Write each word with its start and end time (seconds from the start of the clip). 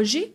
hoje 0.00 0.34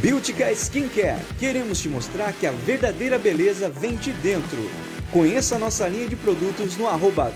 Beautica 0.00 0.50
Skincare. 0.52 1.20
Queremos 1.38 1.80
te 1.80 1.90
mostrar 1.90 2.32
que 2.32 2.46
a 2.46 2.52
verdadeira 2.52 3.18
beleza 3.18 3.68
vem 3.68 3.96
de 3.96 4.12
dentro. 4.12 4.95
Conheça 5.10 5.58
nossa 5.58 5.88
linha 5.88 6.08
de 6.08 6.16
produtos 6.16 6.76
no 6.76 6.86
arroba 6.88 7.32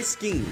Skin. 0.00 0.44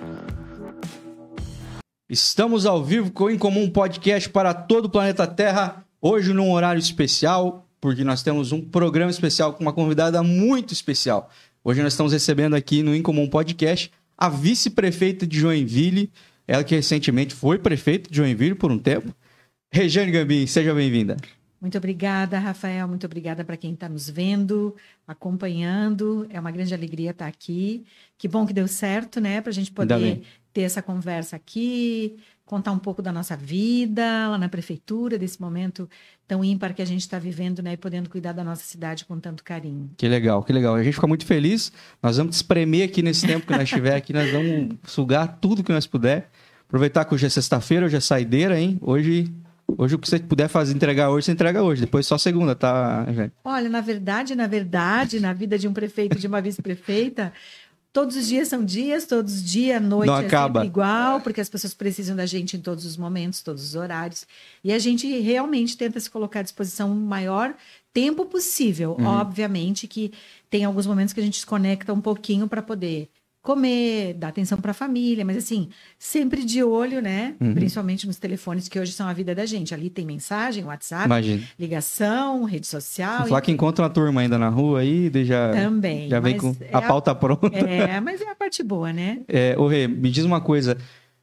Estamos 2.09 2.67
ao 2.67 2.85
vivo 2.85 3.11
com 3.11 3.25
o 3.25 3.31
Incomum 3.31 3.69
Podcast 3.69 4.31
para 4.31 4.55
todo 4.55 4.85
o 4.87 4.91
planeta 4.91 5.27
Terra, 5.27 5.85
hoje 6.01 6.33
num 6.33 6.51
horário 6.51 6.79
especial, 6.79 7.67
porque 7.81 8.05
nós 8.05 8.23
temos 8.23 8.53
um 8.53 8.61
programa 8.61 9.11
especial 9.11 9.53
com 9.55 9.63
uma 9.63 9.73
convidada 9.73 10.23
muito 10.23 10.73
especial. 10.73 11.31
Hoje 11.63 11.83
nós 11.83 11.93
estamos 11.93 12.13
recebendo 12.13 12.55
aqui 12.55 12.83
no 12.83 12.95
Incomum 12.95 13.29
Podcast 13.29 13.91
a 14.17 14.29
vice-prefeita 14.29 15.27
de 15.27 15.39
Joinville, 15.39 16.11
ela 16.47 16.65
que 16.65 16.75
recentemente 16.75 17.35
foi 17.35 17.59
prefeita 17.59 18.09
de 18.11 18.17
Joinville 18.17 18.55
por 18.55 18.71
um 18.71 18.79
tempo. 18.79 19.15
Regiane 19.71 20.13
Gambim, 20.13 20.47
seja 20.47 20.73
bem-vinda. 20.73 21.17
Muito 21.61 21.77
obrigada, 21.79 22.39
Rafael. 22.39 22.87
Muito 22.87 23.05
obrigada 23.07 23.45
para 23.45 23.57
quem 23.57 23.73
está 23.73 23.89
nos 23.89 24.09
vendo, 24.09 24.77
acompanhando. 25.07 26.27
É 26.31 26.39
uma 26.39 26.51
grande 26.51 26.73
alegria 26.73 27.11
estar 27.11 27.27
aqui. 27.27 27.85
Que 28.17 28.29
bom 28.29 28.47
que 28.47 28.53
deu 28.53 28.69
certo, 28.69 29.21
né? 29.21 29.41
Para 29.41 29.51
a 29.51 29.55
gente 29.55 29.73
poder 29.73 30.23
ter 30.53 30.63
essa 30.63 30.81
conversa 30.81 31.37
aqui, 31.37 32.17
contar 32.47 32.71
um 32.71 32.79
pouco 32.79 33.03
da 33.03 33.13
nossa 33.13 33.37
vida 33.37 34.29
lá 34.29 34.39
na 34.39 34.49
prefeitura, 34.49 35.19
desse 35.19 35.41
momento 35.41 35.91
tão 36.29 36.45
ímpar 36.45 36.73
que 36.73 36.81
a 36.81 36.85
gente 36.85 37.01
está 37.01 37.19
vivendo, 37.19 37.61
né? 37.61 37.73
E 37.73 37.77
podendo 37.77 38.09
cuidar 38.09 38.33
da 38.33 38.45
nossa 38.45 38.63
cidade 38.63 39.05
com 39.05 39.19
tanto 39.19 39.43
carinho. 39.43 39.91
Que 39.97 40.09
legal, 40.09 40.43
que 40.45 40.53
legal. 40.53 40.77
A 40.77 40.83
gente 40.83 40.95
fica 40.95 41.09
muito 41.09 41.27
feliz. 41.27 41.73
Nós 42.01 42.17
vamos 42.17 42.37
te 42.37 42.37
espremer 42.37 42.89
aqui 42.89 43.03
nesse 43.03 43.27
tempo 43.27 43.47
que 43.47 43.53
nós 43.53 43.65
estiver 43.65 43.97
aqui. 43.97 44.13
Nós 44.13 44.31
vamos 44.31 44.77
sugar 44.85 45.39
tudo 45.41 45.63
que 45.63 45.73
nós 45.73 45.87
puder. 45.87 46.31
Aproveitar 46.69 47.05
que 47.05 47.15
hoje 47.15 47.27
é 47.27 47.29
sexta-feira, 47.29 47.87
hoje 47.87 47.97
é 47.97 48.01
saideira, 48.01 48.59
hein? 48.59 48.79
Hoje, 48.81 49.33
hoje 49.77 49.95
o 49.97 49.99
que 49.99 50.09
você 50.09 50.19
puder 50.19 50.49
fazer, 50.49 50.75
entregar 50.75 51.11
hoje, 51.11 51.27
você 51.27 51.33
entrega 51.33 51.63
hoje. 51.63 51.81
Depois 51.81 52.07
só 52.07 52.17
segunda, 52.17 52.55
tá, 52.55 53.07
gente? 53.13 53.33
Olha, 53.45 53.69
na 53.69 53.81
verdade, 53.81 54.37
na 54.37 54.47
verdade, 54.47 55.19
na 55.19 55.33
vida 55.33 55.59
de 55.59 55.67
um 55.67 55.73
prefeito 55.73 56.17
e 56.17 56.21
de 56.21 56.27
uma 56.27 56.41
vice-prefeita, 56.41 57.33
todos 57.97 58.15
os 58.15 58.27
dias 58.27 58.49
são 58.49 58.63
dias, 58.63 59.07
todos 59.07 59.37
os 59.37 59.43
dias, 59.43 59.81
noite 59.81 60.09
Não 60.09 60.19
é 60.19 60.27
acaba. 60.27 60.61
sempre 60.61 60.69
igual, 60.69 61.19
porque 61.23 61.41
as 61.41 61.49
pessoas 61.49 61.73
precisam 61.73 62.15
da 62.15 62.27
gente 62.27 62.55
em 62.55 62.61
todos 62.61 62.85
os 62.85 62.95
momentos, 62.95 63.41
todos 63.41 63.65
os 63.65 63.75
horários. 63.75 64.27
E 64.63 64.71
a 64.71 64.79
gente 64.79 65.07
realmente 65.19 65.79
tenta 65.79 65.99
se 65.99 66.11
colocar 66.11 66.41
à 66.41 66.43
disposição 66.43 66.93
o 66.93 66.95
maior 66.95 67.55
tempo 67.95 68.27
possível. 68.27 68.97
Uhum. 68.99 69.07
Obviamente 69.07 69.89
que 69.89 70.13
tem 70.51 70.67
alguns 70.67 70.87
momentos 70.87 71.15
que 71.15 71.21
a 71.21 71.23
gente 71.23 71.37
desconecta 71.37 71.91
um 71.95 72.01
pouquinho 72.03 72.47
para 72.47 72.61
poder 72.61 73.09
comer, 73.47 74.15
dar 74.15 74.29
atenção 74.29 74.59
para 74.59 74.73
a 74.73 74.75
família, 74.75 75.25
mas 75.25 75.37
assim, 75.37 75.69
sempre 75.99 76.45
de 76.45 76.65
olho, 76.65 77.01
né? 77.01 77.35
Uhum. 77.41 77.55
Principalmente 77.55 78.05
nos 78.05 78.17
telefones 78.19 78.69
que 78.69 78.77
hoje 78.79 78.91
são 78.93 79.07
a 79.07 79.13
vida 79.13 79.35
da 79.37 79.47
gente. 79.47 79.73
Ali 79.73 79.89
tem 79.89 80.05
mensagem, 80.05 80.65
WhatsApp, 80.65 81.07
Imagina. 81.07 81.43
ligação, 81.57 82.43
rede 82.45 82.67
social. 82.67 83.27
Falar 83.29 83.41
que 83.41 83.53
encontra 83.53 83.85
uma 83.85 83.91
turma 83.91 84.21
ainda 84.21 84.37
na 84.37 84.49
rua 84.49 84.81
aí, 84.81 85.11
já, 85.25 85.53
Também. 85.53 86.09
já 86.09 86.19
vem 86.19 86.37
com 86.37 86.57
é 86.61 86.71
a 86.73 86.83
pauta 86.83 87.15
pronta. 87.15 87.47
É, 87.57 88.01
mas 88.01 88.21
é 88.21 88.29
a 88.29 88.35
parte 88.35 88.63
boa, 88.65 88.93
né? 88.93 89.21
É, 89.29 89.55
ô 89.57 89.69
Rê, 89.69 89.87
me 89.87 90.11
diz 90.11 90.25
uma 90.25 90.41
coisa. 90.41 90.77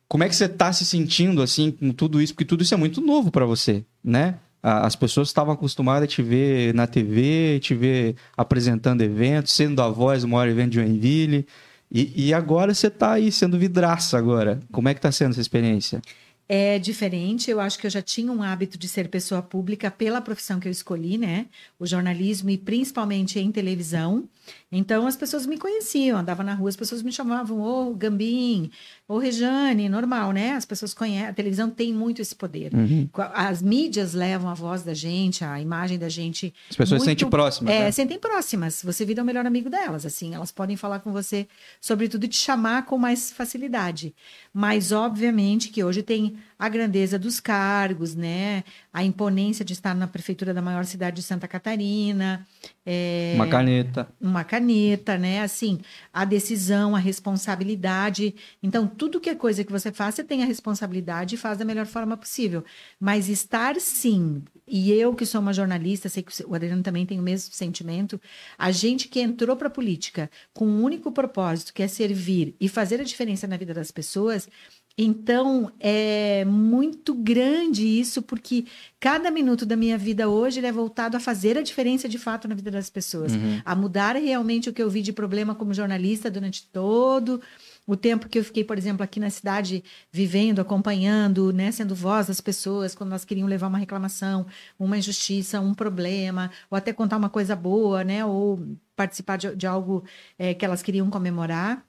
Como 0.08 0.24
é 0.24 0.30
que 0.30 0.36
você 0.36 0.48
tá 0.48 0.72
se 0.72 0.86
sentindo, 0.86 1.42
assim, 1.42 1.72
com 1.72 1.92
tudo 1.92 2.22
isso? 2.22 2.34
Porque 2.34 2.46
tudo 2.46 2.64
isso 2.64 2.74
é 2.74 2.78
muito 2.78 3.02
novo 3.02 3.32
para 3.32 3.46
você, 3.46 3.84
né? 4.04 4.36
A- 4.62 4.86
As 4.86 4.96
pessoas 4.96 5.28
estavam 5.28 5.54
acostumadas 5.54 6.04
a 6.04 6.08
te 6.08 6.22
ver 6.22 6.74
na 6.74 6.88
TV, 6.88 7.60
te 7.62 7.74
ver 7.76 8.16
apresentando 8.38 9.02
eventos, 9.02 9.52
sendo 9.52 9.82
a 9.82 9.90
voz 9.90 10.22
do 10.22 10.28
maior 10.30 10.48
evento 10.48 10.70
de 10.72 10.76
Joinville. 10.80 11.46
E, 11.94 12.28
e 12.28 12.34
agora 12.34 12.74
você 12.74 12.90
tá 12.90 13.14
aí 13.14 13.32
sendo 13.32 13.60
vidraça 13.60 14.18
agora. 14.18 14.60
Como 14.72 14.90
é 14.90 14.94
que 14.96 15.02
tá 15.02 15.12
sendo 15.12 15.32
essa 15.32 15.42
experiência? 15.42 16.02
É 16.50 16.78
diferente, 16.78 17.50
eu 17.50 17.60
acho 17.60 17.80
que 17.80 17.88
eu 17.88 17.90
já 17.90 18.02
tinha 18.02 18.32
um 18.32 18.44
hábito 18.44 18.78
de 18.78 18.88
ser 18.88 19.08
pessoa 19.08 19.42
pública 19.42 19.90
pela 19.90 20.20
profissão 20.20 20.60
que 20.60 20.68
eu 20.68 20.72
escolhi, 20.72 21.18
né? 21.18 21.46
O 21.80 21.86
jornalismo 21.86 22.50
e 22.50 22.58
principalmente 22.58 23.40
em 23.40 23.52
televisão. 23.52 24.28
Então 24.72 25.06
as 25.06 25.16
pessoas 25.16 25.46
me 25.46 25.58
conheciam, 25.58 26.18
andava 26.20 26.44
na 26.44 26.54
rua, 26.54 26.70
as 26.70 26.76
pessoas 26.76 27.02
me 27.04 27.12
chamavam, 27.12 27.62
ô 27.62 27.94
Gambim, 27.94 28.72
ô 29.08 29.18
Rejane, 29.18 29.88
normal, 29.88 30.32
né? 30.32 30.54
As 30.54 30.66
pessoas 30.66 30.94
conhecem, 30.94 31.28
a 31.28 31.34
televisão 31.34 31.70
tem 31.70 31.94
muito 31.94 32.22
esse 32.22 32.36
poder. 32.36 32.74
Uhum. 32.74 33.08
As 33.34 33.62
mídias 33.62 34.14
levam 34.14 34.50
a 34.50 34.54
voz 34.54 34.82
da 34.84 34.94
gente, 34.94 35.44
a 35.44 35.60
imagem 35.62 36.00
da 36.00 36.10
gente. 36.10 36.54
As 36.70 36.76
pessoas 36.76 37.02
se 37.02 37.08
muito- 37.08 37.20
sentem 37.20 37.30
próximas, 37.30 37.74
É, 37.74 37.80
né? 37.86 37.92
sentem 37.92 38.20
próximas. 38.20 38.82
Você 38.84 39.06
vira 39.06 39.22
o 39.22 39.26
melhor 39.26 39.46
amigo 39.46 39.70
delas, 39.70 40.06
assim. 40.06 40.34
Elas 40.34 40.52
podem 40.52 40.76
falar 40.76 41.00
com 41.00 41.12
você 41.12 41.48
sobre 41.80 42.10
tudo 42.10 42.26
e 42.26 42.28
te 42.28 42.38
chamar 42.38 42.86
com 42.86 42.98
mais 42.98 43.32
facilidade. 43.32 44.14
Mas, 44.54 44.92
obviamente, 44.92 45.70
que 45.70 45.84
hoje 45.84 46.02
tem 46.02 46.36
a 46.58 46.68
grandeza 46.70 47.20
dos 47.20 47.40
cargos, 47.40 48.16
né? 48.16 48.64
A 48.92 49.04
imponência 49.04 49.64
de 49.66 49.74
estar 49.74 49.94
na 49.94 50.08
prefeitura 50.08 50.54
da 50.54 50.62
maior 50.62 50.86
cidade 50.86 51.18
de 51.18 51.24
Santa 51.24 51.48
Catarina. 51.48 52.46
É, 52.86 53.34
Uma 53.36 53.48
caneta. 53.48 54.08
uma 54.20 54.44
caneta, 54.44 55.18
né? 55.18 55.42
Assim, 55.42 55.80
a 56.12 56.26
decisão, 56.26 56.96
a 56.96 57.00
responsabilidade. 57.00 58.36
Então, 58.62 58.86
tudo 58.88 59.22
que 59.22 59.30
é 59.30 59.36
coisa 59.36 59.64
que 59.64 59.72
você 59.72 59.92
faz, 59.92 60.16
você 60.16 60.24
tem 60.24 60.44
a 60.44 60.46
responsabilidade 60.46 61.36
e 61.36 61.38
faz 61.38 61.58
da 61.58 61.66
melhor 61.66 61.86
forma 61.86 62.18
possível. 62.18 62.64
Mas 63.00 63.30
estar 63.30 63.80
sim, 63.80 64.44
e 64.68 64.92
eu 64.92 65.14
que 65.16 65.26
sou 65.26 65.40
uma 65.40 65.54
jornalista, 65.54 66.10
sei 66.10 66.24
que 66.24 66.44
o 66.46 66.56
Adriano 66.56 66.84
também 66.84 67.06
tem 67.06 67.20
o 67.20 67.24
mesmo 67.24 67.54
sentimento, 67.54 68.20
a 68.58 68.72
gente 68.72 69.08
que 69.08 69.22
entrou 69.22 69.56
para 69.56 69.68
a 69.68 69.72
política 69.72 70.30
com 70.54 70.66
um 70.68 70.84
único 70.84 71.12
propósito, 71.12 71.74
que 71.74 71.84
é 71.84 71.88
servir 71.88 72.56
e 72.60 72.68
fazer 72.68 73.00
a 73.00 73.04
diferença 73.04 73.48
na 73.48 73.58
vida 73.58 73.74
das 73.74 73.92
pessoas, 73.92 74.50
Então, 74.96 75.72
é 75.80 76.46
muito 76.46 77.16
grande 77.16 77.84
isso, 77.84 78.22
porque 78.22 78.66
cada 79.00 79.32
minuto 79.32 79.66
da 79.66 79.76
minha 79.76 79.98
vida 79.98 80.30
hoje 80.30 80.60
ele 80.60 80.68
é 80.68 80.72
voltado 80.72 81.18
a 81.18 81.20
fazer 81.20 81.58
a 81.58 81.64
diferença 81.64 82.08
de 82.08 82.20
fato 82.20 82.48
na 82.48 82.54
vida 82.54 82.70
das 82.70 82.92
pessoas, 82.92 83.34
Uhum. 83.34 83.60
a 83.66 83.76
mudar 83.76 84.16
realmente 84.16 84.70
o 84.70 84.74
que 84.74 84.82
eu 84.84 84.90
vi 84.90 85.02
de 85.02 85.12
problema 85.12 85.56
como 85.56 85.74
jornalista 85.74 86.30
durante 86.30 86.68
todo 86.68 87.42
o 87.86 87.98
tempo 87.98 88.30
que 88.30 88.40
eu 88.40 88.44
fiquei, 88.44 88.64
por 88.64 88.78
exemplo, 88.78 89.04
aqui 89.04 89.20
na 89.20 89.30
cidade, 89.30 89.84
vivendo, 90.12 90.60
acompanhando, 90.60 91.52
né, 91.52 91.72
sendo 91.72 91.94
voz 91.96 92.28
das 92.28 92.40
pessoas, 92.40 92.96
quando 92.96 93.10
elas 93.10 93.26
queriam 93.26 93.48
levar 93.48 93.68
uma 93.68 93.78
reclamação, 93.78 94.46
uma 94.80 94.98
injustiça, 94.98 95.60
um 95.60 95.74
problema, 95.74 96.50
ou 96.70 96.78
até 96.78 96.94
contar 96.94 97.18
uma 97.18 97.30
coisa 97.30 97.56
boa, 97.56 98.04
né, 98.04 98.24
ou 98.24 98.78
participar 98.96 99.38
de, 99.38 99.56
de 99.56 99.68
algo 99.68 100.04
eh, 100.38 100.54
que 100.54 100.64
elas 100.64 100.82
queriam 100.82 101.10
comemorar. 101.10 101.84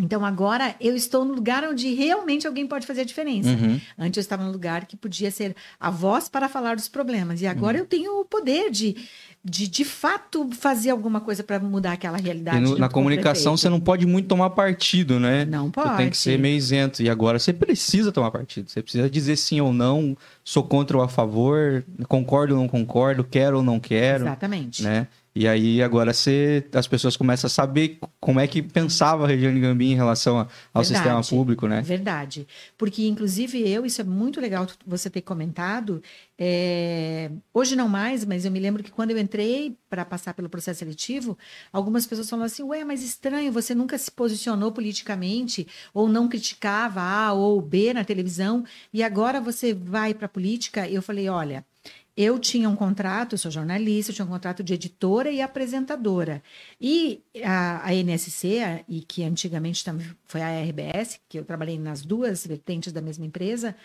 Então 0.00 0.24
agora 0.24 0.74
eu 0.80 0.96
estou 0.96 1.24
no 1.24 1.34
lugar 1.34 1.62
onde 1.64 1.92
realmente 1.94 2.46
alguém 2.46 2.66
pode 2.66 2.86
fazer 2.86 3.02
a 3.02 3.04
diferença. 3.04 3.50
Uhum. 3.50 3.80
Antes 3.98 4.16
eu 4.16 4.20
estava 4.22 4.42
no 4.44 4.50
lugar 4.50 4.86
que 4.86 4.96
podia 4.96 5.30
ser 5.30 5.54
a 5.78 5.90
voz 5.90 6.28
para 6.28 6.48
falar 6.48 6.76
dos 6.76 6.88
problemas. 6.88 7.42
E 7.42 7.46
agora 7.46 7.76
Uhum. 7.76 7.82
eu 7.82 7.86
tenho 7.86 8.20
o 8.20 8.24
poder 8.24 8.70
de, 8.70 8.96
de, 9.44 9.68
de 9.68 9.84
fato, 9.84 10.48
fazer 10.52 10.90
alguma 10.90 11.20
coisa 11.20 11.42
para 11.44 11.58
mudar 11.60 11.92
aquela 11.92 12.16
realidade. 12.18 12.60
No- 12.60 12.78
na 12.78 12.88
comunicação 12.88 13.56
você 13.56 13.68
não 13.68 13.80
pode 13.80 14.06
muito 14.06 14.26
tomar 14.28 14.50
partido, 14.50 15.20
né? 15.20 15.44
Não 15.44 15.66
Você 15.66 15.70
pode. 15.72 15.96
tem 15.96 16.10
que 16.10 16.16
ser 16.16 16.38
meio 16.38 16.56
isento. 16.56 17.02
E 17.02 17.10
agora 17.10 17.38
você 17.38 17.52
precisa 17.52 18.10
tomar 18.10 18.30
partido. 18.30 18.70
Você 18.70 18.82
precisa 18.82 19.08
dizer 19.10 19.36
sim 19.36 19.60
ou 19.60 19.72
não, 19.72 20.16
sou 20.42 20.62
contra 20.62 20.96
ou 20.96 21.02
a 21.02 21.08
favor, 21.08 21.84
concordo 22.08 22.54
ou 22.54 22.60
não 22.60 22.68
concordo, 22.68 23.22
quero 23.22 23.58
ou 23.58 23.62
não 23.62 23.78
quero, 23.78 24.24
Exatamente. 24.24 24.82
né? 24.82 25.06
E 25.32 25.46
aí 25.46 25.80
agora 25.80 26.12
você, 26.12 26.66
as 26.72 26.88
pessoas 26.88 27.16
começam 27.16 27.46
a 27.46 27.50
saber 27.50 27.98
como 28.18 28.40
é 28.40 28.48
que 28.48 28.60
pensava 28.60 29.24
a 29.24 29.28
Regiane 29.28 29.60
Gambim 29.60 29.92
em 29.92 29.94
relação 29.94 30.40
a- 30.40 30.48
ao 30.74 30.82
Verdade. 30.82 30.86
sistema 30.88 31.22
público, 31.22 31.68
né? 31.68 31.80
Verdade. 31.82 32.48
Porque, 32.76 33.06
inclusive, 33.06 33.60
eu, 33.68 33.86
isso 33.86 34.00
é 34.00 34.04
muito 34.04 34.40
legal 34.40 34.66
você 34.84 35.08
ter 35.08 35.20
comentado. 35.20 36.02
é, 36.36 37.30
Hoje 37.54 37.76
não 37.76 37.88
mais, 37.88 38.24
mas 38.24 38.44
eu 38.44 38.50
me 38.50 38.58
lembro 38.58 38.82
que 38.82 38.90
quando 38.90 39.12
eu 39.12 39.18
entrei 39.18 39.76
para 39.88 40.04
passar 40.04 40.34
pelo 40.34 40.48
processo 40.48 40.80
seletivo, 40.80 41.38
algumas 41.72 42.06
pessoas 42.06 42.28
falaram 42.28 42.46
assim: 42.46 42.62
Ué, 42.64 42.84
mas 42.84 43.02
estranho, 43.02 43.52
você 43.52 43.74
nunca 43.74 43.96
se 43.98 44.10
posicionou 44.10 44.72
politicamente, 44.72 45.66
ou 45.94 46.08
não 46.08 46.28
criticava 46.28 47.00
A 47.02 47.32
ou 47.32 47.60
B 47.62 47.94
na 47.94 48.02
televisão, 48.04 48.64
e 48.92 49.00
agora 49.02 49.40
você 49.40 49.72
vai 49.74 50.12
para 50.12 50.26
a 50.26 50.28
política. 50.28 50.88
Eu 50.88 51.02
falei: 51.02 51.28
olha. 51.28 51.64
Eu 52.16 52.38
tinha 52.38 52.68
um 52.68 52.76
contrato, 52.76 53.34
eu 53.34 53.38
sou 53.38 53.50
jornalista, 53.50 54.10
eu 54.10 54.14
tinha 54.16 54.24
um 54.26 54.28
contrato 54.30 54.62
de 54.62 54.74
editora 54.74 55.30
e 55.30 55.40
apresentadora. 55.40 56.42
E 56.80 57.22
a, 57.44 57.86
a 57.86 57.94
NSC, 57.94 58.58
a- 58.62 58.84
e 58.88 59.00
que 59.02 59.22
antigamente 59.24 59.84
também 59.84 60.06
foi 60.26 60.42
a 60.42 60.48
RBS, 60.50 61.20
que 61.28 61.38
eu 61.38 61.44
trabalhei 61.44 61.78
nas 61.78 62.02
duas 62.02 62.46
vertentes 62.46 62.92
da 62.92 63.00
mesma 63.00 63.24
empresa, 63.26 63.76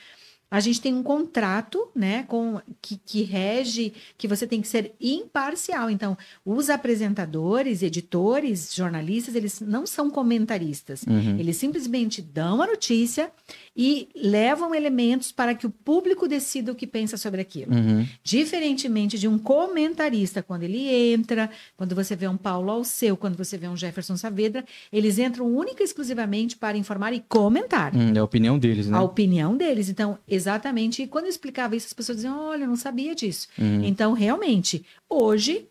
a 0.50 0.60
gente 0.60 0.80
tem 0.80 0.94
um 0.94 1.04
contrato, 1.04 1.90
né, 1.96 2.24
com 2.28 2.62
que, 2.82 3.00
que 3.04 3.24
rege 3.24 3.94
que 4.18 4.28
você 4.28 4.46
tem 4.46 4.62
que 4.62 4.68
ser 4.68 4.94
imparcial. 5.02 5.90
Então, 5.90 6.18
os 6.46 6.70
apresentadores, 6.70 7.82
editores, 7.82 8.74
jornalistas, 8.74 9.36
eles 9.36 9.60
não 9.60 9.86
são 9.86 10.10
comentaristas. 10.10 11.04
Uhum. 11.04 11.38
Eles 11.40 11.58
simplesmente 11.58 12.22
dão 12.22 12.62
a 12.62 12.68
notícia 12.68 13.32
e 13.76 14.08
levam 14.16 14.74
elementos 14.74 15.32
para 15.32 15.56
que 15.56 15.66
o 15.66 15.70
público 15.70 16.28
decida 16.28 16.72
o 16.72 16.76
que 16.76 16.88
pensa 16.88 17.18
sobre 17.18 17.42
aquilo. 17.42 17.74
Uhum. 17.74 18.08
Diferentemente 18.24 19.18
de 19.18 19.28
um 19.28 19.38
comentarista, 19.38 20.44
quando 20.44 20.64
ele 20.64 20.88
entra, 21.14 21.50
quando 21.76 21.96
você 21.96 22.16
vê 22.16 22.28
um 22.28 22.38
Paulo 22.38 22.72
Alceu, 22.72 23.18
quando 23.18 23.36
você 23.36 23.58
vê 23.58 23.68
um 23.68 23.76
Jefferson 23.76 24.16
Saavedra, 24.16 24.64
eles 24.92 25.18
entram 25.18 25.46
única 25.48 25.82
e 25.82 25.86
exclusivamente 25.86 26.56
para 26.56 26.78
informar 26.78 27.14
e 27.14 27.20
comentar. 27.28 27.96
Hum, 27.96 28.14
é 28.16 28.20
a 28.20 28.24
opinião 28.24 28.58
deles, 28.58 28.88
né? 28.88 28.98
A 28.98 29.02
opinião 29.02 29.58
deles. 29.58 29.90
Então, 29.90 30.18
exatamente. 30.36 31.02
E 31.02 31.08
quando 31.08 31.26
eu 31.26 31.30
explicava 31.30 31.76
isso, 31.76 31.88
as 31.88 31.94
pessoas 31.94 32.18
diziam: 32.18 32.38
olha, 32.38 32.64
eu 32.64 32.68
não 32.68 32.76
sabia 32.76 33.16
disso. 33.16 33.48
Uhum. 33.58 33.84
Então, 33.84 34.14
realmente, 34.14 34.86
hoje, 35.10 35.68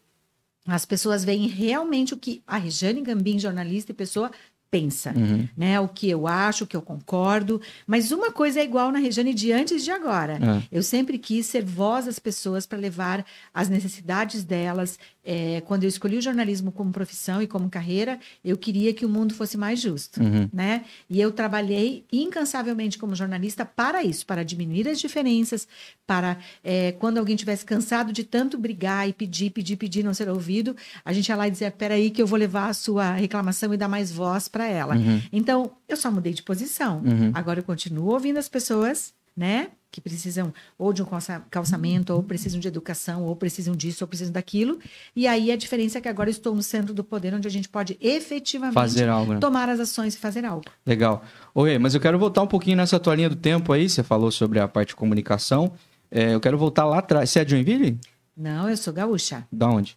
as 0.67 0.85
pessoas 0.85 1.25
veem 1.25 1.47
realmente 1.47 2.15
o 2.15 2.17
que 2.17 2.43
a 2.47 2.57
Rejane 2.57 3.03
Gambim, 3.03 3.39
jornalista 3.39 3.93
e 3.93 3.95
pessoa, 3.95 4.31
pensa. 4.75 5.15
Uhum. 5.17 5.49
Né? 5.57 5.79
O 5.79 5.87
que 5.87 6.11
eu 6.11 6.27
acho, 6.27 6.65
o 6.65 6.67
que 6.67 6.77
eu 6.77 6.83
concordo. 6.83 7.61
Mas 7.87 8.11
uma 8.11 8.33
coisa 8.33 8.59
é 8.59 8.65
igual 8.65 8.91
na 8.91 8.99
Rejane 8.99 9.33
de 9.33 9.53
antes 9.53 9.81
e 9.81 9.85
de 9.85 9.93
agora. 9.93 10.35
É. 10.35 10.63
Eu 10.73 10.83
sempre 10.83 11.17
quis 11.17 11.47
ser 11.47 11.65
voz 11.65 12.07
das 12.07 12.19
pessoas 12.19 12.67
para 12.67 12.77
levar 12.77 13.25
as 13.53 13.69
necessidades 13.69 14.43
delas. 14.43 14.99
É, 15.25 15.63
quando 15.63 15.85
eu 15.85 15.89
escolhi 15.89 16.19
o 16.19 16.21
jornalismo 16.23 16.71
como 16.71 16.93
profissão 16.93 17.41
e 17.41 17.47
como 17.47 17.71
carreira, 17.71 18.19
eu 18.45 18.57
queria 18.59 18.93
que 18.93 19.07
o 19.07 19.09
mundo 19.09 19.33
fosse 19.35 19.57
mais 19.57 19.81
justo, 19.81 20.23
Uhum. 20.23 20.49
né? 20.53 20.85
E 21.09 21.21
eu 21.21 21.33
trabalhei 21.33 22.05
incansavelmente 22.13 22.99
como 22.99 23.15
jornalista 23.15 23.65
para 23.65 24.03
isso, 24.05 24.27
para 24.27 24.45
diminuir 24.45 24.89
as 24.89 25.01
diferenças, 25.01 25.67
para 26.07 26.37
é, 26.63 26.93
quando 26.93 27.19
alguém 27.19 27.37
tivesse 27.37 27.65
cansado 27.65 28.13
de 28.13 28.25
tanto 28.25 28.59
brigar 28.59 29.09
e 29.09 29.13
pedir, 29.13 29.51
pedir, 29.51 29.77
pedir, 29.77 30.03
não 30.05 30.13
ser 30.13 30.29
ouvido, 30.29 30.77
a 31.05 31.13
gente 31.13 31.29
ia 31.29 31.37
lá 31.37 31.49
e 31.49 31.51
dizer, 31.51 31.73
peraí 31.73 32.11
que 32.11 32.21
eu 32.21 32.27
vou 32.27 32.39
levar 32.39 32.69
a 32.69 32.75
sua 32.75 33.13
reclamação 33.13 33.73
e 33.73 33.77
dar 33.77 33.89
mais 33.89 34.13
voz 34.13 34.49
para 34.49 34.67
ela. 34.67 34.97
Uhum. 34.97 35.23
Então, 35.33 35.71
eu 35.89 35.97
só 35.97 36.11
mudei 36.11 36.35
de 36.35 36.43
posição. 36.43 36.99
Uhum. 37.05 37.31
Agora 37.33 37.61
eu 37.61 37.65
continuo 37.65 38.13
ouvindo 38.13 38.39
as 38.39 38.49
pessoas, 38.49 39.15
né? 39.37 39.69
Que 39.95 40.01
precisam 40.01 40.53
ou 40.77 40.93
de 40.93 41.03
um 41.03 41.05
calça- 41.05 41.41
calçamento, 41.49 42.13
ou 42.13 42.21
precisam 42.21 42.59
de 42.59 42.67
educação, 42.67 43.23
ou 43.23 43.37
precisam 43.37 43.77
disso, 43.77 44.03
ou 44.03 44.09
precisam 44.09 44.33
daquilo. 44.33 44.81
E 45.15 45.25
aí 45.29 45.53
a 45.53 45.57
diferença 45.57 45.99
é 45.99 46.01
que 46.01 46.09
agora 46.09 46.29
estou 46.29 46.53
no 46.53 46.65
centro 46.65 46.93
do 46.93 47.05
poder, 47.05 47.33
onde 47.33 47.47
a 47.47 47.51
gente 47.51 47.69
pode 47.69 47.97
efetivamente 48.01 48.75
Fazer 48.75 49.09
algo, 49.09 49.35
né? 49.35 49.39
tomar 49.39 49.69
as 49.69 49.79
ações 49.79 50.17
e 50.17 50.19
fazer 50.19 50.45
algo. 50.45 50.65
Legal. 50.85 51.23
Oi, 51.55 51.79
mas 51.79 51.95
eu 51.95 52.01
quero 52.01 52.19
voltar 52.19 52.43
um 52.43 52.47
pouquinho 52.49 52.77
nessa 52.77 52.99
tua 52.99 53.15
linha 53.15 53.29
do 53.31 53.37
tempo 53.37 53.73
aí. 53.73 53.89
Você 53.89 54.03
falou 54.03 54.33
sobre 54.33 54.59
a 54.59 54.67
parte 54.67 54.89
de 54.89 54.97
comunicação. 54.97 55.71
É, 56.11 56.35
eu 56.35 56.41
quero 56.41 56.59
voltar 56.59 56.85
lá 56.87 56.99
atrás. 56.99 57.31
Você 57.31 57.39
é 57.39 57.45
de 57.45 57.53
Joinville? 57.53 57.97
Não, 58.37 58.69
eu 58.69 58.77
sou 58.77 58.93
gaúcha. 58.93 59.47
Da 59.53 59.69
onde? 59.69 59.97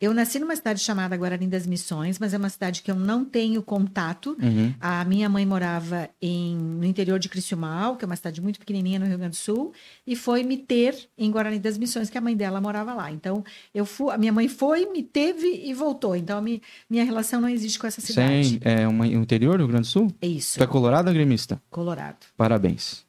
Eu 0.00 0.12
nasci 0.12 0.38
numa 0.38 0.54
cidade 0.56 0.80
chamada 0.80 1.16
Guarani 1.16 1.46
das 1.46 1.66
Missões, 1.66 2.18
mas 2.18 2.34
é 2.34 2.36
uma 2.36 2.48
cidade 2.48 2.82
que 2.82 2.90
eu 2.90 2.94
não 2.96 3.24
tenho 3.24 3.62
contato. 3.62 4.36
Uhum. 4.42 4.74
A 4.80 5.04
minha 5.04 5.28
mãe 5.28 5.46
morava 5.46 6.10
em, 6.20 6.56
no 6.56 6.84
interior 6.84 7.18
de 7.18 7.28
Criciúmal, 7.28 7.96
que 7.96 8.04
é 8.04 8.06
uma 8.06 8.16
cidade 8.16 8.40
muito 8.42 8.58
pequenininha 8.58 8.98
no 8.98 9.06
Rio 9.06 9.16
Grande 9.16 9.30
do 9.36 9.40
Sul, 9.40 9.72
e 10.06 10.14
foi 10.16 10.42
me 10.42 10.56
ter 10.58 10.96
em 11.16 11.30
Guarani 11.30 11.58
das 11.58 11.78
Missões, 11.78 12.10
que 12.10 12.18
a 12.18 12.20
mãe 12.20 12.36
dela 12.36 12.60
morava 12.60 12.92
lá. 12.92 13.10
Então, 13.10 13.42
eu 13.72 13.86
fui, 13.86 14.12
a 14.12 14.18
minha 14.18 14.32
mãe 14.32 14.48
foi, 14.48 14.86
me 14.92 15.02
teve 15.02 15.62
e 15.64 15.72
voltou. 15.72 16.14
Então, 16.16 16.38
a 16.38 16.42
mi- 16.42 16.60
minha 16.90 17.04
relação 17.04 17.40
não 17.40 17.48
existe 17.48 17.78
com 17.78 17.86
essa 17.86 18.00
cidade. 18.00 18.48
Sem, 18.48 18.60
é 18.62 18.86
uma, 18.88 19.04
um 19.04 19.22
interior 19.22 19.52
do 19.56 19.64
Rio 19.64 19.68
Grande 19.68 19.86
do 19.88 19.90
Sul? 19.90 20.12
É 20.20 20.26
isso, 20.26 20.58
Tu 20.58 20.64
é 20.64 20.66
colorado 20.66 21.08
ou 21.08 21.14
gremista? 21.14 21.62
Colorado. 21.70 22.26
Parabéns. 22.36 23.03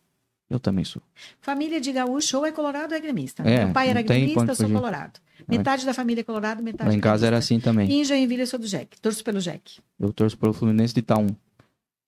Eu 0.49 0.59
também 0.59 0.85
sou. 0.85 1.01
Família 1.41 1.81
de 1.81 1.91
gaúcho 1.91 2.37
ou 2.37 2.45
é 2.45 2.51
colorado 2.51 2.91
ou 2.91 2.97
é 2.97 3.01
gremista. 3.01 3.41
É, 3.43 3.65
Meu 3.65 3.73
pai 3.73 3.89
era 3.89 4.01
gremista, 4.01 4.41
eu 4.41 4.47
sou 4.55 4.67
fugir. 4.67 4.73
colorado. 4.75 5.19
Metade 5.47 5.85
da 5.85 5.93
família 5.93 6.21
é 6.21 6.23
colorado, 6.23 6.61
metade 6.63 6.89
Lá 6.89 6.95
em 6.95 6.99
casa 6.99 7.25
era 7.25 7.35
gremista. 7.37 7.53
assim 7.55 7.59
também. 7.59 7.89
E 7.89 8.01
em 8.01 8.05
Joinville 8.05 8.41
eu 8.41 8.47
sou 8.47 8.59
do 8.59 8.67
Jack. 8.67 8.99
Torço 9.01 9.23
pelo 9.23 9.39
Jack. 9.39 9.79
Eu 9.99 10.13
torço 10.13 10.37
pelo 10.37 10.53
Fluminense 10.53 10.93
de 10.93 10.99
Itaú, 10.99 11.27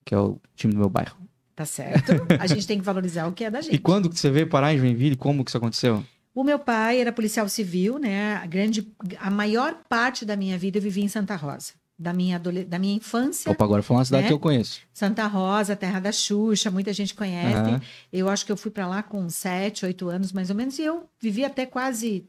que 0.04 0.14
é 0.14 0.18
o 0.18 0.40
time 0.54 0.72
do 0.72 0.78
meu 0.78 0.88
bairro. 0.88 1.16
Tá 1.56 1.64
certo? 1.64 2.12
A 2.38 2.46
gente 2.46 2.64
tem 2.66 2.78
que 2.78 2.84
valorizar 2.84 3.26
o 3.26 3.32
que 3.32 3.42
é 3.44 3.50
da 3.50 3.60
gente. 3.62 3.74
E 3.74 3.78
quando 3.78 4.08
que 4.08 4.18
você 4.18 4.30
veio 4.30 4.48
parar 4.48 4.72
em 4.72 4.78
Joinville? 4.78 5.16
Como 5.16 5.44
que 5.44 5.50
isso 5.50 5.58
aconteceu? 5.58 6.04
O 6.32 6.44
meu 6.44 6.60
pai 6.60 7.00
era 7.00 7.10
policial 7.12 7.48
civil, 7.48 7.98
né? 7.98 8.36
A 8.36 8.46
grande, 8.46 8.86
a 9.18 9.28
maior 9.28 9.74
parte 9.88 10.24
da 10.24 10.36
minha 10.36 10.56
vida 10.56 10.78
eu 10.78 10.82
vivi 10.82 11.02
em 11.02 11.08
Santa 11.08 11.34
Rosa. 11.34 11.72
Da 11.98 12.12
minha, 12.12 12.36
adole- 12.36 12.64
da 12.64 12.78
minha 12.78 12.94
infância, 12.94 13.50
Opa, 13.50 13.64
agora 13.64 13.82
foi 13.82 13.96
uma 13.96 14.04
cidade 14.04 14.22
Né? 14.22 14.28
que 14.28 14.32
eu 14.34 14.38
conheço. 14.38 14.80
Santa 14.94 15.26
Rosa, 15.26 15.74
terra 15.74 15.98
da 15.98 16.12
Xuxa, 16.12 16.70
muita 16.70 16.92
gente 16.92 17.12
conhece. 17.12 17.56
Aham. 17.56 17.80
Eu 18.12 18.28
acho 18.28 18.46
que 18.46 18.52
eu 18.52 18.56
fui 18.56 18.70
para 18.70 18.86
lá 18.86 19.02
com 19.02 19.28
7, 19.28 19.84
8 19.84 20.08
anos 20.08 20.32
mais 20.32 20.48
ou 20.48 20.54
menos, 20.54 20.78
e 20.78 20.82
eu 20.84 21.08
vivi 21.20 21.44
até 21.44 21.66
quase 21.66 22.24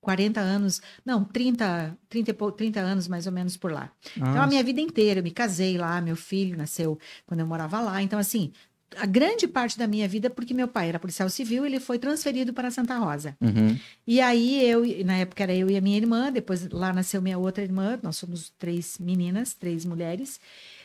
40 0.00 0.40
anos, 0.40 0.80
não, 1.04 1.22
30, 1.24 1.96
30, 2.08 2.30
e 2.30 2.34
pou- 2.34 2.50
30 2.50 2.80
anos 2.80 3.06
mais 3.06 3.26
ou 3.26 3.32
menos 3.32 3.56
por 3.56 3.70
lá. 3.70 3.92
Então, 4.16 4.40
Ah, 4.40 4.44
a 4.44 4.46
minha 4.46 4.64
vida 4.64 4.80
inteira, 4.80 5.20
eu 5.20 5.24
me 5.24 5.30
casei 5.30 5.76
lá, 5.76 6.00
meu 6.00 6.16
filho 6.16 6.56
nasceu 6.56 6.98
quando 7.26 7.40
eu 7.40 7.46
morava 7.46 7.80
lá. 7.80 8.02
Então, 8.02 8.18
assim, 8.18 8.50
a 8.96 9.06
grande 9.06 9.46
parte 9.46 9.78
da 9.78 9.86
minha 9.86 10.06
vida, 10.08 10.28
porque 10.30 10.54
meu 10.54 10.68
pai 10.68 10.88
era 10.88 10.98
policial 10.98 11.28
civil, 11.28 11.64
ele 11.64 11.80
foi 11.80 11.98
transferido 11.98 12.52
para 12.52 12.70
Santa 12.70 12.96
Rosa. 12.98 13.36
uhum. 13.40 13.78
E 14.06 14.20
aí, 14.20 14.64
eu, 14.64 14.82
na 15.04 15.16
época 15.18 15.42
era 15.42 15.54
eu 15.54 15.70
e 15.70 15.76
a 15.76 15.80
minha 15.80 15.96
irmã, 15.96 16.30
depois 16.30 16.68
lá 16.70 16.92
nasceu 16.92 17.22
minha 17.22 17.38
outra 17.38 17.62
irmã, 17.62 17.98
nós 18.02 18.16
somos 18.16 18.52
três 18.58 18.98
meninas, 18.98 19.54
três 19.54 19.84
mulheres. 19.84 20.40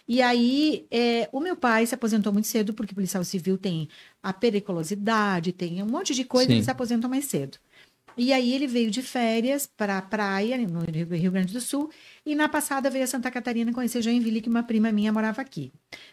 E 0.08 0.22
aí, 0.22 0.86
é, 0.90 1.28
o 1.32 1.40
meu 1.40 1.56
pai 1.56 1.86
se 1.86 1.94
aposentou 1.94 2.32
muito 2.32 2.48
cedo, 2.48 2.74
porque 2.74 2.96
policial 2.96 3.24
civil 3.24 3.58
tem 3.58 3.90
a 4.24 4.32
periculosidade, 4.32 5.52
tem 5.52 5.84
um 5.84 5.88
monte 5.88 6.14
de 6.14 6.24
coisa, 6.24 6.48
Sim. 6.48 6.56
ele 6.56 6.64
se 6.64 6.72
aposentou 6.72 7.10
mais 7.10 7.26
cedo. 7.26 7.58
E 8.18 8.34
aí 8.34 8.54
ele 8.54 8.66
veio 8.66 8.90
de 8.90 9.04
férias 9.04 9.68
para 9.68 9.98
a 10.00 10.02
praia, 10.02 10.58
no 10.58 10.80
Rio 11.16 11.32
Grande 11.32 11.54
do 11.54 11.62
Sul, 11.62 11.92
e 12.26 12.34
na 12.34 12.50
passada 12.50 12.90
veio 12.90 13.04
a 13.04 13.08
Santa 13.08 13.30
Catarina 13.30 13.72
conhecer 13.72 14.02
Joinville, 14.02 14.42
que 14.42 14.50
uma 14.50 14.64
prima 14.64 14.92
minha 14.92 15.14
morava 15.14 15.40
aqui. 15.42 15.72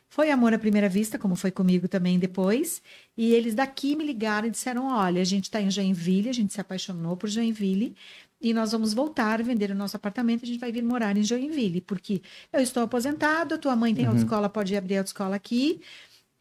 Foi 0.09 0.31
amor 0.31 0.53
à 0.53 0.59
primeira 0.59 0.89
vista, 0.89 1.19
como 1.19 1.35
foi 1.35 1.51
comigo 1.51 1.89
também 1.89 2.19
depois, 2.19 2.83
e 3.17 3.33
eles 3.33 3.55
daqui 3.55 3.97
me 3.97 4.05
ligaram 4.05 4.47
e 4.47 4.51
disseram, 4.51 4.87
olha, 4.87 5.23
a 5.23 5.25
gente 5.25 5.45
está 5.45 5.63
em 5.63 5.71
Joinville, 5.71 6.29
a 6.29 6.35
gente 6.35 6.53
se 6.53 6.61
apaixonou 6.61 7.17
por 7.17 7.31
Joinville, 7.31 7.97
e 8.41 8.53
nós 8.53 8.73
vamos 8.73 8.93
voltar, 8.93 9.43
vender 9.43 9.71
o 9.71 9.75
nosso 9.75 9.97
apartamento, 9.97 10.45
a 10.45 10.47
gente 10.47 10.59
vai 10.59 10.71
vir 10.71 10.83
morar 10.83 11.17
em 11.17 11.23
Joinville, 11.23 11.81
porque 11.81 12.21
eu 12.53 12.61
estou 12.61 12.83
aposentado, 12.83 13.55
a 13.55 13.59
tua 13.59 13.75
mãe 13.75 13.95
tem 13.95 14.05
Uhum. 14.05 14.11
autoescola, 14.11 14.51
pode 14.51 14.77
abrir 14.77 14.99
autoescola 14.99 15.35
aqui, 15.37 15.81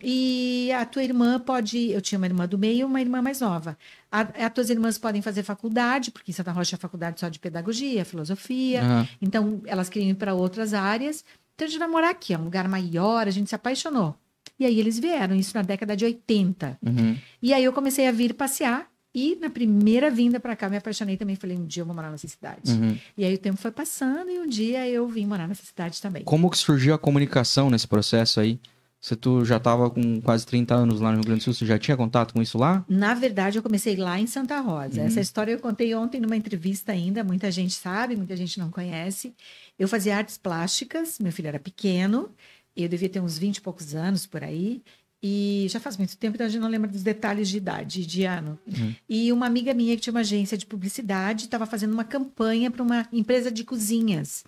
E 0.03 0.71
a 0.73 0.85
tua 0.85 1.03
irmã 1.03 1.39
pode. 1.39 1.91
Eu 1.91 2.01
tinha 2.01 2.17
uma 2.17 2.27
irmã 2.27 2.47
do 2.47 2.57
meio 2.57 2.79
e 2.79 2.83
uma 2.83 2.99
irmã 2.99 3.21
mais 3.21 3.39
nova. 3.39 3.77
A, 4.11 4.21
as 4.45 4.53
tuas 4.53 4.69
irmãs 4.69 4.97
podem 4.97 5.21
fazer 5.21 5.43
faculdade, 5.43 6.11
porque 6.11 6.31
em 6.31 6.33
Santa 6.33 6.51
Rocha 6.51 6.75
é 6.75 6.79
faculdade 6.79 7.19
só 7.19 7.29
de 7.29 7.39
pedagogia, 7.39 8.03
filosofia. 8.03 8.81
Aham. 8.81 9.07
Então, 9.21 9.61
elas 9.65 9.89
queriam 9.89 10.09
ir 10.09 10.15
para 10.15 10.33
outras 10.33 10.73
áreas. 10.73 11.23
Então, 11.55 11.65
a 11.65 11.69
gente 11.69 11.79
vai 11.79 11.87
morar 11.87 12.09
aqui, 12.09 12.33
é 12.33 12.37
um 12.37 12.43
lugar 12.43 12.67
maior, 12.67 13.27
a 13.27 13.31
gente 13.31 13.49
se 13.49 13.55
apaixonou. 13.55 14.15
E 14.59 14.65
aí 14.65 14.79
eles 14.79 14.99
vieram, 14.99 15.35
isso 15.35 15.55
na 15.55 15.61
década 15.61 15.95
de 15.95 16.05
80. 16.05 16.77
Uhum. 16.85 17.17
E 17.41 17.53
aí 17.53 17.63
eu 17.63 17.73
comecei 17.73 18.07
a 18.07 18.11
vir 18.11 18.33
passear. 18.33 18.87
E 19.15 19.35
na 19.35 19.47
primeira 19.47 20.09
vinda 20.09 20.39
para 20.39 20.55
cá, 20.55 20.67
me 20.67 20.77
apaixonei 20.77 21.15
também. 21.17 21.35
Falei, 21.35 21.55
um 21.55 21.65
dia 21.65 21.81
eu 21.81 21.85
vou 21.85 21.93
morar 21.93 22.09
nessa 22.09 22.27
cidade. 22.27 22.71
Uhum. 22.71 22.97
E 23.15 23.23
aí 23.23 23.35
o 23.35 23.37
tempo 23.37 23.57
foi 23.57 23.69
passando 23.69 24.31
e 24.31 24.39
um 24.39 24.47
dia 24.47 24.87
eu 24.89 25.07
vim 25.07 25.27
morar 25.27 25.47
nessa 25.47 25.63
cidade 25.63 26.01
também. 26.01 26.23
Como 26.23 26.49
que 26.49 26.57
surgiu 26.57 26.95
a 26.95 26.97
comunicação 26.97 27.69
nesse 27.69 27.87
processo 27.87 28.39
aí? 28.39 28.59
Você 29.03 29.17
tu 29.17 29.43
já 29.43 29.57
estava 29.57 29.89
com 29.89 30.21
quase 30.21 30.45
30 30.45 30.73
anos 30.73 31.01
lá 31.01 31.09
no 31.09 31.15
Rio 31.17 31.25
Grande 31.25 31.41
do 31.41 31.43
Sul, 31.43 31.53
você 31.53 31.65
já 31.65 31.77
tinha 31.77 31.97
contato 31.97 32.33
com 32.33 32.41
isso 32.41 32.57
lá? 32.57 32.85
Na 32.87 33.13
verdade, 33.13 33.57
eu 33.57 33.61
comecei 33.61 33.97
lá 33.97 34.17
em 34.17 34.25
Santa 34.25 34.57
Rosa. 34.61 35.01
Uhum. 35.01 35.07
Essa 35.07 35.19
história 35.19 35.51
eu 35.51 35.59
contei 35.59 35.93
ontem 35.93 36.21
numa 36.21 36.37
entrevista 36.37 36.93
ainda. 36.93 37.21
Muita 37.21 37.51
gente 37.51 37.73
sabe, 37.73 38.15
muita 38.15 38.33
gente 38.37 38.57
não 38.57 38.71
conhece. 38.71 39.35
Eu 39.77 39.89
fazia 39.89 40.15
artes 40.15 40.37
plásticas, 40.37 41.19
meu 41.19 41.33
filho 41.33 41.49
era 41.49 41.59
pequeno, 41.59 42.29
eu 42.77 42.87
devia 42.87 43.09
ter 43.09 43.19
uns 43.19 43.37
20 43.37 43.57
e 43.57 43.61
poucos 43.61 43.93
anos 43.93 44.25
por 44.25 44.41
aí. 44.41 44.81
E 45.21 45.67
já 45.69 45.81
faz 45.81 45.97
muito 45.97 46.15
tempo, 46.17 46.37
então 46.37 46.47
a 46.47 46.49
gente 46.49 46.61
não 46.61 46.69
lembra 46.69 46.89
dos 46.89 47.03
detalhes 47.03 47.49
de 47.49 47.57
idade, 47.57 48.05
de 48.05 48.23
ano. 48.23 48.57
Uhum. 48.65 48.95
E 49.09 49.33
uma 49.33 49.45
amiga 49.45 49.73
minha 49.73 49.97
que 49.97 50.01
tinha 50.01 50.13
uma 50.13 50.21
agência 50.21 50.57
de 50.57 50.65
publicidade 50.65 51.43
estava 51.43 51.65
fazendo 51.65 51.91
uma 51.91 52.05
campanha 52.05 52.71
para 52.71 52.81
uma 52.81 53.05
empresa 53.11 53.51
de 53.51 53.65
cozinhas. 53.65 54.45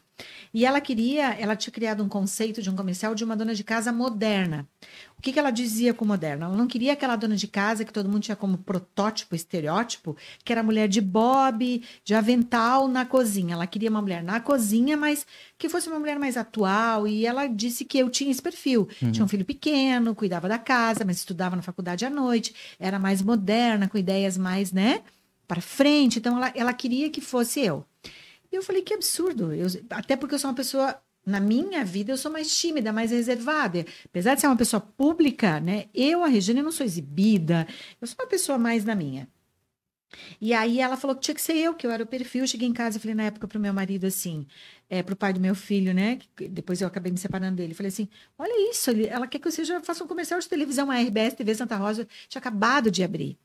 E 0.53 0.65
ela 0.65 0.79
queria, 0.79 1.33
ela 1.33 1.55
tinha 1.55 1.73
criado 1.73 2.01
um 2.03 2.07
conceito 2.07 2.61
de 2.61 2.69
um 2.69 2.75
comercial 2.75 3.13
de 3.13 3.23
uma 3.23 3.35
dona 3.35 3.53
de 3.53 3.63
casa 3.63 3.91
moderna. 3.91 4.67
O 5.17 5.21
que, 5.21 5.33
que 5.33 5.39
ela 5.39 5.51
dizia 5.51 5.93
com 5.93 6.05
moderna? 6.05 6.45
Ela 6.45 6.55
não 6.55 6.67
queria 6.67 6.93
aquela 6.93 7.15
dona 7.15 7.35
de 7.35 7.47
casa 7.47 7.83
que 7.83 7.91
todo 7.91 8.07
mundo 8.07 8.21
tinha 8.21 8.35
como 8.35 8.57
protótipo, 8.57 9.35
estereótipo, 9.35 10.15
que 10.43 10.53
era 10.53 10.63
mulher 10.63 10.87
de 10.87 11.01
bob, 11.01 11.83
de 12.03 12.13
avental 12.13 12.87
na 12.87 13.05
cozinha. 13.05 13.53
Ela 13.55 13.67
queria 13.67 13.89
uma 13.89 14.01
mulher 14.01 14.23
na 14.23 14.39
cozinha, 14.39 14.95
mas 14.95 15.25
que 15.57 15.67
fosse 15.67 15.89
uma 15.89 15.99
mulher 15.99 16.17
mais 16.17 16.37
atual. 16.37 17.05
E 17.07 17.25
ela 17.25 17.47
disse 17.47 17.83
que 17.83 17.97
eu 17.97 18.09
tinha 18.09 18.31
esse 18.31 18.41
perfil. 18.41 18.87
Tinha 19.11 19.25
um 19.25 19.27
filho 19.27 19.43
pequeno, 19.45 20.15
cuidava 20.15 20.47
da 20.47 20.57
casa, 20.57 21.03
mas 21.03 21.17
estudava 21.17 21.55
na 21.55 21.61
faculdade 21.61 22.05
à 22.05 22.09
noite, 22.09 22.55
era 22.79 22.97
mais 22.99 23.21
moderna, 23.21 23.89
com 23.89 23.97
ideias 23.97 24.37
mais, 24.37 24.71
né, 24.71 25.01
para 25.47 25.59
frente. 25.59 26.19
Então 26.19 26.37
ela, 26.37 26.51
ela 26.55 26.73
queria 26.73 27.09
que 27.09 27.19
fosse 27.19 27.59
eu. 27.59 27.85
E 28.51 28.55
eu 28.55 28.63
falei, 28.63 28.81
que 28.81 28.93
absurdo. 28.93 29.53
Eu, 29.53 29.67
até 29.89 30.15
porque 30.15 30.35
eu 30.35 30.39
sou 30.39 30.49
uma 30.49 30.55
pessoa, 30.55 30.99
na 31.25 31.39
minha 31.39 31.83
vida, 31.83 32.11
eu 32.11 32.17
sou 32.17 32.31
mais 32.31 32.55
tímida, 32.57 32.93
mais 32.93 33.11
reservada. 33.11 33.85
Apesar 34.05 34.35
de 34.35 34.41
ser 34.41 34.47
uma 34.47 34.55
pessoa 34.55 34.79
pública, 34.79 35.59
né? 35.59 35.85
Eu, 35.93 36.23
a 36.23 36.27
Regina, 36.27 36.61
não 36.61 36.71
sou 36.71 36.85
exibida. 36.85 37.67
Eu 37.99 38.07
sou 38.07 38.15
uma 38.19 38.27
pessoa 38.29 38.57
mais 38.57 38.85
na 38.85 38.95
minha. 38.95 39.27
E 40.39 40.53
aí 40.53 40.79
ela 40.79 40.97
falou 40.97 41.15
que 41.15 41.23
tinha 41.23 41.35
que 41.35 41.41
ser 41.41 41.55
eu, 41.55 41.73
que 41.73 41.85
eu 41.85 41.91
era 41.91 42.03
o 42.03 42.07
perfil. 42.07 42.43
Eu 42.43 42.47
cheguei 42.47 42.67
em 42.67 42.73
casa 42.73 42.97
e 42.97 43.01
falei 43.01 43.15
na 43.15 43.23
época 43.23 43.47
pro 43.47 43.59
meu 43.59 43.73
marido 43.73 44.05
assim, 44.05 44.45
é, 44.89 45.03
pro 45.03 45.15
pai 45.15 45.33
do 45.33 45.39
meu 45.39 45.55
filho, 45.55 45.93
né? 45.93 46.19
que 46.35 46.47
Depois 46.47 46.81
eu 46.81 46.87
acabei 46.87 47.11
me 47.11 47.17
separando 47.17 47.57
dele. 47.57 47.73
Falei 47.73 47.89
assim: 47.89 48.07
olha 48.37 48.71
isso, 48.71 48.91
ela 49.09 49.27
quer 49.27 49.39
que 49.39 49.47
eu 49.47 49.51
seja, 49.51 49.81
faça 49.81 50.03
um 50.03 50.07
comercial 50.07 50.39
de 50.39 50.47
televisão, 50.47 50.91
a 50.91 50.99
RBS 50.99 51.33
TV 51.33 51.55
Santa 51.55 51.75
Rosa 51.75 52.07
tinha 52.29 52.39
acabado 52.39 52.91
de 52.91 53.03
abrir. 53.03 53.37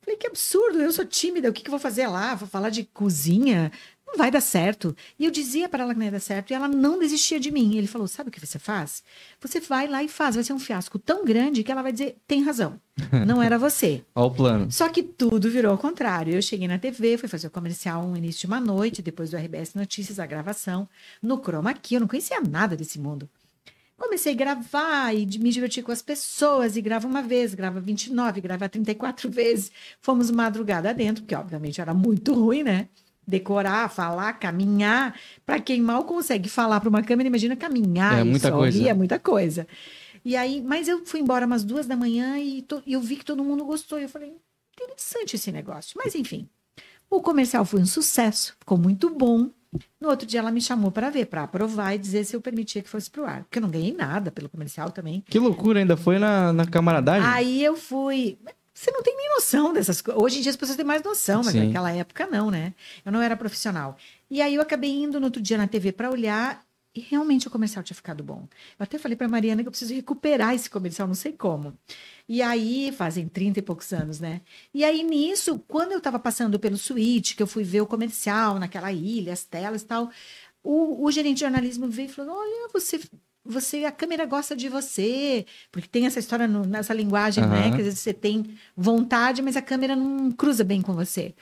Falei, 0.00 0.16
que 0.18 0.28
absurdo, 0.28 0.80
eu 0.80 0.92
sou 0.92 1.04
tímida, 1.04 1.50
o 1.50 1.52
que, 1.52 1.62
que 1.62 1.68
eu 1.68 1.72
vou 1.72 1.80
fazer 1.80 2.06
lá? 2.06 2.36
Vou 2.36 2.46
falar 2.46 2.70
de 2.70 2.84
cozinha? 2.84 3.72
Não 4.06 4.16
vai 4.16 4.30
dar 4.30 4.40
certo. 4.40 4.96
E 5.18 5.24
eu 5.24 5.30
dizia 5.30 5.68
para 5.68 5.82
ela 5.82 5.92
que 5.92 5.98
não 5.98 6.06
ia 6.06 6.12
dar 6.12 6.20
certo, 6.20 6.50
e 6.50 6.54
ela 6.54 6.68
não 6.68 6.98
desistia 6.98 7.40
de 7.40 7.50
mim. 7.50 7.76
Ele 7.76 7.86
falou: 7.86 8.06
sabe 8.06 8.28
o 8.28 8.32
que 8.32 8.44
você 8.44 8.58
faz? 8.58 9.02
Você 9.40 9.58
vai 9.60 9.88
lá 9.88 10.02
e 10.02 10.08
faz, 10.08 10.36
vai 10.36 10.44
ser 10.44 10.52
um 10.52 10.58
fiasco 10.58 10.98
tão 10.98 11.24
grande 11.24 11.64
que 11.64 11.72
ela 11.72 11.82
vai 11.82 11.92
dizer: 11.92 12.16
tem 12.26 12.42
razão, 12.42 12.80
não 13.26 13.42
era 13.42 13.58
você. 13.58 14.04
Olha 14.14 14.26
o 14.26 14.30
plano. 14.30 14.70
Só 14.70 14.88
que 14.88 15.02
tudo 15.02 15.50
virou 15.50 15.72
ao 15.72 15.78
contrário. 15.78 16.34
Eu 16.34 16.42
cheguei 16.42 16.68
na 16.68 16.78
TV, 16.78 17.18
fui 17.18 17.28
fazer 17.28 17.48
o 17.48 17.50
comercial 17.50 18.06
no 18.06 18.16
início 18.16 18.42
de 18.42 18.46
uma 18.46 18.60
noite, 18.60 19.02
depois 19.02 19.30
do 19.30 19.36
RBS 19.36 19.74
Notícias, 19.74 20.18
a 20.20 20.26
gravação, 20.26 20.88
no 21.20 21.38
Chroma 21.42 21.74
Key. 21.74 21.96
Eu 21.96 22.00
não 22.00 22.08
conhecia 22.08 22.40
nada 22.40 22.76
desse 22.76 22.98
mundo. 22.98 23.28
Comecei 23.98 24.34
a 24.34 24.36
gravar 24.36 25.14
e 25.14 25.26
me 25.38 25.50
divertir 25.50 25.82
com 25.82 25.90
as 25.90 26.02
pessoas, 26.02 26.76
e 26.76 26.82
grava 26.82 27.08
uma 27.08 27.22
vez, 27.22 27.54
grava 27.54 27.80
29, 27.80 28.42
grava 28.42 28.68
34 28.68 29.28
vezes. 29.30 29.72
Fomos 30.00 30.30
madrugada 30.30 30.92
dentro, 30.92 31.22
porque 31.22 31.34
obviamente 31.34 31.80
era 31.80 31.94
muito 31.94 32.34
ruim, 32.34 32.62
né? 32.62 32.88
Decorar, 33.26 33.88
falar, 33.90 34.32
caminhar. 34.34 35.18
Para 35.44 35.58
quem 35.60 35.80
mal 35.80 36.04
consegue 36.04 36.48
falar 36.48 36.78
para 36.80 36.88
uma 36.88 37.02
câmera, 37.02 37.28
imagina 37.28 37.56
caminhar. 37.56 38.20
É, 38.20 38.24
muita 38.24 38.48
só 38.50 38.56
coisa. 38.56 38.78
ouvir, 38.78 38.88
É 38.88 38.94
muita 38.94 39.18
coisa. 39.18 39.66
E 40.24 40.36
aí, 40.36 40.62
mas 40.64 40.88
eu 40.88 41.04
fui 41.04 41.20
embora 41.20 41.46
umas 41.46 41.64
duas 41.64 41.86
da 41.86 41.96
manhã 41.96 42.38
e, 42.38 42.62
to- 42.62 42.82
eu 42.86 43.00
vi 43.00 43.16
que 43.16 43.24
todo 43.24 43.42
mundo 43.44 43.64
gostou. 43.64 43.98
Eu 43.98 44.08
falei, 44.08 44.36
interessante 44.80 45.34
esse 45.36 45.50
negócio. 45.52 45.94
Mas 46.02 46.14
enfim, 46.14 46.48
o 47.10 47.20
comercial 47.20 47.64
foi 47.64 47.80
um 47.80 47.86
sucesso, 47.86 48.54
ficou 48.58 48.76
muito 48.78 49.10
bom. 49.10 49.50
No 50.00 50.08
outro 50.08 50.26
dia 50.26 50.40
ela 50.40 50.50
me 50.50 50.60
chamou 50.60 50.90
para 50.90 51.10
ver, 51.10 51.26
para 51.26 51.42
aprovar 51.42 51.94
e 51.94 51.98
dizer 51.98 52.24
se 52.24 52.34
eu 52.34 52.40
permitia 52.40 52.82
que 52.82 52.88
fosse 52.88 53.10
pro 53.10 53.26
ar. 53.26 53.42
Porque 53.44 53.58
eu 53.58 53.62
não 53.62 53.70
ganhei 53.70 53.92
nada 53.92 54.30
pelo 54.30 54.48
comercial 54.48 54.90
também. 54.90 55.22
Que 55.28 55.38
loucura, 55.38 55.80
ainda 55.80 55.96
foi 55.96 56.18
na, 56.18 56.52
na 56.52 56.66
camaradagem? 56.66 57.28
Aí 57.28 57.62
eu 57.62 57.76
fui. 57.76 58.38
Você 58.76 58.90
não 58.90 59.02
tem 59.02 59.16
nem 59.16 59.30
noção 59.30 59.72
dessas 59.72 60.02
coisas. 60.02 60.22
Hoje 60.22 60.38
em 60.38 60.42
dia 60.42 60.50
as 60.50 60.56
pessoas 60.56 60.76
têm 60.76 60.84
mais 60.84 61.02
noção, 61.02 61.42
mas 61.42 61.52
Sim. 61.52 61.64
naquela 61.64 61.90
época 61.90 62.26
não, 62.26 62.50
né? 62.50 62.74
Eu 63.06 63.10
não 63.10 63.22
era 63.22 63.34
profissional. 63.34 63.96
E 64.30 64.42
aí 64.42 64.54
eu 64.54 64.60
acabei 64.60 64.90
indo 64.90 65.18
no 65.18 65.24
outro 65.24 65.40
dia 65.40 65.56
na 65.56 65.66
TV 65.66 65.92
para 65.92 66.10
olhar 66.10 66.62
e 66.94 67.00
realmente 67.00 67.48
o 67.48 67.50
comercial 67.50 67.82
tinha 67.82 67.96
ficado 67.96 68.22
bom. 68.22 68.46
Eu 68.78 68.84
até 68.84 68.98
falei 68.98 69.16
para 69.16 69.28
Mariana 69.28 69.62
que 69.62 69.68
eu 69.68 69.72
preciso 69.72 69.94
recuperar 69.94 70.54
esse 70.54 70.68
comercial, 70.68 71.08
não 71.08 71.14
sei 71.14 71.32
como. 71.32 71.72
E 72.28 72.42
aí, 72.42 72.92
fazem 72.92 73.26
30 73.26 73.60
e 73.60 73.62
poucos 73.62 73.94
anos, 73.94 74.20
né? 74.20 74.42
E 74.74 74.84
aí, 74.84 75.02
nisso, 75.02 75.58
quando 75.66 75.92
eu 75.92 75.98
estava 75.98 76.18
passando 76.18 76.58
pelo 76.58 76.76
suíte, 76.76 77.34
que 77.34 77.42
eu 77.42 77.46
fui 77.46 77.64
ver 77.64 77.80
o 77.80 77.86
comercial 77.86 78.58
naquela 78.58 78.92
ilha, 78.92 79.32
as 79.32 79.42
telas 79.42 79.82
e 79.82 79.86
tal, 79.86 80.10
o, 80.62 81.04
o 81.06 81.10
gerente 81.10 81.36
de 81.36 81.40
jornalismo 81.40 81.88
veio 81.88 82.10
e 82.10 82.12
falou: 82.12 82.36
Olha, 82.36 82.68
você, 82.74 83.00
você, 83.48 83.84
a 83.84 83.92
câmera 83.92 84.24
gosta 84.26 84.54
de 84.56 84.68
você, 84.68 85.46
porque 85.72 85.88
tem 85.88 86.06
essa 86.06 86.18
história 86.18 86.46
no- 86.48 86.64
nessa 86.66 86.92
linguagem, 86.94 87.44
né? 87.46 87.60
Aham. 87.66 87.70
Que 87.72 87.76
às 87.78 87.84
vezes 87.84 88.00
você 88.00 88.12
tem 88.12 88.56
vontade, 88.76 89.42
mas 89.42 89.56
a 89.56 89.62
câmera 89.62 89.94
não 89.96 90.30
cruza 90.32 90.64
bem 90.64 90.82
com 90.82 90.92
você. 90.94 91.34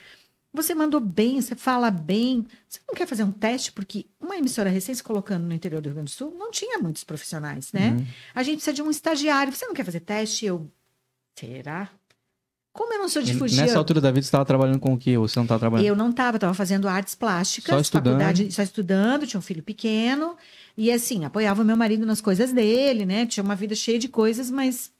Você 0.53 0.73
mandou 0.73 1.01
bem, 1.01 1.41
você 1.41 1.57
fala 1.57 1.91
bem. 1.91 2.47
Você 2.69 2.79
não 2.87 2.95
quer 2.95 3.09
fazer 3.09 3.25
um 3.25 3.33
teste? 3.33 3.73
Porque 3.73 4.07
uma 4.21 4.37
emissora 4.37 4.71
recém 4.71 4.95
se 4.95 5.03
colocando 5.03 5.45
no 5.45 5.53
interior 5.53 5.81
do 5.83 5.87
Rio 5.87 5.95
Grande 5.97 6.13
do 6.13 6.15
Sul 6.15 6.33
não 6.39 6.51
tinha 6.53 6.79
muitos 6.79 7.03
profissionais, 7.03 7.73
né? 7.73 7.91
Uhum. 7.91 8.07
A 8.35 8.43
gente 8.45 8.57
precisa 8.59 8.73
de 8.75 8.81
um 8.83 8.89
estagiário. 8.91 9.53
Você 9.53 9.67
não 9.67 9.75
quer 9.75 9.85
fazer 9.85 9.99
teste? 10.01 10.47
Eu. 10.47 10.71
Será? 11.37 11.91
Como 12.75 12.93
eu 12.93 12.99
não 12.99 13.09
sou 13.09 13.23
de 13.23 13.33
fugir. 13.35 13.61
Nessa 13.61 13.79
altura 13.79 14.01
da 14.01 14.11
vida, 14.11 14.23
você 14.23 14.27
estava 14.27 14.45
trabalhando 14.45 14.81
com 14.81 14.95
o 14.95 14.99
quê? 14.99 15.17
Ou 15.17 15.29
você 15.29 15.39
não 15.39 15.45
estava 15.45 15.61
trabalhando? 15.61 15.87
Eu 15.87 15.95
não 15.95 16.11
estava, 16.11 16.39
estava 16.39 16.53
fazendo 16.53 16.89
artes 16.89 17.15
plásticas, 17.15 17.73
Só 17.73 17.81
estudando. 17.81 18.15
faculdade, 18.15 18.53
só 18.53 18.63
estudando, 18.65 19.29
tinha 19.29 19.39
um 19.39 19.43
filho 19.43 19.63
pequeno, 19.63 20.37
e 20.77 20.91
assim, 20.91 21.25
apoiava 21.25 21.63
o 21.63 21.65
meu 21.65 21.77
marido 21.77 22.05
nas 22.05 22.21
coisas 22.21 22.53
dele, 22.53 23.07
né? 23.07 23.27
Tinha 23.27 23.45
uma 23.45 23.55
vida 23.55 23.77
cheia 23.77 23.97
de 23.97 24.09
coisas, 24.09 24.51
mas 24.51 24.91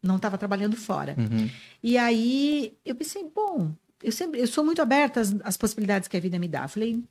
não 0.00 0.14
estava 0.14 0.38
trabalhando 0.38 0.76
fora. 0.76 1.16
Uhum. 1.18 1.50
E 1.82 1.98
aí 1.98 2.72
eu 2.84 2.94
pensei, 2.94 3.28
bom, 3.34 3.72
eu 4.00 4.12
sempre 4.12 4.40
eu 4.40 4.46
sou 4.46 4.62
muito 4.64 4.80
aberta 4.80 5.20
às, 5.20 5.34
às 5.42 5.56
possibilidades 5.56 6.06
que 6.06 6.16
a 6.16 6.20
vida 6.20 6.38
me 6.38 6.46
dá. 6.46 6.68
Falei, 6.68 7.02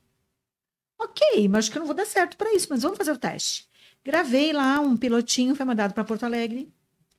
ok, 0.98 1.46
mas 1.48 1.66
acho 1.66 1.70
que 1.70 1.76
eu 1.76 1.80
não 1.80 1.86
vou 1.86 1.94
dar 1.94 2.06
certo 2.06 2.38
para 2.38 2.54
isso, 2.54 2.68
mas 2.70 2.82
vamos 2.82 2.96
fazer 2.96 3.12
o 3.12 3.18
teste. 3.18 3.66
Gravei 4.02 4.54
lá 4.54 4.80
um 4.80 4.96
pilotinho, 4.96 5.54
foi 5.54 5.66
mandado 5.66 5.92
para 5.92 6.02
Porto 6.02 6.24
Alegre 6.24 6.72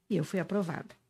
e 0.10 0.18
eu 0.18 0.24
fui 0.24 0.40
aprovada. 0.40 1.05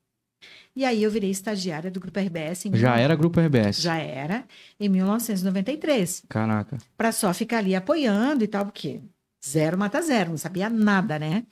E 0.76 0.84
aí 0.84 1.04
eu 1.04 1.10
virei 1.10 1.30
estagiária 1.30 1.90
do 1.90 2.00
Grupo 2.00 2.20
RBS 2.20 2.66
em 2.66 2.76
Já 2.76 2.98
era 2.98 3.16
Grupo 3.16 3.40
RBS. 3.40 3.82
já 3.82 3.98
era 3.98 4.44
em 4.80 4.90
1993, 4.90 6.24
Caraca. 6.28 6.78
para 6.98 7.12
só 7.12 7.34
ficar 7.34 7.60
ali 7.60 7.76
apoiando 7.76 8.44
e 8.44 8.48
tal, 8.48 8.66
porque 8.66 9.00
zero 9.48 9.78
mata 9.78 10.02
zero, 10.02 10.32
não 10.32 10.38
sabia 10.38 10.70
nada, 10.70 11.18
né? 11.20 11.44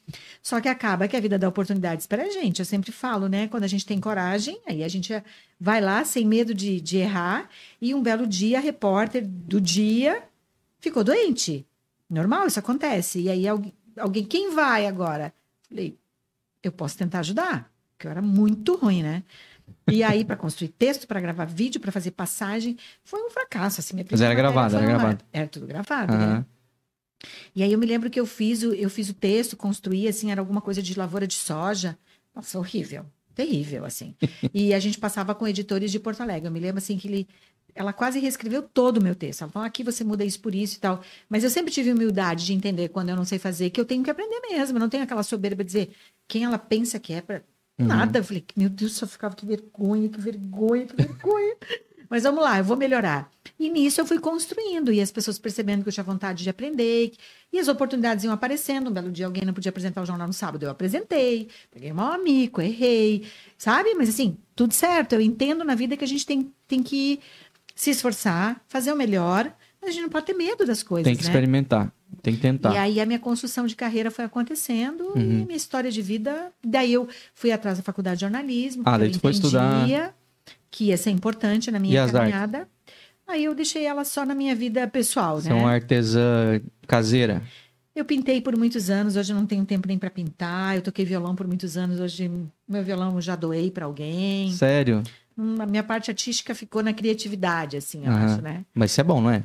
Só 0.42 0.60
que 0.60 0.68
acaba 0.68 1.08
que 1.08 1.16
a 1.16 1.20
vida 1.22 1.38
dá 1.40 1.48
oportunidades 1.48 2.06
para 2.08 2.24
a 2.24 2.30
gente. 2.30 2.60
Eu 2.60 2.66
sempre 2.66 2.92
falo, 2.92 3.28
né? 3.30 3.48
Quando 3.48 3.64
a 3.64 3.68
gente 3.68 3.86
tem 3.86 4.00
coragem, 4.00 4.60
aí 4.68 4.84
a 4.84 4.88
gente 4.88 5.14
vai 5.60 5.80
lá 5.80 6.04
sem 6.04 6.26
medo 6.26 6.54
de, 6.54 6.82
de 6.82 6.98
errar, 6.98 7.48
e 7.82 7.94
um 7.94 8.02
belo 8.02 8.28
dia, 8.28 8.58
a 8.58 8.62
repórter 8.62 9.26
do 9.26 9.62
dia 9.62 10.24
ficou 10.80 11.04
doente. 11.04 11.66
Normal, 12.10 12.48
isso 12.48 12.60
acontece. 12.60 13.22
E 13.22 13.30
aí 13.30 13.48
alguém, 13.48 13.74
alguém 13.98 14.26
quem 14.26 14.54
vai 14.54 14.86
agora? 14.86 15.34
Falei, 15.70 15.98
eu 16.62 16.72
posso 16.72 16.98
tentar 16.98 17.20
ajudar, 17.20 17.72
porque 17.96 18.08
eu 18.08 18.12
era 18.12 18.22
muito 18.22 18.76
ruim, 18.76 19.04
né? 19.04 19.24
E 19.90 20.04
aí, 20.04 20.24
para 20.24 20.36
construir 20.36 20.70
texto, 20.70 21.08
para 21.08 21.20
gravar 21.20 21.46
vídeo, 21.46 21.80
para 21.80 21.92
fazer 21.92 22.12
passagem, 22.12 22.78
foi 23.04 23.22
um 23.22 23.30
fracasso. 23.30 23.82
Assim, 23.82 23.94
minha 23.94 24.06
Mas 24.10 24.22
era 24.22 24.34
gravado, 24.34 24.76
era 24.76 24.86
gravado. 24.86 25.26
Era 25.32 25.48
tudo 25.48 25.68
gravado, 25.68 26.18
né? 26.18 26.26
Aham. 26.26 26.46
E 27.56 27.64
aí 27.64 27.72
eu 27.72 27.80
me 27.80 27.86
lembro 27.86 28.10
que 28.10 28.20
eu 28.20 28.26
fiz 28.26 28.64
o, 28.64 28.74
eu 28.74 28.90
fiz 28.90 29.10
o 29.10 29.14
texto, 29.14 29.56
construí, 29.56 30.08
assim, 30.08 30.32
era 30.32 30.42
alguma 30.42 30.62
coisa 30.62 30.82
de 30.82 30.98
lavoura 30.98 31.26
de 31.26 31.36
soja. 31.36 31.98
Nossa, 32.36 32.58
horrível. 32.58 33.06
Terrível, 33.34 33.86
assim. 33.86 34.16
e 34.54 34.74
a 34.74 34.80
gente 34.80 34.98
passava 34.98 35.34
com 35.34 35.48
editores 35.48 35.92
de 35.92 36.00
Porto 36.00 36.22
Alegre. 36.22 36.48
Eu 36.48 36.52
me 36.52 36.60
lembro, 36.60 36.78
assim, 36.78 36.98
que 36.98 37.08
ele... 37.08 37.28
Ela 37.76 37.92
quase 37.92 38.20
reescreveu 38.20 38.62
todo 38.62 38.98
o 38.98 39.04
meu 39.04 39.16
texto. 39.16 39.42
Ela 39.42 39.52
falou, 39.52 39.66
aqui 39.66 39.84
você 39.84 40.04
muda 40.04 40.24
isso 40.24 40.40
por 40.40 40.54
isso 40.54 40.78
e 40.78 40.80
tal. 40.80 41.02
Mas 41.28 41.44
eu 41.44 41.50
sempre 41.50 41.72
tive 41.72 41.92
humildade 41.92 42.46
de 42.46 42.54
entender 42.54 42.90
quando 42.90 43.10
eu 43.10 43.16
não 43.16 43.26
sei 43.26 43.40
fazer, 43.40 43.72
que 43.72 43.82
eu 43.82 43.86
tenho 43.86 44.04
que 44.04 44.12
aprender 44.12 44.40
mesmo. 44.42 44.78
Eu 44.78 44.80
não 44.80 44.90
tenho 44.90 45.04
aquela 45.04 45.24
soberba 45.24 45.64
de 45.64 45.68
dizer 45.68 45.90
quem 46.28 46.44
ela 46.44 46.60
pensa 46.60 47.00
que 47.00 47.14
é 47.14 47.22
para 47.22 47.38
Uhum. 47.38 47.53
Nada. 47.78 48.20
Eu 48.20 48.24
falei, 48.24 48.46
meu 48.56 48.70
Deus, 48.70 48.94
só 48.94 49.08
ficava 49.08 49.36
que 49.36 49.46
vergonha, 49.46 50.10
que 50.10 50.20
vergonha, 50.20 50.86
que 50.86 50.96
vergonha. 50.96 51.56
Mas 52.10 52.24
vamos 52.24 52.44
lá, 52.44 52.60
eu 52.60 52.64
vou 52.64 52.78
melhorar. 52.78 53.28
E 53.58 53.72
nisso 53.72 54.00
eu 54.00 54.06
fui 54.06 54.20
construindo, 54.20 54.94
e 54.94 55.02
as 55.02 55.12
pessoas 55.12 55.40
percebendo 55.40 55.82
que 55.82 55.90
eu 55.90 55.94
tinha 55.94 56.04
vontade 56.04 56.44
de 56.44 56.50
aprender, 56.50 57.12
e 57.52 57.58
as 57.58 57.68
oportunidades 57.68 58.24
iam 58.24 58.32
aparecendo. 58.32 58.90
Um 58.90 58.94
belo 58.94 59.12
dia 59.12 59.26
alguém 59.26 59.44
não 59.44 59.54
podia 59.54 59.72
apresentar 59.72 60.02
o 60.02 60.06
jornal 60.06 60.28
no 60.28 60.34
sábado, 60.34 60.64
eu 60.64 60.70
apresentei, 60.70 61.50
peguei 61.72 61.92
mal 61.92 62.14
amigo, 62.14 62.62
errei, 62.62 63.26
sabe? 63.58 63.96
Mas 63.96 64.10
assim, 64.10 64.38
tudo 64.56 64.76
certo. 64.76 65.14
Eu 65.14 65.22
entendo 65.22 65.64
na 65.64 65.74
vida 65.74 65.98
que 65.98 66.04
a 66.04 66.08
gente 66.08 66.24
tem, 66.24 66.54
tem 66.68 66.84
que 66.84 67.20
se 67.74 67.90
esforçar, 67.90 68.62
fazer 68.68 68.94
o 68.94 68.96
melhor, 68.96 69.52
a 69.88 69.92
gente 69.92 70.02
não 70.04 70.10
pode 70.10 70.26
ter 70.26 70.34
medo 70.34 70.66
das 70.66 70.82
coisas. 70.84 71.06
Tem 71.06 71.16
que 71.16 71.24
né? 71.24 71.30
experimentar. 71.30 71.92
Tem 72.22 72.36
que 72.36 72.42
tentar. 72.42 72.74
E 72.74 72.78
aí 72.78 73.00
a 73.02 73.06
minha 73.06 73.20
construção 73.20 73.66
de 73.66 73.76
carreira 73.76 74.10
foi 74.12 74.24
acontecendo 74.26 75.04
Uhum. 75.16 75.42
e 75.42 75.46
minha 75.46 75.56
história 75.58 75.92
de 75.92 76.02
vida. 76.02 76.52
Daí 76.64 76.94
eu 76.94 77.08
fui 77.34 77.52
atrás 77.52 77.78
da 77.78 77.84
faculdade 77.84 78.18
de 78.18 78.22
jornalismo. 78.22 78.84
Ah, 78.86 78.98
daí 78.98 79.12
eu 79.12 79.20
foi 79.20 79.32
estudar. 79.32 79.88
Que 80.70 80.86
ia 80.86 80.98
ser 80.98 81.10
importante 81.12 81.70
na 81.72 81.78
E 81.78 81.82
minha 81.82 82.04
as 82.04 82.12
caminhada. 82.12 82.68
Aí 83.28 83.46
eu 83.46 83.56
deixei 83.56 83.86
ela 83.86 84.04
só 84.04 84.26
na 84.26 84.36
minha 84.36 84.56
vida 84.56 84.88
pessoal, 84.88 85.40
Você 85.40 85.50
é 85.50 85.54
né? 85.54 85.60
uma 85.60 85.72
artesã 85.72 86.60
caseira. 86.88 87.42
Eu 87.96 88.04
pintei 88.04 88.42
por 88.42 88.58
muitos 88.58 88.90
anos, 88.90 89.16
hoje 89.16 89.32
eu 89.32 89.36
não 89.38 89.46
tenho 89.46 89.64
tempo 89.66 89.88
nem 89.88 89.98
para 90.00 90.10
pintar. 90.10 90.76
Eu 90.76 90.82
toquei 90.82 91.06
violão 91.06 91.36
por 91.36 91.46
muitos 91.48 91.78
anos, 91.78 92.00
hoje 92.00 92.30
meu 92.68 92.84
violão 92.84 93.14
eu 93.16 93.22
já 93.22 93.36
doei 93.36 93.70
para 93.72 93.86
alguém. 93.86 94.52
Sério? 94.52 95.04
Hum, 95.38 95.56
A 95.60 95.66
minha 95.66 95.84
parte 95.84 96.10
artística 96.12 96.54
ficou 96.56 96.82
na 96.84 96.92
criatividade, 96.92 97.78
assim, 97.78 98.06
eu 98.06 98.12
Aham. 98.12 98.26
acho, 98.26 98.42
né? 98.42 98.66
Mas 98.74 98.92
isso 98.92 99.02
é 99.02 99.04
bom, 99.04 99.22
não 99.22 99.30
é? 99.30 99.44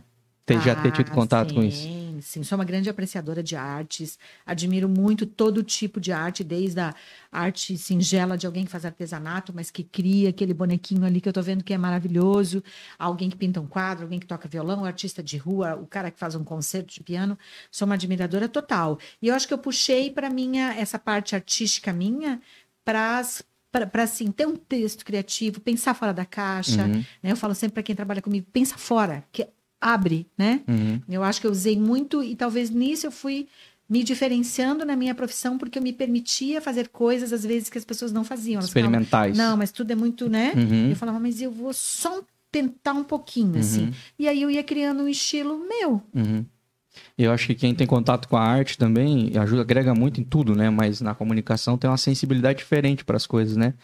Ter, 0.48 0.60
já 0.62 0.74
ter 0.74 0.90
tido 0.92 1.10
Ah, 1.10 1.14
contato 1.14 1.52
com 1.54 1.62
isso. 1.62 1.82
Sim, 1.82 2.18
sim. 2.22 2.42
Sou 2.42 2.56
uma 2.58 2.64
grande 2.64 2.88
apreciadora 2.88 3.42
de 3.42 3.54
artes. 3.54 4.18
Admiro 4.46 4.88
muito 4.88 5.26
todo 5.26 5.62
tipo 5.62 6.00
de 6.00 6.10
arte, 6.10 6.42
desde 6.42 6.80
a 6.80 6.94
arte 7.30 7.76
singela 7.76 8.36
de 8.36 8.46
alguém 8.46 8.64
que 8.64 8.70
faz 8.70 8.84
artesanato, 8.86 9.52
mas 9.54 9.70
que 9.70 9.84
cria 9.84 10.30
aquele 10.30 10.54
bonequinho 10.54 11.04
ali 11.04 11.20
que 11.20 11.28
eu 11.28 11.32
tô 11.32 11.42
vendo 11.42 11.62
que 11.62 11.74
é 11.74 11.78
maravilhoso. 11.78 12.64
Alguém 12.98 13.28
que 13.28 13.36
pinta 13.36 13.60
um 13.60 13.66
quadro, 13.66 14.04
alguém 14.04 14.18
que 14.18 14.26
toca 14.26 14.48
violão, 14.48 14.80
um 14.82 14.84
artista 14.86 15.22
de 15.22 15.36
rua, 15.36 15.76
o 15.76 15.86
cara 15.86 16.10
que 16.10 16.18
faz 16.18 16.34
um 16.34 16.42
concerto 16.42 16.94
de 16.94 17.02
piano. 17.02 17.38
Sou 17.70 17.84
uma 17.86 17.94
admiradora 17.94 18.48
total. 18.48 18.98
E 19.20 19.28
eu 19.28 19.34
acho 19.34 19.46
que 19.46 19.52
eu 19.54 19.58
puxei 19.58 20.10
para 20.10 20.30
minha 20.30 20.72
essa 20.74 20.98
parte 20.98 21.34
artística 21.34 21.92
minha 21.92 22.40
para 22.84 23.22
para 23.70 24.02
assim 24.02 24.32
ter 24.32 24.46
um 24.46 24.56
texto 24.56 25.04
criativo, 25.04 25.60
pensar 25.60 25.92
fora 25.92 26.12
da 26.12 26.24
caixa, 26.24 26.84
Uhum, 26.84 27.04
né? 27.22 27.32
Eu 27.32 27.36
falo 27.36 27.54
sempre 27.54 27.74
para 27.74 27.82
quem 27.82 27.94
trabalha 27.94 28.22
comigo, 28.22 28.46
pensa 28.50 28.78
fora, 28.78 29.22
que 29.30 29.46
abre, 29.80 30.26
né? 30.36 30.60
uhum. 30.68 31.00
Eu 31.08 31.22
acho 31.22 31.40
que 31.40 31.46
eu 31.46 31.50
usei 31.50 31.78
muito 31.78 32.22
e 32.22 32.34
talvez 32.34 32.70
nisso 32.70 33.06
eu 33.06 33.10
fui 33.12 33.46
me 33.88 34.02
diferenciando 34.04 34.84
na 34.84 34.94
minha 34.94 35.14
profissão 35.14 35.56
porque 35.56 35.78
eu 35.78 35.82
me 35.82 35.92
permitia 35.92 36.60
fazer 36.60 36.88
coisas 36.88 37.32
às 37.32 37.42
vezes 37.44 37.70
que 37.70 37.78
as 37.78 37.84
pessoas 37.84 38.12
não 38.12 38.22
faziam. 38.24 38.58
Elas 38.60 38.70
falavam, 38.70 38.90
Experimentais. 39.00 39.36
não, 39.38 39.56
mas 39.56 39.72
tudo 39.72 39.90
é 39.90 39.94
muito, 39.94 40.28
né? 40.28 40.52
Uhum, 40.56 40.90
Eu 40.90 40.96
falava, 40.96 41.18
mas 41.18 41.40
eu 41.40 41.50
vou 41.50 41.72
só 41.72 42.22
tentar 42.50 42.92
um 42.92 43.04
pouquinho, 43.04 43.58
assim. 43.58 43.84
uhum, 43.84 43.92
E 44.18 44.28
aí 44.28 44.42
eu 44.42 44.50
ia 44.50 44.62
criando 44.62 45.02
um 45.02 45.08
estilo 45.08 45.58
meu. 45.66 46.02
uhum. 46.14 46.44
Eu 47.16 47.30
acho 47.32 47.46
que 47.46 47.54
quem 47.54 47.74
tem 47.74 47.86
contato 47.86 48.26
com 48.28 48.36
a 48.36 48.42
arte 48.42 48.76
também 48.76 49.30
ajuda, 49.38 49.62
agrega 49.62 49.94
muito 49.94 50.20
em 50.20 50.24
tudo, 50.24 50.54
né? 50.56 50.68
Mas 50.68 51.00
na 51.00 51.14
comunicação 51.14 51.78
tem 51.78 51.88
uma 51.88 51.96
sensibilidade 51.96 52.58
diferente 52.58 53.04
para 53.04 53.16
as 53.16 53.26
coisas, 53.26 53.56
né? 53.56 53.74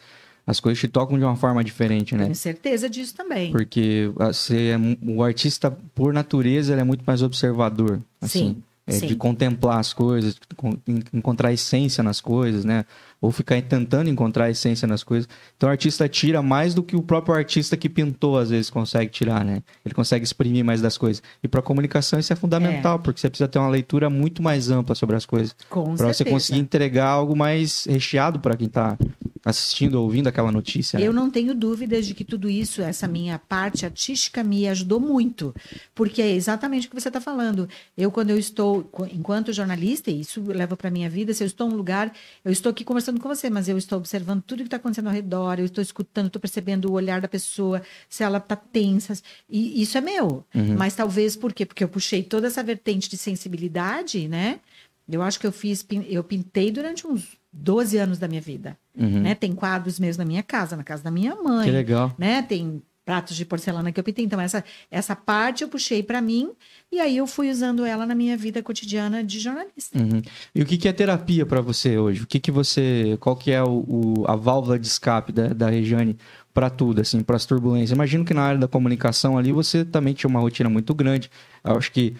As 0.47 0.61
coisas 0.61 0.79
te 0.79 0.89
tocam 0.89 1.19
de 1.19 1.25
uma 1.25 1.37
forma 1.37 1.65
diferente, 1.65 2.15
né? 2.15 2.25
Tenho 2.25 2.35
certeza 2.35 2.89
disso 2.91 3.15
também. 3.15 3.51
Porque 3.51 4.11
você 4.15 4.73
é 4.77 4.79
o 5.11 5.23
artista, 5.23 5.71
por 5.95 6.13
natureza, 6.13 6.73
ele 6.73 6.83
é 6.83 6.85
muito 6.85 7.03
mais 7.07 7.23
observador. 7.23 7.99
Assim, 8.21 8.39
Sim, 8.39 8.63
é 8.87 8.99
de 9.07 9.17
contemplar 9.17 9.79
as 9.79 9.95
coisas, 9.95 10.37
con- 10.55 10.77
en- 10.87 11.03
encontrar 11.15 11.51
essência 11.51 12.05
nas 12.05 12.21
coisas, 12.21 12.63
né? 12.63 12.85
Ou 13.23 13.31
ficar 13.31 13.63
tentando 13.63 14.11
encontrar 14.11 14.51
essência 14.51 14.87
nas 14.87 15.03
coisas. 15.03 15.27
Então 15.57 15.67
o 15.71 15.73
artista 15.73 16.07
tira 16.11 16.43
mais 16.43 16.75
do 16.75 16.83
que 16.83 16.95
o 16.95 17.01
próprio 17.01 17.35
artista 17.35 17.75
que 17.75 17.89
pintou, 17.89 18.37
às 18.37 18.51
vezes, 18.51 18.69
consegue 18.69 19.11
tirar, 19.11 19.43
né? 19.43 19.63
Ele 19.83 19.95
consegue 19.95 20.27
exprimir 20.27 20.63
mais 20.63 20.83
das 20.83 20.99
coisas. 20.99 21.23
E 21.43 21.49
para 21.49 21.63
comunicação 21.63 22.19
isso 22.19 22.31
é 22.35 22.37
fundamental, 22.37 22.99
porque 22.99 23.19
você 23.19 23.31
precisa 23.31 23.49
ter 23.49 23.59
uma 23.59 23.71
leitura 23.71 24.11
muito 24.11 24.43
mais 24.43 24.71
ampla 24.71 24.95
sobre 24.95 25.17
as 25.17 25.25
coisas. 25.25 25.57
Para 25.97 26.13
você 26.13 26.23
conseguir 26.23 26.59
entregar 26.61 27.07
algo 27.07 27.35
mais 27.35 27.87
recheado 27.89 28.39
para 28.41 28.55
quem 28.59 28.69
tá 28.69 28.99
assistindo 29.45 29.97
ou 29.97 30.05
ouvindo 30.05 30.29
aquela 30.29 30.51
notícia. 30.51 30.99
né? 30.99 31.07
Eu 31.07 31.13
não 31.13 31.31
tenho 31.31 31.55
dúvidas 31.55 32.07
de 32.07 32.15
que 32.15 32.25
tudo 32.25 32.49
isso, 32.49 32.81
essa 32.81 33.07
minha 33.07 33.39
parte 33.39 33.85
artística, 33.85 34.43
me 34.43 34.67
ajudou 34.69 34.99
muito. 34.99 35.55
Porque 35.95 36.23
é 36.23 36.31
exatamente 36.31 36.87
o 36.87 36.91
que 36.91 36.99
você 36.99 37.09
está 37.09 37.21
falando. 37.21 37.69
Eu, 37.97 38.11
quando 38.11 38.31
eu 38.31 38.39
estou, 38.39 38.91
enquanto 39.13 39.53
jornalista, 39.53 40.11
e 40.11 40.21
isso 40.21 40.43
leva 40.47 40.77
para 40.77 40.89
a 40.89 40.91
minha 40.91 41.11
vida, 41.11 41.35
se 41.35 41.43
eu 41.43 41.47
estou 41.47 41.69
em 41.69 41.73
um 41.73 41.77
lugar, 41.77 42.13
eu 42.45 42.51
estou 42.51 42.71
aqui 42.71 42.85
conversando 42.85 43.21
com 43.21 43.29
você, 43.29 43.51
mas 43.51 43.69
eu 43.69 43.77
estou 43.77 43.99
observando 43.99 44.43
tudo 44.43 44.59
que 44.59 44.65
está 44.65 44.79
acontecendo 44.79 45.09
ao 45.09 45.13
redor, 45.13 45.59
eu 45.59 45.67
estou 45.67 45.83
escutando, 45.83 46.29
estou 46.29 46.41
percebendo 46.41 46.91
o 46.91 46.93
olhar 46.93 47.21
da 47.21 47.29
pessoa, 47.29 47.83
se 48.09 48.23
ela 48.23 48.39
está 48.39 48.57
tensa. 48.57 49.15
E 49.49 49.83
isso 49.83 49.99
é 49.99 50.01
meu. 50.01 50.45
Uhum. 50.55 50.77
Mas 50.77 50.95
talvez 50.95 51.37
por 51.37 51.53
quê? 51.53 51.67
Porque 51.67 51.85
eu 51.85 51.89
puxei 51.89 52.23
toda 52.23 52.47
essa 52.47 52.63
vertente 52.63 53.11
de 53.11 53.17
sensibilidade, 53.19 54.27
né? 54.27 54.61
Eu 55.09 55.21
acho 55.21 55.39
que 55.39 55.47
eu 55.47 55.53
fiz, 55.53 55.87
eu 56.09 56.25
pintei 56.25 56.71
durante 56.71 57.07
uns 57.07 57.37
12 57.57 57.97
anos 57.97 58.19
da 58.19 58.27
minha 58.29 58.41
vida 58.41 58.77
Uhum. 58.99 59.21
né? 59.21 59.35
Tem 59.35 59.53
quadros 59.53 59.99
meus 59.99 60.17
na 60.17 60.25
minha 60.25 60.43
casa, 60.43 60.77
na 60.77 60.85
casa 60.85 61.03
da 61.03 61.11
minha 61.11 61.35
mãe, 61.37 61.65
Que 61.67 61.71
legal. 61.73 62.15
né? 62.19 62.43
Tem 62.43 62.83
pratos 63.05 63.37
de 63.37 63.45
porcelana 63.45 63.93
que 63.93 64.01
eu 64.01 64.05
pintei. 64.05 64.25
Então 64.25 64.41
essa 64.41 64.65
essa 64.91 65.15
parte 65.17 65.63
eu 65.63 65.69
puxei 65.69 66.03
para 66.03 66.21
mim 66.23 66.51
e 66.91 66.99
aí 67.01 67.17
eu 67.19 67.27
fui 67.27 67.51
usando 67.51 67.85
ela 67.85 68.07
na 68.07 68.15
minha 68.15 68.37
vida 68.37 68.63
cotidiana 68.63 69.23
de 69.23 69.39
jornalista. 69.41 69.99
Uhum. 69.99 70.23
E 70.55 70.63
o 70.63 70.67
que, 70.67 70.79
que 70.79 70.89
é 70.89 70.93
terapia 70.93 71.45
para 71.45 71.61
você 71.61 71.99
hoje? 71.99 72.23
O 72.23 72.27
que, 72.27 72.39
que 72.41 72.51
você, 72.51 73.17
qual 73.21 73.37
que 73.37 73.51
é 73.51 73.63
o, 73.63 73.85
o- 73.87 74.25
a 74.27 74.37
válvula 74.37 74.79
de 74.79 74.87
escape 74.87 75.33
da, 75.33 75.49
da 75.49 75.69
Regiane 75.69 76.17
para 76.55 76.71
tudo, 76.71 77.01
assim, 77.03 77.21
para 77.23 77.37
as 77.37 77.45
turbulências? 77.45 77.91
Imagino 77.91 78.25
que 78.25 78.33
na 78.33 78.43
área 78.43 78.59
da 78.61 78.69
comunicação 78.69 79.37
ali 79.37 79.53
você 79.53 79.85
também 79.85 80.15
tinha 80.15 80.31
uma 80.31 80.41
rotina 80.41 80.71
muito 80.71 80.95
grande. 80.95 81.31
Eu 81.63 81.77
acho 81.77 81.91
que 81.93 82.15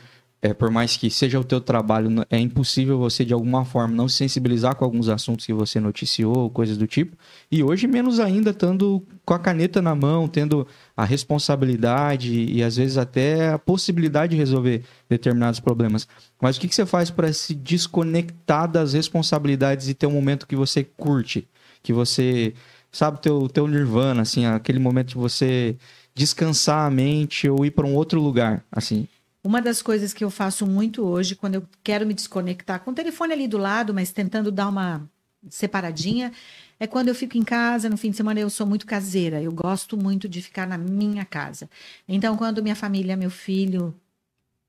é, 0.45 0.53
por 0.53 0.71
mais 0.71 0.95
que 0.95 1.09
seja 1.09 1.41
o 1.41 1.43
teu 1.43 1.59
trabalho, 1.59 2.11
é 2.29 2.39
impossível 2.39 2.99
você 2.99 3.25
de 3.25 3.33
alguma 3.33 3.65
forma 3.65 3.95
não 3.95 4.07
se 4.07 4.17
sensibilizar 4.17 4.77
com 4.77 4.85
alguns 4.85 5.09
assuntos 5.09 5.47
que 5.47 5.55
você 5.55 5.81
noticiou, 5.81 6.51
coisas 6.51 6.77
do 6.77 6.87
tipo. 6.87 7.17
E 7.51 7.63
hoje 7.65 7.87
menos 7.87 8.21
ainda 8.21 8.51
estando 8.51 9.03
com 9.25 9.33
a 9.33 9.39
caneta 9.39 9.81
na 9.81 9.95
mão, 9.95 10.29
tendo 10.29 10.67
a 10.95 11.03
responsabilidade 11.03 12.31
e 12.31 12.63
às 12.63 12.77
vezes 12.77 12.99
até 12.99 13.55
a 13.55 13.59
possibilidade 13.59 14.33
de 14.33 14.37
resolver 14.37 14.85
determinados 15.09 15.61
problemas. 15.61 16.07
Mas 16.39 16.59
o 16.59 16.61
que, 16.61 16.69
que 16.69 16.75
você 16.75 16.85
faz 16.85 17.09
para 17.09 17.33
se 17.33 17.55
desconectar 17.55 18.71
das 18.71 18.93
responsabilidades 18.93 19.89
e 19.89 19.95
ter 19.95 20.07
um 20.07 20.13
momento 20.13 20.47
que 20.47 20.57
você 20.57 20.85
curte, 20.85 21.49
que 21.83 21.91
você 21.91 22.53
sabe 22.93 23.19
teu 23.23 23.49
teu 23.49 23.67
nirvana, 23.67 24.21
assim, 24.21 24.45
aquele 24.45 24.79
momento 24.79 25.09
de 25.09 25.15
você 25.15 25.75
descansar 26.15 26.87
a 26.87 26.91
mente 26.91 27.49
ou 27.49 27.65
ir 27.65 27.71
para 27.71 27.87
um 27.87 27.95
outro 27.95 28.21
lugar, 28.21 28.63
assim. 28.71 29.09
Uma 29.45 29.61
das 29.61 29.83
coisas 29.83 30.15
que 30.15 30.25
eu 30.25 30.31
faço 30.31 30.67
muito 30.67 31.05
hoje, 31.05 31.37
quando 31.37 31.57
eu 31.57 31.69
quero 31.83 32.07
me 32.07 32.15
desconectar, 32.15 32.81
com 32.81 32.93
o 32.93 32.95
telefone 32.95 33.35
ali 33.35 33.47
do 33.47 33.59
lado, 33.59 33.93
mas 33.93 34.11
tentando 34.11 34.51
dar 34.51 34.69
uma 34.69 35.07
separadinha, 35.51 36.33
é 36.81 36.87
quando 36.87 37.09
eu 37.09 37.15
fico 37.15 37.37
em 37.37 37.43
casa, 37.43 37.91
no 37.91 37.99
fim 37.99 38.11
de 38.11 38.17
semana 38.17 38.41
eu 38.41 38.49
sou 38.49 38.67
muito 38.67 38.87
caseira, 38.87 39.43
eu 39.43 39.53
gosto 39.53 39.99
muito 39.99 40.27
de 40.27 40.41
ficar 40.41 40.67
na 40.67 40.79
minha 40.79 41.27
casa. 41.27 41.69
Então, 42.09 42.39
quando 42.39 42.63
minha 42.63 42.75
família, 42.75 43.19
meu 43.19 43.29
filho, 43.29 43.95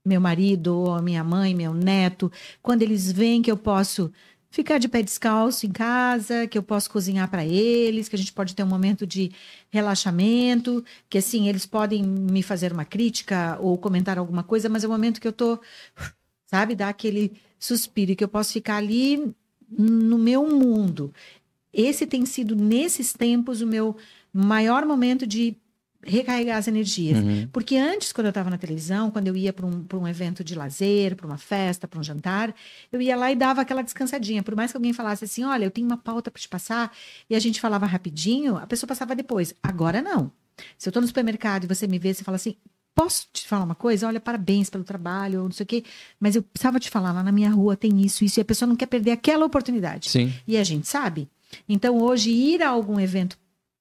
meu 0.04 0.20
marido, 0.20 1.02
minha 1.02 1.24
mãe, 1.24 1.56
meu 1.56 1.74
neto, 1.74 2.30
quando 2.62 2.82
eles 2.82 3.10
veem 3.10 3.42
que 3.42 3.50
eu 3.50 3.58
posso 3.58 4.12
ficar 4.56 4.78
de 4.78 4.88
pé 4.88 5.04
descalço 5.04 5.66
em 5.66 5.70
casa, 5.70 6.48
que 6.48 6.58
eu 6.58 6.64
posso 6.64 6.90
cozinhar 6.90 7.30
para 7.30 7.46
eles, 7.46 8.08
que 8.08 8.16
a 8.16 8.18
gente 8.18 8.32
pode 8.32 8.56
ter 8.56 8.64
um 8.64 8.68
momento 8.68 9.06
de 9.06 9.30
relaxamento, 9.70 10.82
que 11.10 11.18
assim, 11.18 11.50
eles 11.50 11.66
podem 11.66 12.02
me 12.02 12.42
fazer 12.42 12.72
uma 12.72 12.86
crítica 12.86 13.58
ou 13.60 13.78
comentar 13.78 14.18
alguma 14.18 14.44
coisa, 14.44 14.70
mas 14.70 14.86
é 14.86 14.88
o 14.88 14.90
momento 14.90 15.20
que 15.20 15.28
eu 15.28 15.34
tô, 15.34 15.60
sabe, 16.48 16.74
dar 16.74 16.88
aquele 16.88 17.34
suspiro 17.60 18.16
que 18.16 18.24
eu 18.24 18.30
posso 18.30 18.54
ficar 18.54 18.78
ali 18.78 19.36
no 19.70 20.18
meu 20.18 20.48
mundo. 20.48 21.14
Esse 21.74 22.08
tem 22.08 22.26
sido 22.26 22.56
nesses 22.56 23.12
tempos 23.12 23.60
o 23.60 23.68
meu 23.68 23.98
maior 24.32 24.86
momento 24.86 25.28
de 25.28 25.58
recarregar 26.06 26.58
as 26.58 26.68
energias. 26.68 27.18
Uhum. 27.18 27.48
Porque 27.52 27.76
antes, 27.76 28.14
quando 28.14 28.28
eu 28.28 28.30
estava 28.30 28.50
na 28.50 28.58
televisão, 28.58 29.10
quando 29.10 29.28
eu 29.28 29.36
ia 29.36 29.52
para 29.52 29.66
um, 29.66 29.84
pra 29.84 29.98
um 29.98 30.08
evento 30.08 30.44
de 30.44 30.54
lazer, 30.54 31.16
para 31.16 31.26
uma 31.26 31.38
festa, 31.38 31.88
para 31.88 32.00
um 32.00 32.04
jantar, 32.04 32.54
eu 32.92 33.02
ia 33.02 33.16
lá 33.16 33.32
e 33.32 33.36
dava 33.36 33.62
aquela 33.62 33.82
descansadinha. 33.82 34.44
Por 34.44 34.56
mais 34.56 34.72
que 34.72 34.78
alguém 34.78 34.94
falasse 34.94 35.26
assim: 35.26 35.44
olha, 35.44 35.66
eu 35.66 35.72
tenho 35.72 35.88
uma 35.88 35.98
pauta 35.98 36.30
para 36.30 36.40
te 36.40 36.48
passar, 36.48 36.92
e 37.30 37.36
a 37.36 37.40
gente 37.40 37.60
falava 37.60 37.86
rapidinho, 37.86 38.58
a 38.58 38.68
pessoa 38.68 38.88
passava 38.88 39.16
depois. 39.16 39.54
Agora 39.62 40.02
não. 40.02 40.32
Se 40.78 40.88
eu 40.88 40.92
estou 40.92 41.02
no 41.02 41.08
supermercado 41.08 41.66
e 41.66 41.68
você 41.68 41.88
me 41.88 41.98
vê, 42.00 42.14
você 42.14 42.24
fala 42.24 42.36
assim. 42.36 42.56
Posso 42.94 43.28
te 43.34 43.46
falar 43.46 43.66
uma 43.66 43.76
coisa? 43.76 44.08
Olha, 44.08 44.22
parabéns 44.22 44.70
pelo 44.70 44.86
trabalho, 44.86 45.40
ou 45.40 45.46
não 45.46 45.52
sei 45.52 45.66
o 45.66 45.68
quê, 45.68 45.84
mas 46.18 46.34
eu 46.38 46.42
precisava 46.42 46.80
te 46.80 46.90
falar, 46.90 47.12
lá 47.12 47.22
na 47.22 47.32
minha 47.32 47.50
rua 47.50 47.76
tem 47.76 48.00
isso, 48.00 48.24
isso, 48.24 48.40
e 48.40 48.42
a 48.42 48.46
pessoa 48.46 48.70
não 48.70 48.76
quer 48.78 48.86
perder 48.86 49.12
aquela 49.12 49.46
oportunidade. 49.46 50.10
Sim. 50.10 50.34
E 50.48 50.56
a 50.56 50.64
gente 50.64 50.88
sabe. 50.88 51.28
Então, 51.68 52.02
hoje, 52.02 52.32
ir 52.32 52.64
a 52.64 52.70
algum 52.70 52.98
evento, 52.98 53.38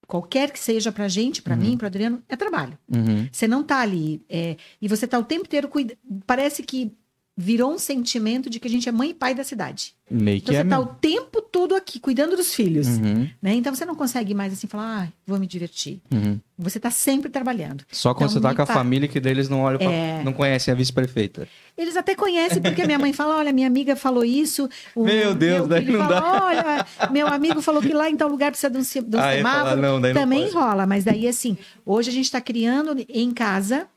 qualquer 0.06 0.50
que 0.50 0.58
seja 0.58 0.92
pra 0.92 1.08
gente, 1.08 1.42
pra 1.42 1.56
mim, 1.56 1.76
pro 1.76 1.86
Adriano, 1.86 2.22
é 2.28 2.36
trabalho. 2.36 2.78
Uhum. 2.88 3.28
Você 3.30 3.48
não 3.48 3.62
tá 3.62 3.80
ali. 3.80 4.22
é, 4.28 4.56
e 4.80 4.88
você 4.88 5.06
tá 5.06 5.18
o 5.18 5.24
tempo 5.24 5.44
inteiro 5.46 5.68
cuidando. 5.68 5.98
Parece 6.26 6.62
que 6.62 6.92
virou 7.36 7.72
um 7.74 7.78
sentimento 7.78 8.48
de 8.48 8.60
que 8.60 8.68
a 8.68 8.70
gente 8.70 8.88
é 8.88 8.92
mãe 8.92 9.10
e 9.10 9.14
pai 9.14 9.34
da 9.34 9.42
cidade. 9.42 9.92
Meio 10.08 10.36
Então 10.36 10.46
que 10.52 10.52
você 10.52 10.60
é 10.60 10.64
tá 10.64 10.76
mesmo. 10.78 10.92
o 10.92 10.94
tempo 10.94 11.42
todo 11.42 11.74
aqui 11.74 11.98
cuidando 11.98 12.36
dos 12.36 12.54
filhos, 12.54 12.86
Uhum, 12.86 13.28
né? 13.42 13.54
Então 13.54 13.74
você 13.74 13.84
não 13.84 13.96
consegue 13.96 14.32
mais 14.34 14.52
assim 14.52 14.68
falar, 14.68 15.08
ah, 15.08 15.12
vou 15.26 15.38
me 15.40 15.46
divertir. 15.46 16.00
uhum. 16.12 16.38
Você 16.56 16.78
tá 16.78 16.92
sempre 16.92 17.28
trabalhando. 17.28 17.84
Só 17.90 18.14
quando 18.14 18.30
Então, 18.30 18.40
você 18.40 18.48
tá 18.48 18.54
com 18.54 18.62
a 18.62 18.66
família 18.66 19.08
que 19.08 19.18
deles 19.18 19.48
não 19.48 19.62
olham 19.62 19.78
pra... 19.80 19.90
É. 19.90 20.22
não 20.22 20.32
conhecem 20.32 20.70
a 20.70 20.76
vice-prefeita. 20.76 21.48
Eles 21.76 21.96
até 21.96 22.14
conhecem, 22.14 22.62
porque 22.62 22.82
a 22.82 22.86
minha 22.86 22.98
mãe 23.00 23.12
fala: 23.12 23.36
olha, 23.38 23.52
minha 23.52 23.66
amiga 23.66 23.96
falou 23.96 24.24
isso. 24.24 24.68
O 24.94 25.02
Meu 25.04 25.34
Deus, 25.34 25.66
daí 25.66 25.84
filho 25.84 25.98
não 25.98 26.06
fala, 26.08 26.44
Olha, 26.44 26.86
meu 27.10 27.26
amigo 27.26 27.60
falou 27.60 27.82
que 27.82 27.92
lá 27.92 28.08
em 28.08 28.16
tal 28.16 28.28
lugar 28.28 28.52
precisa 28.52 28.70
de 28.70 28.78
um, 28.78 28.82
de 28.82 29.16
um 29.16 29.20
Aí 29.20 29.42
fala, 29.42 29.70
semáforo. 29.70 29.82
não, 29.82 30.00
daí 30.00 30.14
não 30.14 30.20
Também 30.20 30.42
pode. 30.44 30.54
rola, 30.54 30.86
mas 30.86 31.02
daí 31.02 31.26
assim, 31.26 31.58
hoje 31.84 32.10
a 32.10 32.12
gente 32.12 32.26
está 32.26 32.40
criando 32.40 33.04
em 33.08 33.32
casa 33.32 33.88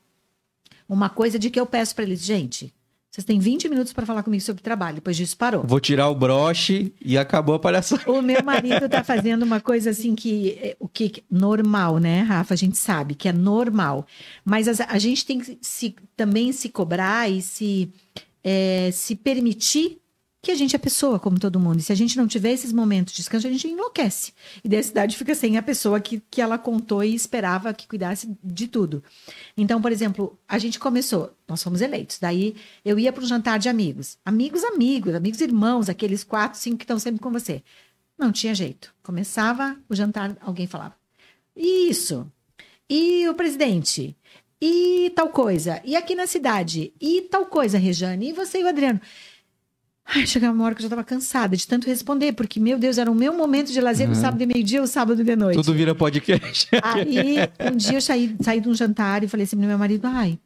uma 0.88 1.08
coisa 1.08 1.38
de 1.38 1.50
que 1.50 1.60
eu 1.60 1.66
peço 1.66 1.94
para 1.94 2.02
eles, 2.04 2.20
gente, 2.24 2.74
vocês 3.10 3.24
têm 3.24 3.38
20 3.38 3.68
minutos 3.68 3.92
para 3.92 4.04
falar 4.04 4.22
comigo 4.22 4.42
sobre 4.42 4.62
trabalho, 4.62 4.96
depois 4.96 5.16
disso 5.16 5.36
parou. 5.36 5.64
Vou 5.66 5.80
tirar 5.80 6.08
o 6.08 6.14
broche 6.14 6.92
e 7.00 7.16
acabou 7.16 7.54
a 7.54 7.58
palhaçada. 7.58 8.10
O 8.10 8.20
meu 8.20 8.42
marido 8.44 8.86
tá 8.88 9.02
fazendo 9.02 9.44
uma 9.44 9.60
coisa 9.60 9.90
assim 9.90 10.14
que 10.14 10.50
é, 10.60 10.76
o 10.78 10.86
que 10.86 11.24
normal, 11.30 11.98
né, 11.98 12.20
Rafa? 12.22 12.52
A 12.52 12.56
gente 12.56 12.76
sabe 12.76 13.14
que 13.14 13.26
é 13.28 13.32
normal, 13.32 14.06
mas 14.44 14.68
as- 14.68 14.80
a, 14.80 14.98
gente 14.98 15.24
tem 15.24 15.40
que 15.40 15.58
se, 15.60 15.96
também 16.16 16.52
se 16.52 16.68
cobrar 16.68 17.30
e 17.30 17.40
se 17.40 17.90
é, 18.44 18.90
se 18.92 19.16
permitir 19.16 19.98
que 20.40 20.52
a 20.52 20.54
gente 20.54 20.76
é 20.76 20.78
pessoa 20.78 21.18
como 21.18 21.38
todo 21.38 21.58
mundo. 21.58 21.80
E 21.80 21.82
se 21.82 21.92
a 21.92 21.96
gente 21.96 22.16
não 22.16 22.26
tiver 22.26 22.52
esses 22.52 22.72
momentos 22.72 23.12
de 23.12 23.18
descanso, 23.18 23.46
a 23.46 23.50
gente 23.50 23.66
enlouquece. 23.66 24.32
E 24.62 24.68
daí 24.68 24.78
a 24.78 24.82
cidade 24.82 25.16
fica 25.16 25.34
sem 25.34 25.56
a 25.56 25.62
pessoa 25.62 26.00
que, 26.00 26.22
que 26.30 26.40
ela 26.40 26.56
contou 26.56 27.02
e 27.02 27.14
esperava 27.14 27.74
que 27.74 27.88
cuidasse 27.88 28.36
de 28.42 28.68
tudo. 28.68 29.02
Então, 29.56 29.82
por 29.82 29.90
exemplo, 29.90 30.38
a 30.48 30.58
gente 30.58 30.78
começou, 30.78 31.34
nós 31.46 31.62
fomos 31.62 31.80
eleitos. 31.80 32.18
Daí 32.20 32.54
eu 32.84 32.98
ia 32.98 33.12
para 33.12 33.24
um 33.24 33.26
jantar 33.26 33.58
de 33.58 33.68
amigos. 33.68 34.16
Amigos, 34.24 34.62
amigos, 34.62 35.14
amigos 35.14 35.40
irmãos, 35.40 35.88
aqueles 35.88 36.22
quatro, 36.22 36.58
cinco 36.58 36.78
que 36.78 36.84
estão 36.84 36.98
sempre 36.98 37.20
com 37.20 37.32
você. 37.32 37.62
Não 38.16 38.30
tinha 38.30 38.54
jeito. 38.54 38.94
Começava 39.02 39.76
o 39.88 39.94
jantar, 39.94 40.36
alguém 40.40 40.66
falava. 40.66 40.94
Isso. 41.56 42.30
E 42.88 43.28
o 43.28 43.34
presidente? 43.34 44.16
E 44.60 45.12
tal 45.14 45.28
coisa? 45.28 45.80
E 45.84 45.94
aqui 45.94 46.14
na 46.14 46.26
cidade? 46.26 46.92
E 47.00 47.22
tal 47.22 47.46
coisa, 47.46 47.78
Rejane? 47.78 48.30
E 48.30 48.32
você 48.32 48.60
e 48.60 48.64
o 48.64 48.68
Adriano? 48.68 49.00
Ai, 50.14 50.26
chegava 50.26 50.54
uma 50.54 50.64
hora 50.64 50.74
que 50.74 50.80
eu 50.80 50.82
já 50.84 50.86
estava 50.86 51.04
cansada 51.04 51.54
de 51.56 51.66
tanto 51.66 51.86
responder, 51.86 52.32
porque, 52.32 52.58
meu 52.58 52.78
Deus, 52.78 52.96
era 52.96 53.10
o 53.10 53.14
meu 53.14 53.32
momento 53.34 53.70
de 53.70 53.80
lazer 53.80 54.08
no 54.08 54.14
Uhum. 54.14 54.20
sábado 54.20 54.38
de 54.38 54.46
meio-dia 54.46 54.80
ou 54.80 54.86
sábado 54.86 55.22
de 55.22 55.36
noite. 55.36 55.56
Tudo 55.56 55.74
vira 55.74 55.94
podcast. 55.94 56.68
Aí, 56.82 57.36
um 57.72 57.76
dia 57.76 57.98
eu 57.98 58.00
saí, 58.00 58.34
saí 58.40 58.60
de 58.60 58.68
um 58.68 58.74
jantar 58.74 59.22
e 59.22 59.28
falei 59.28 59.44
assim 59.44 59.56
pro 59.56 59.66
meu 59.66 59.76
marido, 59.78 60.06
ai, 60.06 60.38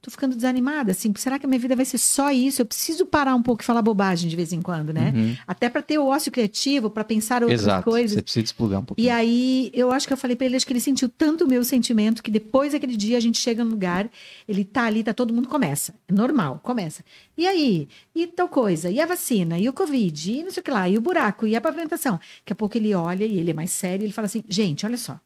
tô 0.00 0.10
ficando 0.10 0.34
desanimada, 0.34 0.92
assim, 0.92 1.12
será 1.16 1.38
que 1.38 1.44
a 1.44 1.48
minha 1.48 1.58
vida 1.58 1.76
vai 1.76 1.84
ser 1.84 1.98
só 1.98 2.30
isso? 2.30 2.62
Eu 2.62 2.66
preciso 2.66 3.04
parar 3.04 3.34
um 3.34 3.42
pouco 3.42 3.62
e 3.62 3.66
falar 3.66 3.82
bobagem 3.82 4.30
de 4.30 4.36
vez 4.36 4.52
em 4.52 4.62
quando, 4.62 4.92
né? 4.92 5.12
Uhum. 5.14 5.36
Até 5.46 5.68
para 5.68 5.82
ter 5.82 5.98
o 5.98 6.06
ócio 6.06 6.32
criativo, 6.32 6.88
para 6.88 7.04
pensar 7.04 7.42
outras 7.42 7.60
Exato. 7.60 7.84
coisas. 7.84 8.12
Você 8.12 8.22
precisa 8.22 8.42
desplugar 8.42 8.80
um 8.80 8.84
pouquinho. 8.84 9.06
E 9.06 9.10
aí, 9.10 9.70
eu 9.74 9.92
acho 9.92 10.06
que 10.06 10.12
eu 10.12 10.16
falei 10.16 10.36
pra 10.36 10.46
ele, 10.46 10.56
acho 10.56 10.66
que 10.66 10.72
ele 10.72 10.80
sentiu 10.80 11.08
tanto 11.08 11.44
o 11.44 11.48
meu 11.48 11.62
sentimento 11.64 12.22
que 12.22 12.30
depois 12.30 12.72
daquele 12.72 12.96
dia 12.96 13.18
a 13.18 13.20
gente 13.20 13.38
chega 13.38 13.62
no 13.62 13.70
lugar, 13.70 14.08
ele 14.48 14.64
tá 14.64 14.84
ali, 14.84 15.04
tá 15.04 15.12
todo 15.12 15.34
mundo 15.34 15.48
começa. 15.48 15.94
É 16.08 16.12
normal, 16.12 16.60
começa. 16.62 17.04
E 17.36 17.46
aí? 17.46 17.88
E 18.14 18.26
tal 18.26 18.48
coisa? 18.48 18.90
E 18.90 19.00
a 19.00 19.06
vacina? 19.06 19.58
E 19.58 19.68
o 19.68 19.72
Covid? 19.72 20.32
E 20.32 20.42
não 20.42 20.50
sei 20.50 20.62
o 20.62 20.64
que 20.64 20.70
lá? 20.70 20.88
E 20.88 20.96
o 20.96 21.00
buraco? 21.00 21.46
E 21.46 21.54
a 21.54 21.60
pavimentação? 21.60 22.14
Daqui 22.14 22.52
a 22.52 22.56
pouco 22.56 22.76
ele 22.78 22.94
olha 22.94 23.24
e 23.24 23.38
ele 23.38 23.50
é 23.50 23.54
mais 23.54 23.70
sério, 23.70 24.04
ele 24.04 24.12
fala 24.12 24.26
assim: 24.26 24.42
gente, 24.48 24.86
olha 24.86 24.96
só. 24.96 25.20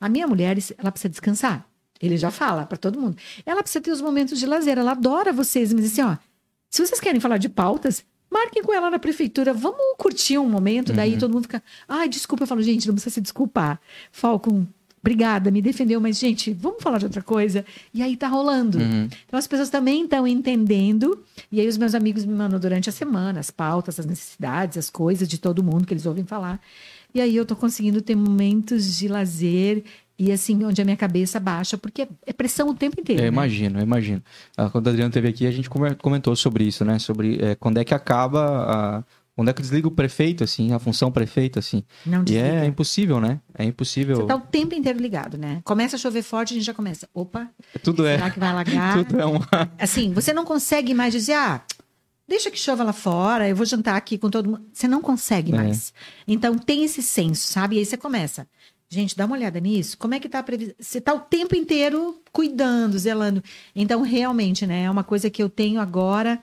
A 0.00 0.08
minha 0.08 0.26
mulher, 0.26 0.56
ela 0.78 0.92
precisa 0.92 1.08
descansar. 1.08 1.66
Ele 2.04 2.16
já 2.16 2.30
fala 2.30 2.66
pra 2.66 2.76
todo 2.76 3.00
mundo. 3.00 3.16
Ela 3.44 3.62
precisa 3.62 3.82
ter 3.82 3.90
os 3.90 4.00
momentos 4.00 4.38
de 4.38 4.46
lazer. 4.46 4.78
Ela 4.78 4.92
adora 4.92 5.32
vocês, 5.32 5.72
mas 5.72 5.86
assim, 5.86 6.02
ó. 6.02 6.16
Se 6.70 6.84
vocês 6.84 7.00
querem 7.00 7.20
falar 7.20 7.38
de 7.38 7.48
pautas, 7.48 8.04
marquem 8.30 8.62
com 8.62 8.72
ela 8.72 8.90
na 8.90 8.98
prefeitura. 8.98 9.54
Vamos 9.54 9.80
curtir 9.96 10.38
um 10.38 10.48
momento. 10.48 10.92
Daí 10.92 11.16
todo 11.16 11.32
mundo 11.32 11.44
fica. 11.44 11.62
Ai, 11.88 12.08
desculpa. 12.08 12.42
Eu 12.42 12.48
falo, 12.48 12.62
gente, 12.62 12.86
não 12.86 12.94
precisa 12.94 13.14
se 13.14 13.20
desculpar. 13.20 13.80
Falcon, 14.10 14.66
obrigada, 15.00 15.50
me 15.50 15.60
defendeu, 15.60 16.00
mas, 16.00 16.18
gente, 16.18 16.50
vamos 16.52 16.82
falar 16.82 16.96
de 16.96 17.04
outra 17.04 17.22
coisa. 17.22 17.64
E 17.92 18.02
aí 18.02 18.16
tá 18.16 18.26
rolando. 18.26 18.78
Uhum. 18.78 19.04
Então 19.26 19.38
as 19.38 19.46
pessoas 19.46 19.68
também 19.68 20.04
estão 20.04 20.26
entendendo. 20.26 21.22
E 21.52 21.60
aí 21.60 21.68
os 21.68 21.76
meus 21.76 21.94
amigos 21.94 22.24
me 22.24 22.34
mandam 22.34 22.58
durante 22.58 22.88
a 22.88 22.92
semana 22.92 23.38
as 23.38 23.50
pautas, 23.50 24.00
as 24.00 24.06
necessidades, 24.06 24.78
as 24.78 24.88
coisas 24.88 25.28
de 25.28 25.38
todo 25.38 25.62
mundo 25.62 25.86
que 25.86 25.92
eles 25.92 26.06
ouvem 26.06 26.24
falar. 26.24 26.58
E 27.14 27.20
aí 27.20 27.36
eu 27.36 27.44
tô 27.44 27.54
conseguindo 27.54 28.00
ter 28.00 28.16
momentos 28.16 28.96
de 28.96 29.06
lazer 29.06 29.84
e 30.18 30.30
assim, 30.30 30.62
onde 30.64 30.80
a 30.80 30.84
minha 30.84 30.96
cabeça 30.96 31.40
baixa, 31.40 31.76
porque 31.76 32.02
é- 32.02 32.08
é 32.26 32.32
pressão 32.32 32.68
o 32.68 32.74
tempo 32.74 33.00
inteiro. 33.00 33.20
Eu 33.22 33.24
né? 33.24 33.28
imagino, 33.28 33.78
eu 33.78 33.82
imagino. 33.82 34.22
Ah, 34.56 34.70
quando 34.70 34.86
o 34.86 34.90
Adriano 34.90 35.10
esteve 35.10 35.28
aqui, 35.28 35.46
a 35.46 35.50
gente 35.50 35.68
come- 35.68 35.94
comentou 35.96 36.34
sobre 36.36 36.64
isso, 36.64 36.84
né? 36.84 36.98
Sobre 36.98 37.38
é, 37.42 37.54
quando 37.54 37.78
é 37.78 37.84
que 37.84 37.92
acaba, 37.94 38.40
a... 39.00 39.04
quando 39.34 39.48
é 39.48 39.52
que 39.52 39.60
desliga 39.60 39.88
o 39.88 39.90
prefeito, 39.90 40.44
assim, 40.44 40.72
a 40.72 40.78
função 40.78 41.10
prefeito, 41.10 41.58
assim. 41.58 41.82
Não 42.06 42.20
E 42.22 42.24
desliga. 42.26 42.46
é 42.48 42.66
impossível, 42.66 43.20
né? 43.20 43.40
É 43.58 43.64
impossível. 43.64 44.16
Você 44.18 44.26
tá 44.26 44.36
o 44.36 44.40
tempo 44.40 44.74
inteiro 44.74 45.00
ligado, 45.00 45.36
né? 45.36 45.60
Começa 45.64 45.96
a 45.96 45.98
chover 45.98 46.22
forte, 46.22 46.52
a 46.52 46.56
gente 46.56 46.66
já 46.66 46.74
começa. 46.74 47.08
Opa, 47.12 47.50
Tudo 47.82 48.06
é. 48.06 48.16
será 48.16 48.30
que 48.30 48.38
vai 48.38 48.48
alagar? 48.50 48.94
Tudo 49.04 49.20
é 49.20 49.24
uma. 49.26 49.48
Assim, 49.78 50.12
você 50.12 50.32
não 50.32 50.44
consegue 50.44 50.94
mais 50.94 51.12
dizer, 51.12 51.32
ah, 51.34 51.60
deixa 52.28 52.50
que 52.52 52.58
chova 52.58 52.84
lá 52.84 52.92
fora, 52.92 53.48
eu 53.48 53.56
vou 53.56 53.66
jantar 53.66 53.96
aqui 53.96 54.16
com 54.16 54.30
todo 54.30 54.48
mundo. 54.48 54.62
Você 54.72 54.86
não 54.86 55.02
consegue 55.02 55.52
É. 55.52 55.56
mais. 55.56 55.92
Então 56.28 56.56
tem 56.56 56.84
esse 56.84 57.02
senso, 57.02 57.52
sabe? 57.52 57.74
E 57.76 57.78
aí 57.80 57.84
você 57.84 57.96
começa. 57.96 58.46
Gente, 58.94 59.16
dá 59.16 59.26
uma 59.26 59.34
olhada 59.34 59.58
nisso. 59.58 59.98
Como 59.98 60.14
é 60.14 60.20
que 60.20 60.28
tá 60.28 60.38
a 60.38 60.42
previsão? 60.44 60.72
Você 60.78 61.00
tá 61.00 61.12
o 61.12 61.18
tempo 61.18 61.56
inteiro 61.56 62.22
cuidando, 62.30 62.96
zelando. 62.96 63.42
Então, 63.74 64.02
realmente, 64.02 64.64
né? 64.64 64.84
É 64.84 64.90
uma 64.90 65.02
coisa 65.02 65.28
que 65.28 65.42
eu 65.42 65.48
tenho 65.48 65.80
agora. 65.80 66.40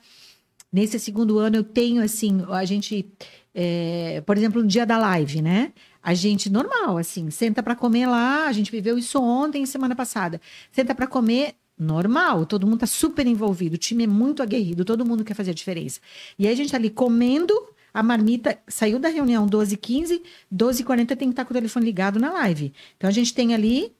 Nesse 0.70 0.98
segundo 1.00 1.38
ano, 1.38 1.56
eu 1.56 1.64
tenho, 1.64 2.02
assim, 2.02 2.44
a 2.50 2.62
gente. 2.66 3.06
é, 3.54 4.22
por 4.26 4.36
exemplo, 4.36 4.60
no 4.60 4.68
dia 4.68 4.84
da 4.84 4.98
live, 4.98 5.40
né? 5.40 5.72
A 6.02 6.12
gente, 6.12 6.50
normal, 6.50 6.98
assim, 6.98 7.30
senta 7.30 7.62
para 7.62 7.74
comer 7.74 8.06
lá. 8.06 8.46
A 8.46 8.52
gente 8.52 8.70
viveu 8.70 8.98
isso 8.98 9.18
ontem, 9.18 9.64
semana 9.64 9.96
passada. 9.96 10.38
Senta 10.70 10.94
para 10.94 11.06
comer, 11.06 11.54
normal. 11.78 12.44
Todo 12.44 12.66
mundo 12.66 12.80
tá 12.80 12.86
super 12.86 13.26
envolvido. 13.26 13.76
O 13.76 13.78
time 13.78 14.04
é 14.04 14.06
muito 14.06 14.42
aguerrido. 14.42 14.84
Todo 14.84 15.06
mundo 15.06 15.24
quer 15.24 15.34
fazer 15.34 15.52
a 15.52 15.54
diferença. 15.54 16.00
E 16.38 16.46
aí 16.46 16.52
a 16.52 16.56
gente 16.56 16.70
tá 16.70 16.76
ali 16.76 16.90
comendo. 16.90 17.54
A 17.94 18.02
marmita 18.02 18.58
saiu 18.66 18.98
da 18.98 19.08
reunião 19.08 19.46
12h15, 19.46 20.20
12h40 20.54 21.06
tem 21.08 21.28
que 21.28 21.32
estar 21.32 21.44
com 21.44 21.50
o 21.50 21.54
telefone 21.54 21.84
ligado 21.86 22.18
na 22.18 22.32
live. 22.32 22.72
Então 22.96 23.08
a 23.08 23.12
gente 23.12 23.34
tem 23.34 23.54
ali 23.54 23.92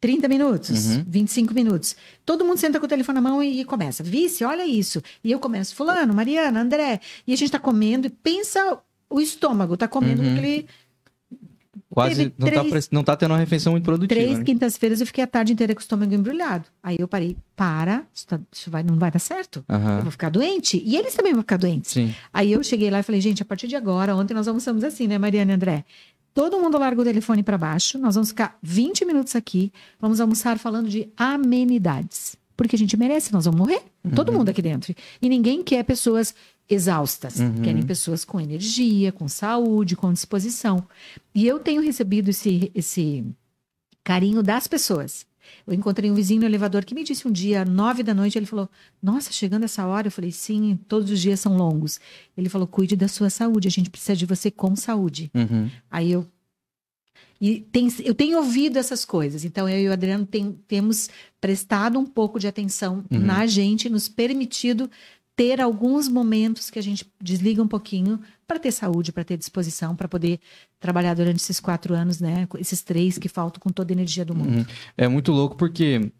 30 0.00 0.28
minutos, 0.28 0.96
Uhum. 0.96 1.04
25 1.08 1.54
minutos. 1.54 1.96
Todo 2.26 2.44
mundo 2.44 2.58
senta 2.58 2.78
com 2.78 2.86
o 2.86 2.88
telefone 2.88 3.16
na 3.16 3.22
mão 3.22 3.42
e, 3.42 3.60
e 3.60 3.64
começa. 3.64 4.02
Vice, 4.02 4.44
olha 4.44 4.66
isso. 4.66 5.02
E 5.22 5.32
eu 5.32 5.38
começo, 5.38 5.74
fulano, 5.74 6.12
Mariana, 6.12 6.60
André. 6.60 7.00
E 7.26 7.32
a 7.32 7.36
gente 7.36 7.50
tá 7.50 7.58
comendo 7.58 8.06
e 8.06 8.10
pensa 8.10 8.78
o 9.08 9.20
estômago, 9.20 9.76
tá 9.76 9.88
comendo 9.88 10.22
Uhum. 10.22 10.32
aquele 10.32 10.66
Quase 11.94 12.24
não, 12.38 12.46
tá, 12.50 12.60
três- 12.60 12.86
pre- 12.88 12.96
não 12.96 13.04
tá 13.04 13.16
tendo 13.16 13.30
uma 13.30 13.38
refeição 13.38 13.72
muito 13.72 13.84
produtiva. 13.84 14.20
três 14.20 14.38
né? 14.38 14.44
quintas-feiras 14.44 15.00
eu 15.00 15.06
fiquei 15.06 15.22
a 15.22 15.26
tarde 15.26 15.52
inteira 15.52 15.74
com 15.74 15.78
o 15.80 15.82
estômago 15.82 16.12
embrulhado. 16.12 16.64
Aí 16.82 16.96
eu 16.98 17.06
parei, 17.06 17.36
para, 17.54 18.04
isso, 18.12 18.26
tá- 18.26 18.40
isso 18.52 18.70
vai, 18.70 18.82
não 18.82 18.96
vai 18.98 19.10
dar 19.10 19.18
certo. 19.18 19.64
Eu 19.68 19.74
Aham. 19.76 20.00
vou 20.00 20.10
ficar 20.10 20.28
doente. 20.30 20.82
E 20.84 20.96
eles 20.96 21.14
também 21.14 21.32
vão 21.32 21.42
ficar 21.42 21.56
doentes. 21.56 21.92
Sim. 21.92 22.14
Aí 22.32 22.52
eu 22.52 22.62
cheguei 22.62 22.90
lá 22.90 22.98
e 23.00 23.02
falei, 23.02 23.20
gente, 23.20 23.40
a 23.42 23.44
partir 23.44 23.68
de 23.68 23.76
agora, 23.76 24.14
ontem 24.16 24.34
nós 24.34 24.48
almoçamos 24.48 24.82
assim, 24.84 25.06
né, 25.06 25.16
Mariana 25.18 25.52
e 25.52 25.54
André? 25.54 25.84
Todo 26.34 26.58
mundo 26.58 26.76
larga 26.78 27.00
o 27.00 27.04
telefone 27.04 27.44
para 27.44 27.56
baixo, 27.56 27.96
nós 27.96 28.16
vamos 28.16 28.30
ficar 28.30 28.58
20 28.60 29.04
minutos 29.04 29.36
aqui, 29.36 29.72
vamos 30.00 30.20
almoçar 30.20 30.58
falando 30.58 30.88
de 30.88 31.08
amenidades. 31.16 32.36
Porque 32.56 32.76
a 32.76 32.78
gente 32.78 32.96
merece, 32.96 33.32
nós 33.32 33.44
vamos 33.46 33.58
morrer. 33.60 33.82
Todo 34.14 34.32
mundo 34.32 34.48
aqui 34.48 34.62
dentro. 34.62 34.94
E 35.20 35.28
ninguém 35.28 35.62
quer 35.62 35.82
pessoas 35.84 36.34
exaustas. 36.68 37.38
Uhum. 37.40 37.62
Querem 37.62 37.82
pessoas 37.82 38.24
com 38.24 38.40
energia, 38.40 39.12
com 39.12 39.28
saúde, 39.28 39.96
com 39.96 40.12
disposição. 40.12 40.86
E 41.34 41.46
eu 41.46 41.58
tenho 41.58 41.82
recebido 41.82 42.30
esse, 42.30 42.70
esse 42.74 43.24
carinho 44.02 44.42
das 44.42 44.66
pessoas. 44.66 45.26
Eu 45.66 45.74
encontrei 45.74 46.10
um 46.10 46.14
vizinho 46.14 46.40
no 46.40 46.46
elevador 46.46 46.84
que 46.86 46.94
me 46.94 47.04
disse 47.04 47.28
um 47.28 47.30
dia, 47.30 47.66
nove 47.66 48.02
da 48.02 48.14
noite, 48.14 48.38
ele 48.38 48.46
falou: 48.46 48.68
Nossa, 49.02 49.30
chegando 49.30 49.64
essa 49.64 49.84
hora, 49.86 50.06
eu 50.06 50.10
falei: 50.10 50.32
Sim, 50.32 50.78
todos 50.88 51.10
os 51.10 51.20
dias 51.20 51.38
são 51.38 51.54
longos. 51.56 52.00
Ele 52.36 52.48
falou: 52.48 52.66
Cuide 52.66 52.96
da 52.96 53.08
sua 53.08 53.28
saúde, 53.28 53.68
a 53.68 53.70
gente 53.70 53.90
precisa 53.90 54.16
de 54.16 54.24
você 54.24 54.50
com 54.50 54.74
saúde. 54.74 55.30
Uhum. 55.34 55.70
Aí 55.90 56.12
eu. 56.12 56.26
E 57.40 57.60
tem, 57.60 57.88
eu 58.04 58.14
tenho 58.14 58.38
ouvido 58.38 58.78
essas 58.78 59.04
coisas, 59.04 59.44
então 59.44 59.68
eu 59.68 59.78
e 59.80 59.88
o 59.88 59.92
Adriano 59.92 60.24
tem- 60.24 60.52
temos 60.66 61.10
prestado 61.40 61.98
um 61.98 62.06
pouco 62.06 62.38
de 62.38 62.46
atenção 62.46 63.04
Uhum. 63.10 63.18
na 63.18 63.44
gente, 63.46 63.90
nos 63.90 64.08
permitido 64.08 64.90
ter 65.36 65.60
alguns 65.60 66.08
momentos 66.08 66.70
que 66.70 66.78
a 66.78 66.82
gente 66.82 67.04
desliga 67.20 67.62
um 67.62 67.66
pouquinho 67.68 68.20
para 68.46 68.58
ter 68.58 68.70
saúde, 68.70 69.12
para 69.12 69.24
ter 69.24 69.36
disposição, 69.36 69.96
para 69.96 70.06
poder 70.06 70.38
trabalhar 70.78 71.14
durante 71.14 71.38
esses 71.38 71.58
quatro 71.58 71.94
anos, 71.94 72.20
né? 72.20 72.46
Esses 72.58 72.82
três 72.82 73.18
que 73.18 73.28
faltam 73.28 73.60
com 73.60 73.70
toda 73.70 73.92
a 73.92 73.94
energia 73.94 74.24
do 74.24 74.34
mundo. 74.34 74.58
Uhum. 74.58 74.66
É 74.96 75.08
muito 75.08 75.32
louco 75.32 75.56
porque 75.56 76.12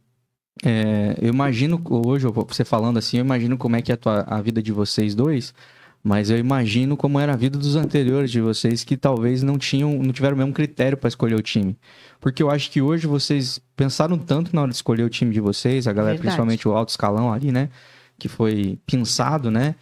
é, 0.65 1.17
eu 1.21 1.29
imagino, 1.29 1.81
hoje, 1.85 2.27
você 2.27 2.65
falando 2.65 2.99
assim, 2.99 3.19
eu 3.19 3.25
imagino 3.25 3.57
como 3.57 3.77
é 3.77 3.83
que 3.83 3.93
é 3.93 3.95
a, 3.95 3.99
tua- 3.99 4.23
a 4.23 4.41
vida 4.41 4.63
de 4.63 4.73
vocês 4.73 5.15
dois, 5.15 5.55
mas 6.03 6.29
eu 6.29 6.39
imagino 6.39 6.97
como 6.97 7.19
era 7.19 7.33
a 7.33 7.37
vida 7.37 7.59
dos 7.59 7.77
anteriores 7.77 8.31
de 8.31 8.41
vocês 8.41 8.85
que 8.85 8.97
talvez 8.97 9.43
não 9.43 9.57
tinham, 9.57 10.03
não 10.03 10.13
tiveram 10.13 10.35
o 10.35 10.39
mesmo 10.39 10.53
critério 10.53 10.99
para 10.99 11.09
escolher 11.09 11.35
o 11.35 11.43
time. 11.43 11.77
Porque 12.21 12.43
eu 12.43 12.51
acho 12.51 12.71
que 12.71 12.83
hoje 12.83 13.07
vocês 13.07 13.61
pensaram 13.77 14.19
tanto 14.19 14.55
na 14.55 14.63
hora 14.63 14.71
de 14.71 14.77
escolher 14.77 15.05
o 15.05 15.09
time 15.09 15.33
de 15.33 15.41
vocês, 15.41 15.87
a 15.87 15.93
galera, 15.93 16.15
Verdade. 16.15 16.23
principalmente 16.23 16.69
o 16.69 16.73
alto 16.73 16.91
escalão 16.91 17.33
ali, 17.33 17.51
né? 17.51 17.71
Que 18.19 18.29
foi 18.29 18.79
pensado, 18.87 19.51
né? 19.51 19.75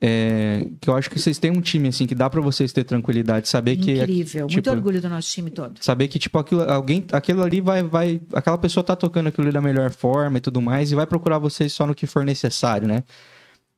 É, 0.00 0.66
que 0.80 0.90
eu 0.90 0.96
acho 0.96 1.08
que 1.08 1.20
vocês 1.20 1.38
têm 1.38 1.52
um 1.52 1.60
time 1.60 1.88
assim 1.88 2.04
que 2.06 2.14
dá 2.14 2.28
para 2.28 2.40
vocês 2.40 2.72
ter 2.72 2.82
tranquilidade, 2.82 3.48
saber 3.48 3.76
que 3.76 3.92
incrível, 3.92 4.48
tipo, 4.48 4.52
muito 4.54 4.70
orgulho 4.70 5.00
do 5.00 5.08
nosso 5.08 5.30
time 5.30 5.50
todo. 5.50 5.78
Saber 5.80 6.08
que 6.08 6.18
tipo 6.18 6.36
aquilo, 6.36 6.62
alguém, 6.62 7.04
aquilo 7.12 7.42
ali 7.42 7.60
vai, 7.60 7.82
vai, 7.82 8.20
aquela 8.32 8.58
pessoa 8.58 8.82
tá 8.82 8.96
tocando 8.96 9.28
aquilo 9.28 9.46
ali 9.46 9.54
da 9.54 9.60
melhor 9.60 9.90
forma 9.92 10.38
e 10.38 10.40
tudo 10.40 10.60
mais 10.60 10.90
e 10.90 10.96
vai 10.96 11.06
procurar 11.06 11.38
vocês 11.38 11.72
só 11.72 11.86
no 11.86 11.94
que 11.94 12.06
for 12.06 12.24
necessário, 12.24 12.88
né? 12.88 13.04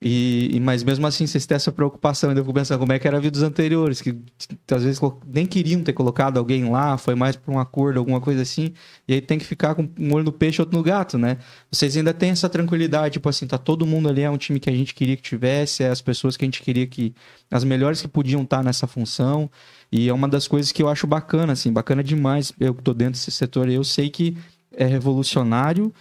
E, 0.01 0.61
mas 0.61 0.85
mesmo 0.85 1.07
assim, 1.07 1.27
vocês 1.27 1.47
têm 1.47 1.57
essa 1.57 1.73
preocupação. 1.73 2.29
Ainda 2.29 2.43
fico 2.43 2.53
pensando 2.53 2.79
como 2.79 2.93
é 2.93 2.99
que 2.99 3.09
era 3.09 3.17
a 3.17 3.21
vida 3.21 3.33
dos 3.33 3.43
anteriores, 3.43 4.03
que 4.03 4.15
às 4.71 4.83
vezes 4.85 5.01
nem 5.27 5.47
queriam 5.47 5.83
ter 5.83 5.95
colocado 5.95 6.37
alguém 6.39 6.69
lá, 6.71 6.99
foi 6.99 7.15
mais 7.15 7.35
por 7.35 7.53
um 7.53 7.59
acordo, 7.59 7.99
alguma 7.99 8.21
coisa 8.21 8.43
assim. 8.43 8.75
E 9.09 9.15
aí 9.15 9.21
tem 9.23 9.39
que 9.39 9.45
ficar 9.45 9.75
com 9.75 9.89
um 9.99 10.13
olho 10.13 10.25
no 10.25 10.33
peixe 10.33 10.61
e 10.61 10.63
outro 10.63 10.77
no 10.77 10.83
gato, 10.83 11.17
né? 11.17 11.39
Vocês 11.71 11.97
ainda 11.97 12.13
têm 12.13 12.31
essa 12.31 12.49
tranquilidade, 12.49 13.15
tipo 13.15 13.29
assim, 13.29 13.47
tá 13.47 13.57
todo 13.57 13.87
mundo 13.87 14.09
ali, 14.09 14.23
é 14.23 14.31
um 14.31 14.37
time 14.37 14.61
que 14.61 14.69
a 14.69 14.73
gente 14.73 14.95
queria 14.95 15.17
que 15.17 15.23
tivesse, 15.23 15.83
é 15.83 15.89
as 15.89 16.03
pessoas 16.03 16.37
que 16.37 16.45
a 16.45 16.47
gente 16.47 16.63
queria 16.63 16.87
que. 16.87 17.15
as 17.51 17.65
melhores 17.65 18.03
que 18.03 18.09
podiam 18.09 18.43
estar 18.43 18.63
nessa 18.63 18.87
função. 18.87 19.51
E 19.91 20.09
é 20.09 20.13
uma 20.13 20.29
das 20.29 20.47
coisas 20.47 20.73
que 20.73 20.83
eu 20.83 20.89
acho 20.89 21.07
bacana, 21.07 21.55
assim, 21.55 21.73
bacana 21.73 22.05
demais. 22.05 22.53
Eu 22.61 22.75
que 22.75 22.83
tô 22.83 22.93
dentro 22.93 23.15
desse 23.15 23.31
setor, 23.31 23.69
eu 23.71 23.85
sei 23.85 24.11
que 24.11 24.37
é 24.73 24.85
revolucionário, 24.85 25.93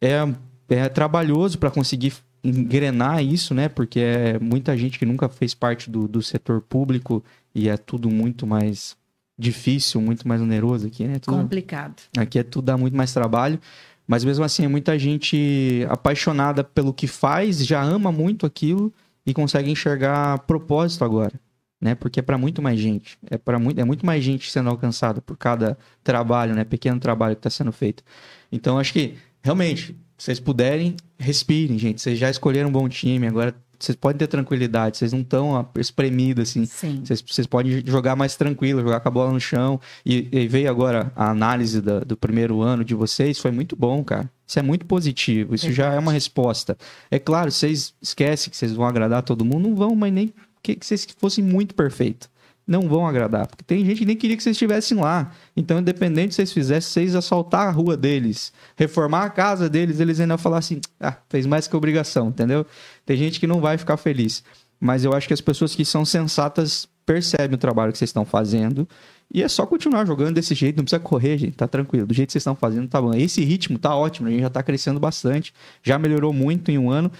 é, 0.00 0.26
é 0.68 0.88
trabalhoso 0.88 1.58
para 1.58 1.70
conseguir 1.70 2.12
engrenar 2.48 3.22
isso, 3.22 3.54
né? 3.54 3.68
Porque 3.68 4.00
é 4.00 4.38
muita 4.38 4.76
gente 4.76 4.98
que 4.98 5.06
nunca 5.06 5.28
fez 5.28 5.54
parte 5.54 5.90
do, 5.90 6.06
do 6.06 6.22
setor 6.22 6.60
público 6.60 7.24
e 7.54 7.68
é 7.68 7.76
tudo 7.76 8.10
muito 8.10 8.46
mais 8.46 8.96
difícil, 9.38 10.00
muito 10.00 10.26
mais 10.26 10.40
oneroso 10.40 10.86
aqui, 10.86 11.04
né? 11.04 11.18
Tudo, 11.18 11.36
Complicado. 11.36 12.02
Aqui 12.16 12.38
é 12.38 12.42
tudo 12.42 12.66
dá 12.66 12.76
muito 12.76 12.96
mais 12.96 13.12
trabalho. 13.12 13.60
Mas 14.06 14.24
mesmo 14.24 14.44
assim, 14.44 14.64
é 14.64 14.68
muita 14.68 14.98
gente 14.98 15.84
apaixonada 15.88 16.62
pelo 16.62 16.92
que 16.92 17.06
faz, 17.06 17.66
já 17.66 17.82
ama 17.82 18.12
muito 18.12 18.46
aquilo 18.46 18.92
e 19.26 19.34
consegue 19.34 19.70
enxergar 19.70 20.38
propósito 20.40 21.04
agora, 21.04 21.32
né? 21.80 21.96
Porque 21.96 22.20
é 22.20 22.22
para 22.22 22.38
muito 22.38 22.62
mais 22.62 22.78
gente, 22.78 23.18
é 23.28 23.36
para 23.36 23.58
muito, 23.58 23.80
é 23.80 23.84
muito 23.84 24.06
mais 24.06 24.22
gente 24.22 24.50
sendo 24.50 24.70
alcançada 24.70 25.20
por 25.20 25.36
cada 25.36 25.76
trabalho, 26.04 26.54
né? 26.54 26.64
Pequeno 26.64 27.00
trabalho 27.00 27.34
que 27.34 27.40
está 27.40 27.50
sendo 27.50 27.72
feito. 27.72 28.04
Então, 28.52 28.78
acho 28.78 28.92
que 28.92 29.16
realmente 29.42 29.96
vocês 30.16 30.40
puderem, 30.40 30.96
respirem, 31.18 31.78
gente. 31.78 32.00
Vocês 32.00 32.18
já 32.18 32.30
escolheram 32.30 32.68
um 32.68 32.72
bom 32.72 32.88
time, 32.88 33.26
agora 33.26 33.54
vocês 33.78 33.94
podem 33.94 34.18
ter 34.18 34.26
tranquilidade, 34.26 34.96
vocês 34.96 35.12
não 35.12 35.20
estão 35.20 35.68
espremidos 35.76 36.48
assim. 36.48 36.64
Sim. 36.64 37.02
Vocês, 37.04 37.22
vocês 37.26 37.46
podem 37.46 37.82
jogar 37.86 38.16
mais 38.16 38.34
tranquilo, 38.34 38.80
jogar 38.80 39.00
com 39.00 39.08
a 39.08 39.10
bola 39.10 39.32
no 39.32 39.40
chão. 39.40 39.78
E, 40.04 40.28
e 40.32 40.48
veio 40.48 40.70
agora 40.70 41.12
a 41.14 41.30
análise 41.30 41.80
da, 41.82 42.00
do 42.00 42.16
primeiro 42.16 42.62
ano 42.62 42.84
de 42.84 42.94
vocês, 42.94 43.38
foi 43.38 43.50
muito 43.50 43.76
bom, 43.76 44.02
cara. 44.02 44.30
Isso 44.46 44.58
é 44.58 44.62
muito 44.62 44.86
positivo, 44.86 45.54
isso 45.54 45.72
já 45.72 45.92
é 45.92 45.98
uma 45.98 46.12
resposta. 46.12 46.78
É 47.10 47.18
claro, 47.18 47.50
vocês 47.50 47.92
esquecem 48.00 48.50
que 48.50 48.56
vocês 48.56 48.72
vão 48.72 48.86
agradar 48.86 49.22
todo 49.22 49.44
mundo, 49.44 49.68
não 49.68 49.74
vão, 49.74 49.94
mas 49.96 50.12
nem 50.12 50.32
que, 50.62 50.76
que 50.76 50.86
vocês 50.86 51.06
fossem 51.18 51.44
muito 51.44 51.74
perfeitos 51.74 52.28
não 52.66 52.88
vão 52.88 53.06
agradar. 53.06 53.46
Porque 53.46 53.62
tem 53.64 53.84
gente 53.84 53.98
que 53.98 54.04
nem 54.04 54.16
queria 54.16 54.36
que 54.36 54.42
vocês 54.42 54.54
estivessem 54.54 54.98
lá. 54.98 55.30
Então, 55.56 55.78
independente 55.78 56.30
de 56.30 56.34
vocês 56.34 56.52
fizessem, 56.52 56.90
vocês 56.90 57.14
assaltar 57.14 57.68
a 57.68 57.70
rua 57.70 57.96
deles, 57.96 58.52
reformar 58.76 59.24
a 59.24 59.30
casa 59.30 59.68
deles, 59.68 60.00
eles 60.00 60.18
ainda 60.18 60.36
falar 60.36 60.58
assim: 60.58 60.80
ah, 60.98 61.16
fez 61.28 61.46
mais 61.46 61.68
que 61.68 61.76
obrigação, 61.76 62.28
entendeu? 62.28 62.66
Tem 63.04 63.16
gente 63.16 63.38
que 63.38 63.46
não 63.46 63.60
vai 63.60 63.78
ficar 63.78 63.96
feliz. 63.96 64.42
Mas 64.80 65.04
eu 65.04 65.12
acho 65.14 65.26
que 65.26 65.34
as 65.34 65.40
pessoas 65.40 65.74
que 65.74 65.84
são 65.84 66.04
sensatas 66.04 66.88
percebem 67.06 67.54
o 67.54 67.58
trabalho 67.58 67.92
que 67.92 67.98
vocês 67.98 68.10
estão 68.10 68.24
fazendo. 68.24 68.86
E 69.32 69.42
é 69.42 69.48
só 69.48 69.64
continuar 69.64 70.06
jogando 70.06 70.34
desse 70.34 70.54
jeito, 70.54 70.76
não 70.76 70.84
precisa 70.84 71.00
correr, 71.00 71.38
gente, 71.38 71.56
tá 71.56 71.66
tranquilo. 71.66 72.06
Do 72.06 72.14
jeito 72.14 72.28
que 72.28 72.32
vocês 72.32 72.42
estão 72.42 72.54
fazendo, 72.54 72.88
tá 72.88 73.00
bom. 73.00 73.14
Esse 73.14 73.42
ritmo 73.44 73.78
tá 73.78 73.94
ótimo, 73.94 74.28
a 74.28 74.30
gente 74.30 74.42
já 74.42 74.50
tá 74.50 74.62
crescendo 74.62 75.00
bastante, 75.00 75.52
já 75.82 75.98
melhorou 75.98 76.32
muito 76.32 76.70
em 76.70 76.78
um 76.78 76.90
ano. 76.90 77.10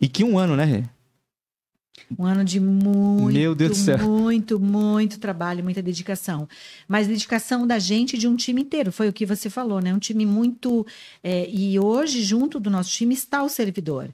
E 0.00 0.08
que 0.08 0.24
um 0.24 0.38
ano, 0.38 0.56
né, 0.56 0.84
um 2.18 2.24
ano 2.24 2.44
de 2.44 2.58
muito, 2.58 3.32
Meu 3.32 3.54
Deus 3.54 3.70
do 3.70 3.76
céu. 3.76 3.98
muito, 3.98 4.58
muito 4.58 5.18
trabalho, 5.18 5.62
muita 5.62 5.82
dedicação. 5.82 6.48
Mas 6.88 7.06
dedicação 7.06 7.66
da 7.66 7.78
gente 7.78 8.18
de 8.18 8.26
um 8.26 8.36
time 8.36 8.62
inteiro, 8.62 8.90
foi 8.90 9.08
o 9.08 9.12
que 9.12 9.24
você 9.24 9.48
falou, 9.48 9.80
né? 9.80 9.94
Um 9.94 9.98
time 9.98 10.26
muito. 10.26 10.86
É, 11.22 11.48
e 11.48 11.78
hoje, 11.78 12.22
junto 12.22 12.58
do 12.58 12.70
nosso 12.70 12.90
time, 12.90 13.14
está 13.14 13.42
o 13.42 13.48
servidor. 13.48 14.10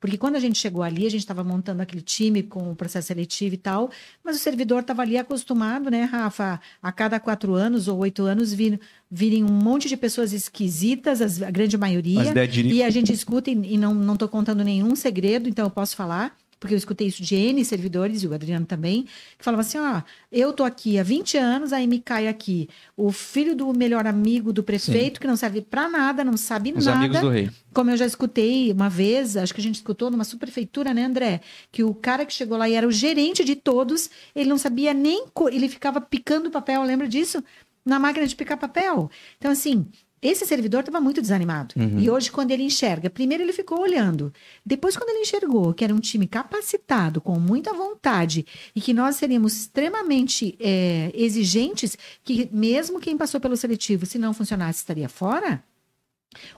Porque 0.00 0.16
quando 0.16 0.36
a 0.36 0.40
gente 0.40 0.58
chegou 0.58 0.82
ali, 0.82 1.06
a 1.06 1.10
gente 1.10 1.20
estava 1.20 1.44
montando 1.44 1.82
aquele 1.82 2.00
time 2.00 2.42
com 2.42 2.72
o 2.72 2.74
processo 2.74 3.08
seletivo 3.08 3.54
e 3.54 3.58
tal, 3.58 3.90
mas 4.24 4.34
o 4.34 4.38
servidor 4.38 4.80
estava 4.80 5.02
ali 5.02 5.18
acostumado, 5.18 5.90
né, 5.90 6.04
Rafa, 6.04 6.58
a 6.82 6.90
cada 6.90 7.20
quatro 7.20 7.52
anos 7.52 7.86
ou 7.86 7.98
oito 7.98 8.22
anos 8.22 8.50
vir, 8.50 8.80
virem 9.10 9.44
um 9.44 9.52
monte 9.52 9.88
de 9.88 9.98
pessoas 9.98 10.32
esquisitas, 10.32 11.42
a 11.42 11.50
grande 11.50 11.76
maioria, 11.76 12.32
e 12.72 12.82
a 12.82 12.88
gente 12.88 13.12
escuta 13.12 13.50
e, 13.50 13.74
e 13.74 13.76
não 13.76 14.14
estou 14.14 14.26
contando 14.26 14.64
nenhum 14.64 14.96
segredo, 14.96 15.50
então 15.50 15.66
eu 15.66 15.70
posso 15.70 15.94
falar 15.94 16.34
porque 16.60 16.74
eu 16.74 16.78
escutei 16.78 17.06
isso 17.06 17.22
de 17.22 17.34
N 17.34 17.64
servidores, 17.64 18.22
e 18.22 18.26
o 18.28 18.34
Adriano 18.34 18.66
também, 18.66 19.04
que 19.38 19.44
falavam 19.44 19.62
assim: 19.62 19.78
ó, 19.78 20.02
eu 20.30 20.52
tô 20.52 20.62
aqui 20.62 20.98
há 20.98 21.02
20 21.02 21.38
anos, 21.38 21.72
aí 21.72 21.86
me 21.86 21.98
cai 21.98 22.28
aqui 22.28 22.68
o 22.94 23.10
filho 23.10 23.56
do 23.56 23.72
melhor 23.72 24.06
amigo 24.06 24.52
do 24.52 24.62
prefeito, 24.62 25.16
Sim. 25.16 25.20
que 25.22 25.26
não 25.26 25.36
serve 25.36 25.62
para 25.62 25.88
nada, 25.88 26.22
não 26.22 26.36
sabe 26.36 26.74
Os 26.76 26.84
nada. 26.84 26.98
amigos 26.98 27.20
do 27.20 27.30
rei. 27.30 27.50
Como 27.72 27.90
eu 27.90 27.96
já 27.96 28.04
escutei 28.04 28.70
uma 28.72 28.90
vez, 28.90 29.36
acho 29.36 29.54
que 29.54 29.60
a 29.60 29.62
gente 29.62 29.76
escutou 29.76 30.10
numa 30.10 30.24
subprefeitura, 30.24 30.92
né, 30.92 31.04
André? 31.04 31.40
Que 31.72 31.82
o 31.82 31.94
cara 31.94 32.26
que 32.26 32.32
chegou 32.34 32.58
lá 32.58 32.68
e 32.68 32.74
era 32.74 32.86
o 32.86 32.92
gerente 32.92 33.42
de 33.42 33.56
todos, 33.56 34.10
ele 34.36 34.48
não 34.48 34.58
sabia 34.58 34.92
nem. 34.92 35.24
Ele 35.50 35.68
ficava 35.68 36.00
picando 36.00 36.50
papel, 36.50 36.82
lembra 36.82 37.08
disso? 37.08 37.42
Na 37.84 37.98
máquina 37.98 38.26
de 38.26 38.36
picar 38.36 38.58
papel. 38.58 39.10
Então, 39.38 39.50
assim, 39.50 39.86
esse 40.22 40.44
servidor 40.44 40.80
estava 40.80 41.00
muito 41.00 41.20
desanimado. 41.20 41.74
Uhum. 41.78 41.98
E 41.98 42.10
hoje, 42.10 42.30
quando 42.30 42.50
ele 42.50 42.62
enxerga, 42.62 43.08
primeiro 43.08 43.42
ele 43.42 43.52
ficou 43.52 43.80
olhando. 43.80 44.32
Depois, 44.64 44.96
quando 44.96 45.10
ele 45.10 45.20
enxergou 45.20 45.72
que 45.72 45.82
era 45.82 45.94
um 45.94 46.00
time 46.00 46.26
capacitado, 46.26 47.20
com 47.20 47.38
muita 47.38 47.72
vontade, 47.72 48.44
e 48.74 48.80
que 48.80 48.92
nós 48.92 49.16
seríamos 49.16 49.56
extremamente 49.56 50.56
é, 50.60 51.10
exigentes, 51.14 51.96
que 52.22 52.48
mesmo 52.52 53.00
quem 53.00 53.16
passou 53.16 53.40
pelo 53.40 53.56
seletivo, 53.56 54.04
se 54.04 54.18
não 54.18 54.34
funcionasse, 54.34 54.80
estaria 54.80 55.08
fora, 55.08 55.64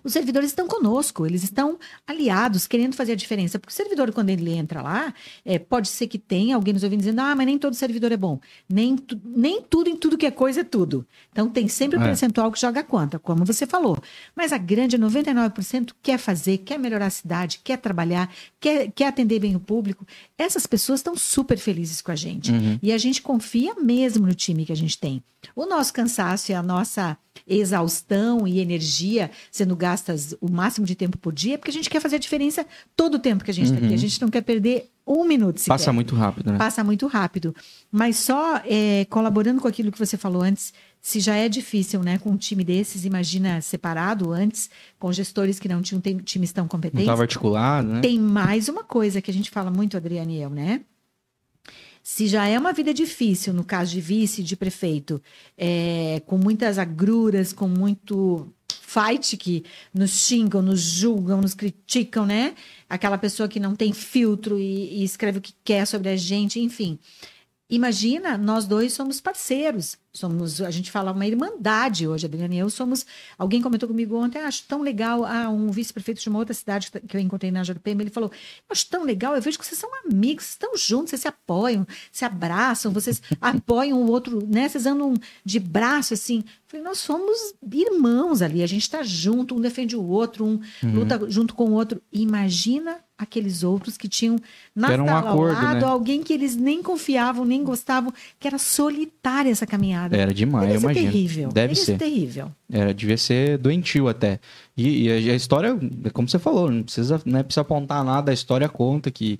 os 0.04 0.12
servidores 0.12 0.50
estão 0.50 0.68
conosco, 0.68 1.24
eles 1.24 1.42
estão 1.42 1.78
aliados, 2.06 2.66
querendo 2.66 2.94
fazer 2.94 3.12
a 3.12 3.16
diferença. 3.16 3.58
Porque 3.58 3.72
o 3.72 3.74
servidor, 3.74 4.12
quando 4.12 4.28
ele 4.28 4.52
entra 4.52 4.82
lá, 4.82 5.14
é, 5.44 5.58
pode 5.58 5.88
ser 5.88 6.06
que 6.08 6.18
tenha 6.18 6.56
alguém 6.56 6.74
nos 6.74 6.82
ouvindo 6.82 7.00
dizendo: 7.00 7.20
ah, 7.20 7.34
mas 7.34 7.46
nem 7.46 7.58
todo 7.58 7.74
servidor 7.74 8.12
é 8.12 8.16
bom. 8.16 8.38
Nem, 8.68 8.96
tu, 8.96 9.18
nem 9.24 9.62
tudo 9.62 9.88
em 9.88 9.96
tudo 9.96 10.18
que 10.18 10.26
é 10.26 10.30
coisa 10.30 10.60
é 10.60 10.64
tudo. 10.64 11.06
Então 11.30 11.48
tem 11.48 11.68
sempre 11.68 11.98
um 11.98 12.02
é. 12.02 12.06
percentual 12.06 12.52
que 12.52 12.60
joga 12.60 12.80
a 12.80 12.84
conta, 12.84 13.18
como 13.18 13.44
você 13.44 13.66
falou. 13.66 13.96
Mas 14.36 14.52
a 14.52 14.58
grande 14.58 14.98
99% 14.98 15.92
quer 16.02 16.18
fazer, 16.18 16.58
quer 16.58 16.78
melhorar 16.78 17.06
a 17.06 17.10
cidade, 17.10 17.60
quer 17.64 17.78
trabalhar, 17.78 18.30
quer, 18.60 18.92
quer 18.92 19.06
atender 19.06 19.40
bem 19.40 19.56
o 19.56 19.60
público. 19.60 20.06
Essas 20.36 20.66
pessoas 20.66 21.00
estão 21.00 21.16
super 21.16 21.56
felizes 21.56 22.02
com 22.02 22.12
a 22.12 22.16
gente. 22.16 22.52
Uhum. 22.52 22.78
E 22.82 22.92
a 22.92 22.98
gente 22.98 23.22
confia 23.22 23.74
mesmo 23.74 24.26
no 24.26 24.34
time 24.34 24.66
que 24.66 24.72
a 24.72 24.76
gente 24.76 24.98
tem. 24.98 25.22
O 25.56 25.66
nosso 25.66 25.92
cansaço 25.92 26.52
e 26.52 26.54
a 26.54 26.62
nossa 26.62 27.16
exaustão 27.46 28.46
e 28.46 28.60
energia 28.60 29.30
sendo 29.62 29.76
gastas 29.76 30.34
o 30.40 30.50
máximo 30.50 30.84
de 30.84 30.94
tempo 30.96 31.16
por 31.16 31.32
dia, 31.32 31.56
porque 31.56 31.70
a 31.70 31.74
gente 31.74 31.88
quer 31.88 32.00
fazer 32.00 32.16
a 32.16 32.18
diferença 32.18 32.66
todo 32.96 33.14
o 33.14 33.18
tempo 33.18 33.44
que 33.44 33.50
a 33.50 33.54
gente 33.54 33.70
uhum. 33.70 33.76
tem 33.76 33.84
aqui. 33.86 33.94
A 33.94 33.98
gente 33.98 34.20
não 34.20 34.28
quer 34.28 34.42
perder 34.42 34.90
um 35.06 35.24
minuto 35.24 35.58
sequer. 35.58 35.72
Passa 35.72 35.92
muito 35.92 36.14
rápido, 36.16 36.52
né? 36.52 36.58
Passa 36.58 36.82
muito 36.82 37.06
rápido. 37.06 37.54
Mas 37.90 38.16
só 38.16 38.60
é, 38.64 39.04
colaborando 39.08 39.60
com 39.60 39.68
aquilo 39.68 39.92
que 39.92 39.98
você 39.98 40.16
falou 40.16 40.42
antes, 40.42 40.72
se 41.00 41.20
já 41.20 41.36
é 41.36 41.48
difícil, 41.48 42.02
né, 42.02 42.18
com 42.18 42.30
um 42.30 42.36
time 42.36 42.64
desses, 42.64 43.04
imagina 43.04 43.60
separado 43.60 44.32
antes, 44.32 44.68
com 44.98 45.12
gestores 45.12 45.58
que 45.58 45.68
não 45.68 45.80
tinham 45.80 46.00
times 46.00 46.52
tão 46.52 46.66
competentes. 46.66 47.06
Não 47.06 47.12
estava 47.12 47.22
articulado, 47.22 47.88
né? 47.88 48.00
Tem 48.00 48.18
mais 48.18 48.68
uma 48.68 48.82
coisa 48.82 49.20
que 49.22 49.30
a 49.30 49.34
gente 49.34 49.50
fala 49.50 49.70
muito, 49.70 49.96
Adriana 49.96 50.32
e 50.32 50.42
eu, 50.42 50.50
né? 50.50 50.80
Se 52.02 52.26
já 52.26 52.48
é 52.48 52.58
uma 52.58 52.72
vida 52.72 52.92
difícil, 52.92 53.54
no 53.54 53.62
caso 53.62 53.92
de 53.92 54.00
vice, 54.00 54.42
de 54.42 54.56
prefeito, 54.56 55.22
é, 55.56 56.20
com 56.26 56.36
muitas 56.36 56.76
agruras, 56.76 57.52
com 57.52 57.68
muito 57.68 58.52
fight 58.92 59.36
que 59.36 59.64
nos 59.94 60.10
xingam, 60.10 60.60
nos 60.60 60.80
julgam, 60.80 61.40
nos 61.40 61.54
criticam, 61.54 62.26
né? 62.26 62.54
Aquela 62.88 63.16
pessoa 63.16 63.48
que 63.48 63.58
não 63.58 63.74
tem 63.74 63.92
filtro 63.92 64.58
e, 64.58 65.00
e 65.00 65.04
escreve 65.04 65.38
o 65.38 65.40
que 65.40 65.54
quer 65.64 65.86
sobre 65.86 66.10
a 66.10 66.16
gente, 66.16 66.60
enfim. 66.60 66.98
Imagina, 67.72 68.36
nós 68.36 68.66
dois 68.66 68.92
somos 68.92 69.18
parceiros. 69.18 69.96
Somos, 70.12 70.60
a 70.60 70.70
gente 70.70 70.90
fala 70.90 71.10
uma 71.10 71.26
irmandade 71.26 72.06
hoje, 72.06 72.26
Adriana 72.26 72.54
e 72.54 72.58
eu 72.58 72.68
somos. 72.68 73.06
Alguém 73.38 73.62
comentou 73.62 73.88
comigo 73.88 74.14
ontem, 74.14 74.38
ah, 74.42 74.46
acho 74.46 74.64
tão 74.68 74.82
legal. 74.82 75.24
Ah, 75.24 75.48
um 75.48 75.70
vice-prefeito 75.70 76.20
de 76.20 76.28
uma 76.28 76.38
outra 76.38 76.52
cidade 76.52 76.90
que 76.90 77.16
eu 77.16 77.20
encontrei 77.20 77.50
na 77.50 77.62
JPM, 77.62 78.02
ele 78.02 78.10
falou: 78.10 78.30
acho 78.68 78.86
tão 78.90 79.04
legal, 79.04 79.34
eu 79.34 79.40
vejo 79.40 79.58
que 79.58 79.64
vocês 79.64 79.80
são 79.80 79.88
amigos, 80.04 80.44
vocês 80.44 80.52
estão 80.52 80.76
juntos, 80.76 81.08
vocês 81.08 81.22
se 81.22 81.28
apoiam, 81.28 81.86
se 82.12 82.26
abraçam, 82.26 82.92
vocês 82.92 83.22
apoiam 83.40 84.02
o 84.02 84.10
outro, 84.10 84.46
né? 84.46 84.68
Vocês 84.68 84.84
andam 84.84 85.14
de 85.42 85.58
braço 85.58 86.12
assim. 86.12 86.40
Eu 86.40 86.52
falei, 86.66 86.84
nós 86.84 86.98
somos 86.98 87.54
irmãos 87.72 88.42
ali, 88.42 88.62
a 88.62 88.66
gente 88.66 88.82
está 88.82 89.02
junto, 89.02 89.56
um 89.56 89.60
defende 89.62 89.96
o 89.96 90.04
outro, 90.04 90.44
um 90.44 90.60
uhum. 90.82 90.92
luta 90.92 91.18
junto 91.30 91.54
com 91.54 91.70
o 91.70 91.72
outro. 91.72 92.02
Imagina 92.12 92.98
aqueles 93.22 93.62
outros 93.62 93.96
que 93.96 94.08
tinham 94.08 94.36
na 94.74 94.88
Que 94.88 94.92
era 94.94 95.02
um 95.02 95.06
sala 95.06 95.30
acordo, 95.30 95.56
ao 95.56 95.62
lado 95.62 95.80
né? 95.80 95.84
alguém 95.86 96.22
que 96.22 96.32
eles 96.32 96.56
nem 96.56 96.82
confiavam, 96.82 97.44
nem 97.44 97.62
gostavam, 97.62 98.12
que 98.38 98.46
era 98.46 98.58
solitária 98.58 99.50
essa 99.50 99.66
caminhada. 99.66 100.16
Era 100.16 100.32
demais, 100.32 100.66
Devia 100.66 100.78
eu 100.78 100.80
imagino. 100.82 101.12
terrível. 101.12 101.48
Deve 101.52 101.74
ser. 101.74 101.98
terrível. 101.98 102.52
Era, 102.70 102.92
devia 102.94 103.16
ser 103.16 103.58
doentio 103.58 104.08
até. 104.08 104.40
E, 104.76 105.04
e 105.04 105.30
a, 105.30 105.32
a 105.32 105.36
história, 105.36 105.78
como 106.12 106.28
você 106.28 106.38
falou, 106.38 106.70
não 106.70 106.82
precisa, 106.82 107.20
não 107.24 107.38
é, 107.38 107.42
precisa 107.42 107.62
apontar 107.62 108.04
nada, 108.04 108.30
a 108.30 108.34
história 108.34 108.68
conta 108.68 109.10
que 109.10 109.38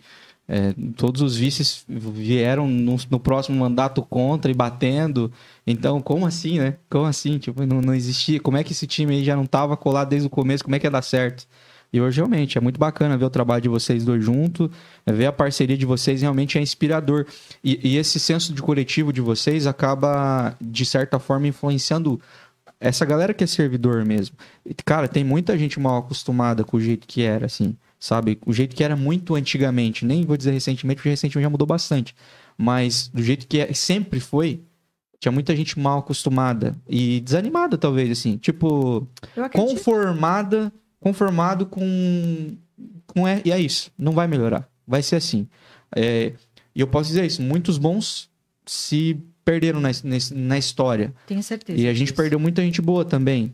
é, 0.49 0.75
todos 0.97 1.23
os 1.23 1.37
vices 1.37 1.85
vieram 1.88 2.66
no, 2.68 2.97
no 3.11 3.21
próximo 3.21 3.59
mandato 3.59 4.03
contra 4.03 4.51
e 4.51 4.55
batendo. 4.55 5.33
Então, 5.66 6.01
como 6.01 6.27
assim, 6.27 6.59
né? 6.59 6.77
Como 6.90 7.07
assim? 7.07 7.38
Tipo, 7.38 7.64
não, 7.64 7.81
não 7.81 7.95
existia. 7.95 8.40
Como 8.40 8.57
é 8.57 8.64
que 8.64 8.73
esse 8.73 8.87
time 8.87 9.14
aí 9.14 9.25
já 9.25 9.37
não 9.37 9.47
tava 9.47 9.77
colado 9.77 10.09
desde 10.11 10.27
o 10.27 10.31
começo? 10.31 10.64
Como 10.64 10.75
é 10.75 10.79
que 10.79 10.87
ia 10.87 10.90
dar 10.90 11.03
certo? 11.03 11.47
E 11.93 12.01
hoje, 12.01 12.17
realmente, 12.17 12.57
é 12.57 12.61
muito 12.61 12.79
bacana 12.81 13.19
ver 13.19 13.25
o 13.27 13.31
trabalho 13.31 13.61
de 13.63 13.69
vocês 13.69 14.03
dois 14.05 14.25
juntos, 14.25 14.71
é 15.05 15.13
ver 15.13 15.27
a 15.27 15.33
parceria 15.33 15.77
de 15.77 15.85
vocês 15.85 16.23
realmente 16.23 16.57
é 16.57 16.61
inspirador. 16.63 17.27
E, 17.63 17.79
e 17.87 17.97
esse 17.99 18.19
senso 18.19 18.53
de 18.55 18.63
coletivo 18.63 19.13
de 19.13 19.21
vocês 19.21 19.67
acaba, 19.67 20.57
de 20.61 20.87
certa 20.87 21.19
forma, 21.19 21.47
influenciando 21.49 22.19
essa 22.81 23.05
galera 23.05 23.35
que 23.35 23.45
é 23.45 23.47
servidor 23.47 24.05
mesmo. 24.05 24.37
Cara, 24.85 25.07
tem 25.07 25.23
muita 25.23 25.57
gente 25.59 25.79
mal 25.79 25.99
acostumada 25.99 26.65
com 26.65 26.79
o 26.79 26.81
jeito 26.81 27.07
que 27.07 27.23
era, 27.23 27.47
assim, 27.47 27.77
sabe? 28.01 28.39
O 28.47 28.53
jeito 28.53 28.75
que 28.75 28.83
era 28.83 28.97
muito 28.97 29.35
antigamente. 29.35 30.05
Nem 30.07 30.25
vou 30.25 30.37
dizer 30.37 30.51
recentemente, 30.53 30.97
porque 30.97 31.11
recentemente 31.11 31.45
já 31.45 31.51
mudou 31.51 31.67
bastante. 31.67 32.15
Mas 32.57 33.09
do 33.13 33.23
jeito 33.23 33.47
que 33.47 33.61
é- 33.61 33.73
sempre 33.75 34.19
foi, 34.19 34.63
tinha 35.21 35.31
muita 35.31 35.55
gente 35.55 35.79
mal 35.79 35.99
acostumada 35.99 36.75
e 36.89 37.21
desanimada, 37.21 37.79
talvez, 37.79 38.11
assim. 38.11 38.37
Tipo, 38.37 39.07
conformada, 39.77 40.73
conformado 41.03 41.67
com, 41.67 42.57
com 43.07 43.27
é, 43.29 43.43
e 43.45 43.51
é 43.53 43.61
isso, 43.61 43.91
não 43.99 44.12
vai 44.12 44.27
melhorar, 44.27 44.67
vai 44.87 45.03
ser 45.03 45.17
assim. 45.17 45.47
É, 45.95 46.33
e 46.75 46.81
eu 46.81 46.87
posso 46.87 47.09
dizer 47.09 47.27
isso, 47.27 47.43
muitos 47.43 47.77
bons 47.77 48.31
se 48.65 49.19
perderam 49.45 49.81
na, 49.81 49.91
na 50.35 50.57
história 50.57 51.12
Tenho 51.27 51.43
certeza. 51.43 51.79
e 51.81 51.87
a 51.88 51.93
gente 51.93 52.09
disso. 52.09 52.17
perdeu 52.17 52.38
muita 52.38 52.62
gente 52.62 52.81
boa 52.81 53.05
também. 53.05 53.53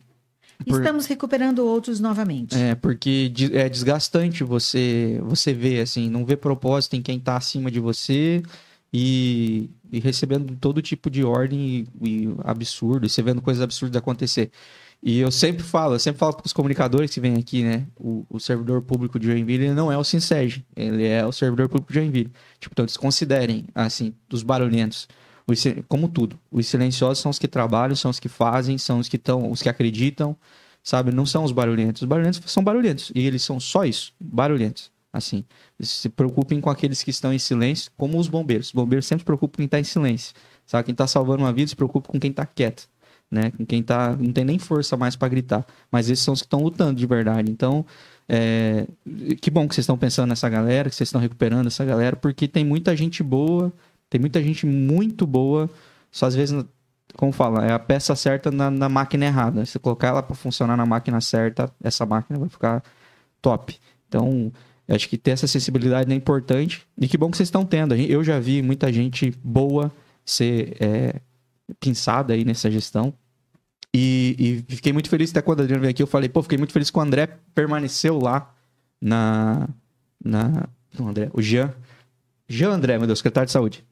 por- 0.66 0.78
Estamos 0.78 1.06
recuperando 1.06 1.60
outros 1.60 1.98
novamente. 1.98 2.54
É, 2.54 2.74
porque 2.74 3.32
é 3.52 3.68
desgastante 3.68 4.44
você 4.44 5.18
você 5.24 5.54
ver 5.54 5.80
assim, 5.80 6.10
não 6.10 6.24
ver 6.26 6.36
propósito 6.36 6.94
em 6.94 7.02
quem 7.02 7.18
tá 7.18 7.36
acima 7.38 7.70
de 7.70 7.80
você 7.80 8.42
e, 8.92 9.70
e 9.90 9.98
recebendo 9.98 10.54
todo 10.60 10.82
tipo 10.82 11.08
de 11.10 11.24
ordem 11.24 11.86
e, 12.02 12.08
e 12.08 12.28
absurdo, 12.44 13.06
e 13.06 13.08
você 13.08 13.22
vendo 13.22 13.40
coisas 13.40 13.62
absurdas 13.62 13.96
acontecer. 13.96 14.50
E 15.02 15.20
eu 15.20 15.30
sempre 15.30 15.62
falo, 15.62 15.94
eu 15.94 15.98
sempre 15.98 16.18
falo 16.18 16.34
para 16.34 16.46
os 16.46 16.52
comunicadores 16.52 17.12
que 17.12 17.20
vêm 17.20 17.36
aqui, 17.36 17.62
né? 17.62 17.86
O, 17.96 18.26
o 18.28 18.40
servidor 18.40 18.82
público 18.82 19.18
de 19.18 19.28
Joinville 19.28 19.66
ele 19.66 19.74
não 19.74 19.92
é 19.92 19.96
o 19.96 20.02
Sinseg, 20.02 20.64
ele 20.74 21.06
é 21.06 21.24
o 21.24 21.30
servidor 21.30 21.68
público 21.68 21.92
de 21.92 22.00
Joinville. 22.00 22.32
Tipo, 22.58 22.74
então 22.74 22.84
eles 22.84 22.96
considerem, 22.96 23.66
assim, 23.74 24.12
dos 24.28 24.42
barulhentos. 24.42 25.08
Os 25.46 25.64
como 25.88 26.08
tudo, 26.08 26.38
os 26.50 26.66
silenciosos 26.66 27.20
são 27.20 27.30
os 27.30 27.38
que 27.38 27.48
trabalham, 27.48 27.94
são 27.96 28.10
os 28.10 28.20
que 28.20 28.28
fazem, 28.28 28.76
são 28.76 28.98
os 28.98 29.08
que 29.08 29.16
estão, 29.16 29.50
os 29.50 29.62
que 29.62 29.68
acreditam, 29.68 30.36
sabe? 30.82 31.12
Não 31.12 31.24
são 31.24 31.44
os 31.44 31.52
barulhentos. 31.52 32.02
Os 32.02 32.08
barulhentos 32.08 32.40
são 32.46 32.62
barulhentos. 32.62 33.12
E 33.14 33.26
eles 33.26 33.42
são 33.42 33.58
só 33.60 33.84
isso, 33.84 34.12
barulhentos. 34.20 34.90
Assim, 35.12 35.44
se 35.80 36.08
preocupem 36.08 36.60
com 36.60 36.68
aqueles 36.68 37.02
que 37.02 37.10
estão 37.10 37.32
em 37.32 37.38
silêncio, 37.38 37.90
como 37.96 38.18
os 38.18 38.28
bombeiros. 38.28 38.66
Os 38.66 38.72
bombeiros 38.72 39.06
sempre 39.06 39.22
se 39.22 39.24
preocupam 39.24 39.52
com 39.52 39.56
quem 39.58 39.64
está 39.66 39.80
em 39.80 39.84
silêncio. 39.84 40.34
Sabe? 40.66 40.84
Quem 40.84 40.92
está 40.92 41.06
salvando 41.06 41.44
uma 41.44 41.52
vida 41.52 41.68
se 41.68 41.76
preocupa 41.76 42.10
com 42.10 42.20
quem 42.20 42.30
está 42.30 42.44
quieto. 42.44 42.88
Né? 43.30 43.50
Com 43.50 43.66
quem 43.66 43.82
tá, 43.82 44.16
não 44.18 44.32
tem 44.32 44.44
nem 44.44 44.58
força 44.58 44.96
mais 44.96 45.14
para 45.16 45.28
gritar. 45.28 45.66
Mas 45.90 46.08
esses 46.08 46.24
são 46.24 46.34
os 46.34 46.40
que 46.40 46.46
estão 46.46 46.62
lutando 46.62 46.94
de 46.94 47.06
verdade. 47.06 47.50
Então, 47.50 47.84
é, 48.28 48.86
que 49.40 49.50
bom 49.50 49.66
que 49.66 49.74
vocês 49.74 49.84
estão 49.84 49.96
pensando 49.96 50.28
nessa 50.28 50.48
galera, 50.48 50.90
que 50.90 50.96
vocês 50.96 51.08
estão 51.08 51.20
recuperando 51.20 51.66
essa 51.66 51.84
galera, 51.84 52.16
porque 52.16 52.46
tem 52.46 52.64
muita 52.64 52.94
gente 52.96 53.22
boa, 53.22 53.72
tem 54.10 54.20
muita 54.20 54.42
gente 54.42 54.66
muito 54.66 55.26
boa, 55.26 55.68
só 56.10 56.26
às 56.26 56.34
vezes, 56.34 56.64
como 57.16 57.32
fala, 57.32 57.64
é 57.64 57.72
a 57.72 57.78
peça 57.78 58.14
certa 58.14 58.50
na, 58.50 58.70
na 58.70 58.88
máquina 58.88 59.26
errada. 59.26 59.64
Se 59.64 59.78
colocar 59.78 60.08
ela 60.08 60.22
para 60.22 60.34
funcionar 60.34 60.76
na 60.76 60.86
máquina 60.86 61.20
certa, 61.20 61.70
essa 61.82 62.04
máquina 62.04 62.38
vai 62.38 62.48
ficar 62.48 62.82
top. 63.40 63.78
Então, 64.08 64.52
acho 64.88 65.08
que 65.08 65.18
ter 65.18 65.32
essa 65.32 65.46
sensibilidade 65.46 66.10
é 66.12 66.14
importante. 66.14 66.86
E 66.98 67.08
que 67.08 67.18
bom 67.18 67.30
que 67.30 67.36
vocês 67.36 67.48
estão 67.48 67.64
tendo. 67.64 67.94
Eu 67.94 68.24
já 68.24 68.38
vi 68.38 68.62
muita 68.62 68.92
gente 68.92 69.32
boa 69.42 69.92
ser 70.24 70.76
é, 70.80 71.20
pinçada 71.80 72.34
aí 72.34 72.44
nessa 72.44 72.70
gestão. 72.70 73.12
E, 73.94 74.64
e 74.68 74.74
fiquei 74.74 74.92
muito 74.92 75.08
feliz 75.08 75.30
até 75.30 75.40
quando 75.40 75.60
o 75.60 75.62
Adriano 75.62 75.80
veio 75.80 75.90
aqui. 75.90 76.02
Eu 76.02 76.06
falei, 76.06 76.28
pô, 76.28 76.42
fiquei 76.42 76.58
muito 76.58 76.72
feliz 76.72 76.90
que 76.90 76.98
o 76.98 77.00
André 77.00 77.38
permaneceu 77.54 78.18
lá 78.18 78.54
na. 79.00 79.68
na 80.22 80.68
não, 80.98 81.08
André, 81.08 81.30
o 81.32 81.40
Jean. 81.40 81.74
Jean 82.48 82.70
André, 82.70 82.98
meu 82.98 83.06
Deus, 83.06 83.18
secretário 83.18 83.46
de 83.46 83.52
saúde. 83.52 83.84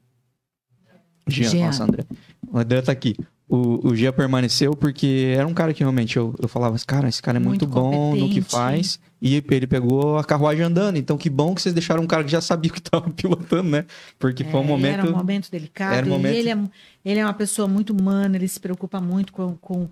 Jean, 1.27 1.49
Jean. 1.49 1.65
nossa, 1.67 1.83
André. 1.83 2.05
O 2.47 2.57
André 2.57 2.81
tá 2.81 2.91
aqui. 2.91 3.15
O, 3.49 3.87
o 3.91 3.95
Jean 3.95 4.11
permaneceu 4.11 4.75
porque 4.75 5.33
era 5.33 5.47
um 5.47 5.53
cara 5.53 5.73
que 5.73 5.79
realmente 5.79 6.17
eu, 6.17 6.35
eu 6.37 6.49
falava, 6.49 6.75
cara, 6.85 7.07
esse 7.07 7.21
cara 7.21 7.37
é 7.37 7.39
muito, 7.39 7.65
Muito 7.65 7.67
bom 7.67 8.13
no 8.13 8.29
que 8.29 8.41
faz. 8.41 8.99
E 9.21 9.35
ele 9.49 9.65
pegou 9.65 10.17
a 10.17 10.23
carruagem 10.23 10.63
andando. 10.65 10.97
Então, 10.97 11.17
que 11.17 11.29
bom 11.29 11.55
que 11.55 11.61
vocês 11.61 11.73
deixaram 11.73 12.03
um 12.03 12.07
cara 12.07 12.23
que 12.25 12.29
já 12.31 12.41
sabia 12.41 12.69
o 12.69 12.73
que 12.73 12.81
tava 12.83 13.09
pilotando, 13.09 13.69
né? 13.69 13.85
Porque 14.19 14.43
foi 14.43 14.59
um 14.59 14.63
É, 14.63 14.67
momento. 14.67 14.99
Era 14.99 15.09
um 15.09 15.15
momento 15.15 15.49
delicado. 15.49 15.95
era 15.95 16.05
um 16.05 16.09
momento- 16.09 16.35
ele 16.35 16.49
é, 16.49 16.57
ele 17.05 17.19
é 17.21 17.23
uma 17.25 17.33
pessoa 17.33 17.69
muito 17.69 17.91
humana, 17.93 18.35
ele 18.35 18.47
se 18.49 18.59
preocupa 18.59 18.99
muito 18.99 19.31
com, 19.31 19.55
com. 19.55 19.89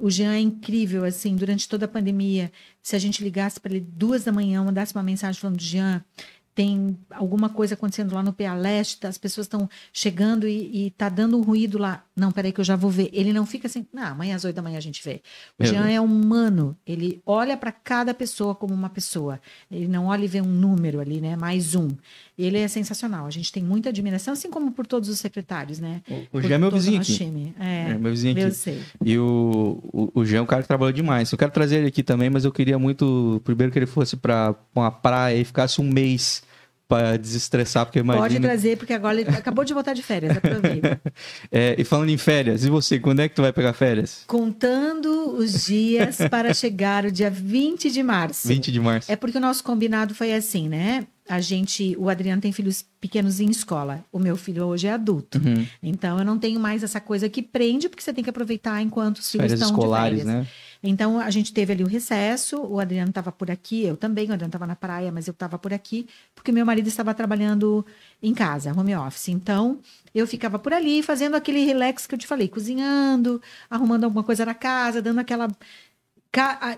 O 0.00 0.10
Jean 0.10 0.32
é 0.32 0.40
incrível, 0.40 1.04
assim, 1.04 1.36
durante 1.36 1.68
toda 1.68 1.84
a 1.84 1.88
pandemia. 1.88 2.50
Se 2.82 2.96
a 2.96 2.98
gente 2.98 3.22
ligasse 3.22 3.60
para 3.60 3.72
ele 3.72 3.86
duas 3.88 4.24
da 4.24 4.32
manhã, 4.32 4.64
mandasse 4.64 4.92
uma 4.94 5.02
mensagem 5.04 5.40
falando, 5.40 5.60
Jean, 5.62 6.04
tem 6.54 6.98
alguma 7.10 7.48
coisa 7.48 7.74
acontecendo 7.74 8.14
lá 8.14 8.22
no 8.22 8.32
PA 8.32 8.54
Leste, 8.54 9.06
as 9.06 9.16
pessoas 9.16 9.46
estão 9.46 9.68
chegando 9.92 10.46
e, 10.48 10.86
e 10.86 10.90
tá 10.90 11.08
dando 11.08 11.38
um 11.38 11.42
ruído 11.42 11.78
lá. 11.78 12.04
Não, 12.14 12.30
peraí 12.32 12.52
que 12.52 12.60
eu 12.60 12.64
já 12.64 12.76
vou 12.76 12.90
ver. 12.90 13.08
Ele 13.12 13.32
não 13.32 13.46
fica 13.46 13.66
assim, 13.66 13.86
não, 13.92 14.02
amanhã 14.08 14.36
às 14.36 14.44
oito 14.44 14.56
da 14.56 14.60
manhã 14.62 14.76
a 14.76 14.80
gente 14.80 15.02
vê. 15.02 15.22
O 15.58 15.62
Meu 15.62 15.72
Jean 15.72 15.82
Deus. 15.84 15.94
é 15.94 16.00
humano, 16.00 16.76
ele 16.86 17.22
olha 17.24 17.56
para 17.56 17.72
cada 17.72 18.12
pessoa 18.12 18.54
como 18.54 18.74
uma 18.74 18.90
pessoa. 18.90 19.40
Ele 19.70 19.88
não 19.88 20.06
olha 20.06 20.24
e 20.24 20.28
vê 20.28 20.40
um 20.40 20.44
número 20.46 21.00
ali, 21.00 21.20
né? 21.20 21.34
Mais 21.36 21.74
um. 21.74 21.88
Ele 22.36 22.58
é 22.58 22.68
sensacional. 22.68 23.26
A 23.26 23.30
gente 23.30 23.52
tem 23.52 23.62
muita 23.62 23.88
admiração, 23.90 24.32
assim 24.34 24.50
como 24.50 24.72
por 24.72 24.86
todos 24.86 25.08
os 25.08 25.18
secretários, 25.20 25.78
né? 25.78 26.02
O 26.10 26.26
Por 26.32 26.42
Jean 26.42 26.54
é 26.56 26.58
meu 26.58 26.68
o 26.68 26.72
vizinho 26.72 27.00
aqui. 27.00 27.14
time. 27.14 27.54
É, 27.58 27.90
É, 27.90 27.98
meu 27.98 28.10
vizinho 28.10 28.38
eu 28.38 28.46
aqui. 28.48 28.56
sei. 28.56 28.82
E 29.04 29.18
o, 29.18 29.78
o, 29.92 30.10
o 30.20 30.24
Jean 30.24 30.38
é 30.38 30.42
um 30.42 30.46
cara 30.46 30.62
que 30.62 30.68
trabalhou 30.68 30.92
demais. 30.92 31.30
Eu 31.30 31.38
quero 31.38 31.52
trazer 31.52 31.76
ele 31.78 31.88
aqui 31.88 32.02
também, 32.02 32.28
mas 32.28 32.44
eu 32.44 32.52
queria 32.52 32.78
muito, 32.78 33.40
primeiro, 33.44 33.72
que 33.72 33.78
ele 33.78 33.86
fosse 33.86 34.16
pra 34.16 34.54
uma 34.74 34.90
praia 34.90 35.36
e 35.38 35.44
ficasse 35.44 35.80
um 35.80 35.84
mês 35.90 36.42
pra 36.90 37.16
desestressar, 37.16 37.86
porque 37.86 38.02
Pode 38.02 38.18
imagina. 38.18 38.48
trazer, 38.48 38.76
porque 38.76 38.92
agora 38.92 39.20
ele 39.20 39.30
acabou 39.30 39.64
de 39.64 39.72
voltar 39.72 39.94
de 39.94 40.02
férias, 40.02 40.36
aproveita. 40.36 41.00
É, 41.52 41.74
e 41.78 41.84
falando 41.84 42.08
em 42.10 42.16
férias, 42.18 42.64
e 42.64 42.70
você, 42.70 42.98
quando 42.98 43.20
é 43.20 43.28
que 43.28 43.34
tu 43.34 43.42
vai 43.42 43.52
pegar 43.52 43.72
férias? 43.72 44.24
Contando 44.26 45.36
os 45.36 45.64
dias 45.64 46.18
para 46.30 46.52
chegar 46.52 47.04
o 47.04 47.12
dia 47.12 47.30
20 47.30 47.90
de 47.90 48.02
março. 48.02 48.48
20 48.48 48.72
de 48.72 48.80
março. 48.80 49.10
É 49.12 49.16
porque 49.16 49.38
o 49.38 49.40
nosso 49.40 49.62
combinado 49.62 50.14
foi 50.14 50.32
assim, 50.34 50.68
né? 50.68 51.06
A 51.28 51.40
gente, 51.40 51.94
o 51.98 52.08
Adriano 52.08 52.42
tem 52.42 52.50
filhos 52.50 52.84
pequenos 53.00 53.38
em 53.38 53.48
escola. 53.50 54.04
O 54.10 54.18
meu 54.18 54.36
filho 54.36 54.64
hoje 54.66 54.88
é 54.88 54.92
adulto. 54.92 55.38
Uhum. 55.38 55.64
Então 55.82 56.18
eu 56.18 56.24
não 56.24 56.38
tenho 56.38 56.58
mais 56.58 56.82
essa 56.82 57.00
coisa 57.00 57.28
que 57.28 57.40
prende, 57.42 57.88
porque 57.88 58.02
você 58.02 58.12
tem 58.12 58.24
que 58.24 58.30
aproveitar 58.30 58.82
enquanto 58.82 59.18
os 59.18 59.30
filhos 59.30 59.44
Férias 59.44 59.60
estão 59.60 59.76
escolares, 59.76 60.18
de 60.20 60.24
férias. 60.24 60.44
né? 60.44 60.48
Então 60.82 61.20
a 61.20 61.30
gente 61.30 61.52
teve 61.52 61.72
ali 61.72 61.84
o 61.84 61.86
recesso, 61.86 62.60
o 62.60 62.80
Adriano 62.80 63.10
estava 63.10 63.30
por 63.30 63.50
aqui, 63.50 63.84
eu 63.84 63.96
também, 63.96 64.28
o 64.28 64.32
Adriano 64.32 64.48
estava 64.48 64.66
na 64.66 64.76
praia, 64.76 65.12
mas 65.12 65.26
eu 65.26 65.32
estava 65.32 65.58
por 65.58 65.74
aqui, 65.74 66.06
porque 66.34 66.50
meu 66.50 66.64
marido 66.64 66.88
estava 66.88 67.12
trabalhando 67.12 67.84
em 68.22 68.32
casa, 68.32 68.72
home 68.72 68.96
office. 68.96 69.28
Então 69.28 69.78
eu 70.14 70.26
ficava 70.26 70.58
por 70.58 70.72
ali 70.72 71.02
fazendo 71.02 71.36
aquele 71.36 71.64
relax 71.64 72.06
que 72.06 72.14
eu 72.14 72.18
te 72.18 72.26
falei, 72.26 72.48
cozinhando, 72.48 73.40
arrumando 73.68 74.04
alguma 74.04 74.24
coisa 74.24 74.44
na 74.44 74.54
casa, 74.54 75.02
dando 75.02 75.18
aquela. 75.18 75.48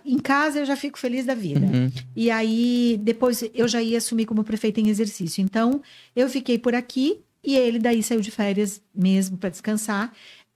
Em 0.05 0.19
casa 0.19 0.61
eu 0.61 0.65
já 0.65 0.75
fico 0.75 0.99
feliz 0.99 1.27
da 1.27 1.35
vida. 1.35 1.67
Uhum. 1.67 1.93
E 2.17 2.31
aí, 2.31 2.99
depois 3.03 3.45
eu 3.55 3.69
já 3.69 3.83
ia 3.83 3.99
assumir 3.99 4.25
como 4.25 4.43
prefeita 4.43 4.81
em 4.81 4.89
exercício. 4.89 5.43
Então, 5.43 5.83
eu 6.17 6.27
fiquei 6.31 6.59
por 6.59 6.75
aqui 6.75 7.21
e 7.45 7.55
ele 7.55 7.79
daí 7.79 8.03
saiu 8.03 8.23
de 8.23 8.31
férias 8.31 8.81
mesmo 8.95 9.37
para 9.37 9.51
descansar. 9.51 10.11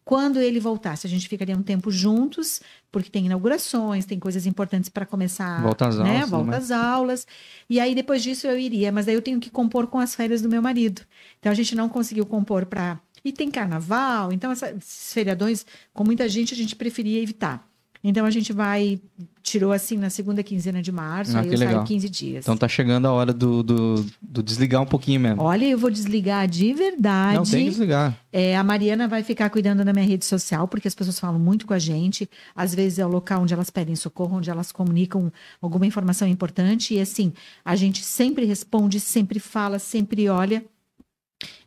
Quando 0.06 0.38
ele 0.38 0.60
voltasse, 0.60 1.04
a 1.04 1.10
gente 1.10 1.28
ficaria 1.28 1.56
um 1.56 1.64
tempo 1.64 1.90
juntos, 1.90 2.60
porque 2.92 3.10
tem 3.10 3.26
inaugurações, 3.26 4.06
tem 4.06 4.20
coisas 4.20 4.46
importantes 4.46 4.88
para 4.88 5.04
começar. 5.04 5.60
Volta 5.60 5.88
às 5.88 5.98
né? 5.98 6.18
aulas, 6.18 6.30
Volta 6.30 6.50
né? 6.52 6.56
às 6.58 6.70
aulas. 6.70 7.26
E 7.68 7.80
aí, 7.80 7.92
depois 7.92 8.22
disso, 8.22 8.46
eu 8.46 8.56
iria. 8.56 8.92
Mas 8.92 9.06
daí 9.06 9.16
eu 9.16 9.20
tenho 9.20 9.40
que 9.40 9.50
compor 9.50 9.88
com 9.88 9.98
as 9.98 10.14
férias 10.14 10.40
do 10.40 10.48
meu 10.48 10.62
marido. 10.62 11.02
Então, 11.40 11.50
a 11.50 11.54
gente 11.56 11.74
não 11.74 11.88
conseguiu 11.88 12.24
compor 12.24 12.66
para. 12.66 13.00
E 13.24 13.32
tem 13.32 13.50
carnaval, 13.50 14.32
então 14.32 14.52
essa- 14.52 14.70
esses 14.70 15.12
feriadões, 15.12 15.66
com 15.92 16.04
muita 16.04 16.28
gente, 16.28 16.54
a 16.54 16.56
gente 16.56 16.76
preferia 16.76 17.20
evitar. 17.20 17.68
Então 18.08 18.24
a 18.24 18.30
gente 18.30 18.52
vai. 18.52 19.00
Tirou 19.42 19.72
assim 19.72 19.96
na 19.96 20.10
segunda 20.10 20.42
quinzena 20.42 20.80
de 20.82 20.90
março, 20.92 21.36
Ah, 21.36 21.40
aí 21.40 21.46
eu 21.46 21.58
legal. 21.58 21.74
saio 21.74 21.86
15 21.86 22.08
dias. 22.08 22.44
Então 22.44 22.56
tá 22.56 22.66
chegando 22.68 23.06
a 23.06 23.12
hora 23.12 23.32
do, 23.32 23.62
do, 23.62 24.06
do 24.20 24.42
desligar 24.42 24.80
um 24.82 24.86
pouquinho 24.86 25.20
mesmo. 25.20 25.42
Olha, 25.42 25.64
eu 25.64 25.76
vou 25.78 25.90
desligar 25.90 26.46
de 26.48 26.72
verdade. 26.72 27.36
Não, 27.36 27.44
tem 27.44 27.64
que 27.64 27.70
desligar. 27.70 28.16
É, 28.32 28.56
a 28.56 28.62
Mariana 28.64 29.06
vai 29.08 29.22
ficar 29.22 29.50
cuidando 29.50 29.84
da 29.84 29.92
minha 29.92 30.04
rede 30.04 30.24
social, 30.24 30.66
porque 30.68 30.86
as 30.88 30.94
pessoas 30.94 31.18
falam 31.18 31.38
muito 31.38 31.66
com 31.66 31.74
a 31.74 31.78
gente. 31.78 32.28
Às 32.54 32.74
vezes 32.74 32.98
é 32.98 33.06
o 33.06 33.08
local 33.08 33.42
onde 33.42 33.54
elas 33.54 33.70
pedem 33.70 33.94
socorro, 33.96 34.36
onde 34.38 34.50
elas 34.50 34.70
comunicam 34.72 35.32
alguma 35.60 35.86
informação 35.86 36.26
importante. 36.28 36.94
E 36.94 37.00
assim, 37.00 37.32
a 37.64 37.74
gente 37.76 38.04
sempre 38.04 38.44
responde, 38.44 38.98
sempre 39.00 39.38
fala, 39.40 39.78
sempre 39.78 40.28
olha. 40.28 40.64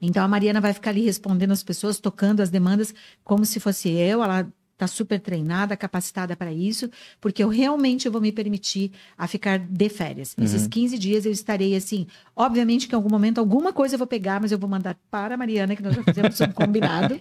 Então 0.02 0.24
a 0.24 0.28
Mariana 0.28 0.60
vai 0.60 0.74
ficar 0.74 0.90
ali 0.90 1.06
respondendo 1.06 1.52
as 1.52 1.64
pessoas, 1.64 2.00
tocando 2.00 2.42
as 2.42 2.50
demandas 2.50 2.94
como 3.24 3.46
se 3.46 3.60
fosse 3.60 3.90
eu. 3.90 4.24
Ela 4.24 4.48
está 4.80 4.88
super 4.88 5.20
treinada, 5.20 5.76
capacitada 5.76 6.36
para 6.38 6.54
isso, 6.54 6.90
porque 7.20 7.44
eu 7.44 7.50
realmente 7.50 8.08
vou 8.08 8.22
me 8.22 8.32
permitir 8.32 8.92
a 9.18 9.28
ficar 9.28 9.60
de 9.60 9.90
férias. 9.90 10.34
Esses 10.42 10.68
15 10.68 10.98
dias 10.98 11.26
eu 11.26 11.32
estarei 11.32 11.76
assim, 11.76 12.08
obviamente 12.36 12.88
que 12.88 12.96
em 12.96 12.98
algum 12.98 13.10
momento 13.10 13.40
alguma 13.40 13.74
coisa 13.74 13.96
eu 13.96 13.98
vou 13.98 14.08
pegar, 14.08 14.40
mas 14.40 14.54
eu 14.54 14.58
vou 14.58 14.70
mandar 14.70 14.98
para 15.12 15.36
a 15.36 15.38
Mariana, 15.38 15.76
que 15.76 15.84
nós 15.84 15.94
já 15.94 16.04
fizemos 16.04 16.40
um 16.42 16.52
combinado. 16.52 17.20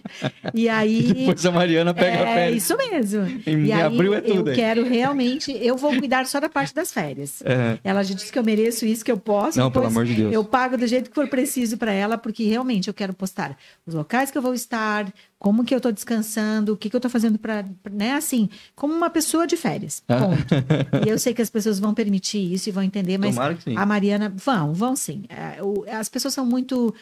E 0.53 0.69
aí 0.69 1.11
Depois 1.13 1.45
a 1.45 1.51
Mariana 1.51 1.93
pega 1.93 2.17
a 2.17 2.29
é 2.29 2.35
férias. 2.35 2.63
isso 2.63 2.77
mesmo. 2.77 3.41
Em 3.45 3.65
e 3.65 3.71
aí 3.73 3.81
abril 3.81 4.13
é 4.13 4.21
tudo, 4.21 4.49
eu 4.49 4.53
hein? 4.53 4.55
quero 4.55 4.83
realmente, 4.87 5.51
eu 5.51 5.75
vou 5.75 5.97
cuidar 5.97 6.25
só 6.25 6.39
da 6.39 6.47
parte 6.47 6.73
das 6.73 6.93
férias. 6.93 7.41
É. 7.43 7.77
Ela 7.83 8.03
já 8.03 8.15
disse 8.15 8.31
que 8.31 8.39
eu 8.39 8.43
mereço 8.43 8.85
isso, 8.85 9.03
que 9.03 9.11
eu 9.11 9.17
posso. 9.17 9.59
Não, 9.59 9.69
pelo 9.69 9.87
amor 9.87 10.05
de 10.05 10.13
Deus. 10.13 10.33
Eu 10.33 10.45
pago 10.45 10.77
do 10.77 10.87
jeito 10.87 11.09
que 11.09 11.15
for 11.15 11.27
preciso 11.27 11.77
para 11.77 11.91
ela, 11.91 12.17
porque 12.17 12.45
realmente 12.45 12.87
eu 12.87 12.93
quero 12.93 13.13
postar 13.13 13.57
os 13.85 13.93
locais 13.93 14.31
que 14.31 14.37
eu 14.37 14.41
vou 14.41 14.53
estar, 14.53 15.11
como 15.39 15.63
que 15.63 15.73
eu 15.73 15.79
tô 15.79 15.89
descansando, 15.89 16.73
o 16.73 16.77
que, 16.77 16.89
que 16.89 16.95
eu 16.95 16.99
tô 16.99 17.09
fazendo 17.09 17.39
para, 17.39 17.65
né, 17.89 18.13
assim, 18.13 18.49
como 18.75 18.93
uma 18.93 19.09
pessoa 19.09 19.47
de 19.47 19.55
férias. 19.55 20.03
Ah. 20.07 20.19
Ponto. 20.19 20.37
e 21.07 21.09
eu 21.09 21.17
sei 21.17 21.33
que 21.33 21.41
as 21.41 21.49
pessoas 21.49 21.79
vão 21.79 21.93
permitir 21.93 22.53
isso 22.53 22.67
e 22.67 22.71
vão 22.73 22.83
entender, 22.83 23.17
mas 23.17 23.37
a 23.37 23.85
Mariana, 23.85 24.31
vão, 24.35 24.73
vão 24.73 24.95
sim. 24.97 25.23
É, 25.29 25.59
as 25.95 26.09
pessoas 26.09 26.33
são 26.33 26.45
muito, 26.45 26.93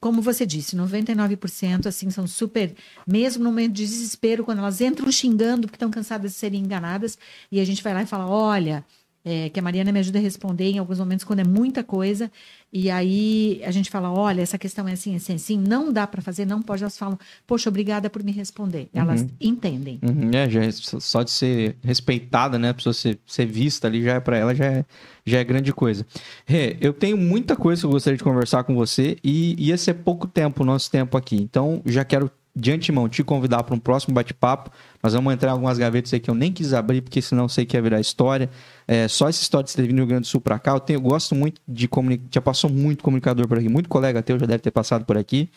como 0.00 0.20
você 0.20 0.44
disse, 0.44 0.76
99% 0.76 1.86
assim 1.86 2.10
são 2.10 2.26
super, 2.26 2.74
mesmo 3.06 3.44
no 3.44 3.50
momento 3.50 3.74
de 3.74 3.84
desespero, 3.84 4.44
quando 4.44 4.58
elas 4.58 4.80
entram 4.80 5.10
xingando 5.12 5.68
porque 5.68 5.76
estão 5.76 5.90
cansadas 5.90 6.32
de 6.32 6.36
serem 6.36 6.62
enganadas, 6.62 7.16
e 7.50 7.60
a 7.60 7.64
gente 7.64 7.82
vai 7.82 7.94
lá 7.94 8.02
e 8.02 8.06
fala, 8.06 8.26
olha, 8.26 8.84
é, 9.24 9.48
que 9.48 9.58
a 9.58 9.62
Mariana 9.62 9.90
me 9.90 9.98
ajuda 10.00 10.18
a 10.18 10.22
responder 10.22 10.70
em 10.70 10.78
alguns 10.78 10.98
momentos 10.98 11.24
quando 11.24 11.40
é 11.40 11.44
muita 11.44 11.82
coisa, 11.82 12.30
e 12.72 12.90
aí 12.90 13.62
a 13.64 13.70
gente 13.70 13.88
fala, 13.88 14.10
olha, 14.10 14.42
essa 14.42 14.58
questão 14.58 14.88
é 14.88 14.92
assim, 14.92 15.14
assim, 15.14 15.34
assim, 15.34 15.56
não 15.56 15.92
dá 15.92 16.06
para 16.06 16.20
fazer, 16.20 16.44
não 16.44 16.60
pode. 16.60 16.82
Elas 16.82 16.98
falam, 16.98 17.16
poxa, 17.46 17.68
obrigada 17.68 18.10
por 18.10 18.22
me 18.24 18.32
responder. 18.32 18.88
Elas 18.92 19.24
entendem. 19.40 20.00
Uhum, 20.02 20.30
é, 20.34 20.50
já 20.50 20.64
é 20.64 20.70
só 20.72 21.22
de 21.22 21.30
ser 21.30 21.76
respeitada, 21.84 22.58
né? 22.58 22.70
A 22.70 22.74
pessoa 22.74 22.92
ser, 22.92 23.18
ser 23.24 23.46
vista 23.46 23.86
ali, 23.86 24.02
já 24.02 24.14
é 24.14 24.20
pra 24.20 24.36
ela, 24.36 24.54
já 24.54 24.64
é, 24.64 24.84
já 25.24 25.38
é 25.38 25.44
grande 25.44 25.72
coisa. 25.72 26.04
Rê, 26.44 26.76
eu 26.80 26.92
tenho 26.92 27.16
muita 27.16 27.54
coisa 27.54 27.82
que 27.82 27.86
eu 27.86 27.90
gostaria 27.90 28.16
de 28.16 28.24
conversar 28.24 28.64
com 28.64 28.74
você 28.74 29.16
e 29.22 29.54
ia 29.56 29.78
ser 29.78 29.94
pouco 29.94 30.26
tempo 30.26 30.64
o 30.64 30.66
nosso 30.66 30.90
tempo 30.90 31.16
aqui. 31.16 31.36
Então, 31.36 31.80
já 31.86 32.04
quero 32.04 32.28
de 32.56 32.70
antemão 32.70 33.08
te 33.08 33.24
convidar 33.24 33.62
para 33.64 33.74
um 33.74 33.78
próximo 33.78 34.14
bate-papo. 34.14 34.70
Nós 35.02 35.12
vamos 35.12 35.32
entrar 35.32 35.50
em 35.50 35.52
algumas 35.52 35.76
gavetas 35.76 36.14
aí 36.14 36.20
que 36.20 36.30
eu 36.30 36.34
nem 36.34 36.52
quis 36.52 36.72
abrir, 36.72 37.02
porque 37.02 37.20
senão 37.20 37.44
eu 37.44 37.48
sei 37.48 37.66
que 37.66 37.76
ia 37.76 37.82
virar 37.82 38.00
história. 38.00 38.48
É, 38.86 39.08
só 39.08 39.28
essa 39.28 39.42
história 39.42 39.64
de 39.64 39.70
você 39.70 39.76
ter 39.76 39.88
vindo 39.88 39.96
do 39.96 40.00
Rio 40.00 40.06
Grande 40.06 40.22
do 40.22 40.26
Sul 40.28 40.40
para 40.40 40.58
cá, 40.58 40.72
eu, 40.72 40.80
tenho, 40.80 40.98
eu 40.98 41.00
gosto 41.00 41.34
muito 41.34 41.60
de 41.66 41.88
comunicar. 41.88 42.24
Já 42.30 42.40
passou 42.40 42.70
muito 42.70 43.02
comunicador 43.02 43.48
por 43.48 43.58
aqui, 43.58 43.68
muito 43.68 43.88
colega 43.88 44.22
teu 44.22 44.38
já 44.38 44.46
deve 44.46 44.60
ter 44.60 44.70
passado 44.70 45.04
por 45.04 45.18
aqui. 45.18 45.50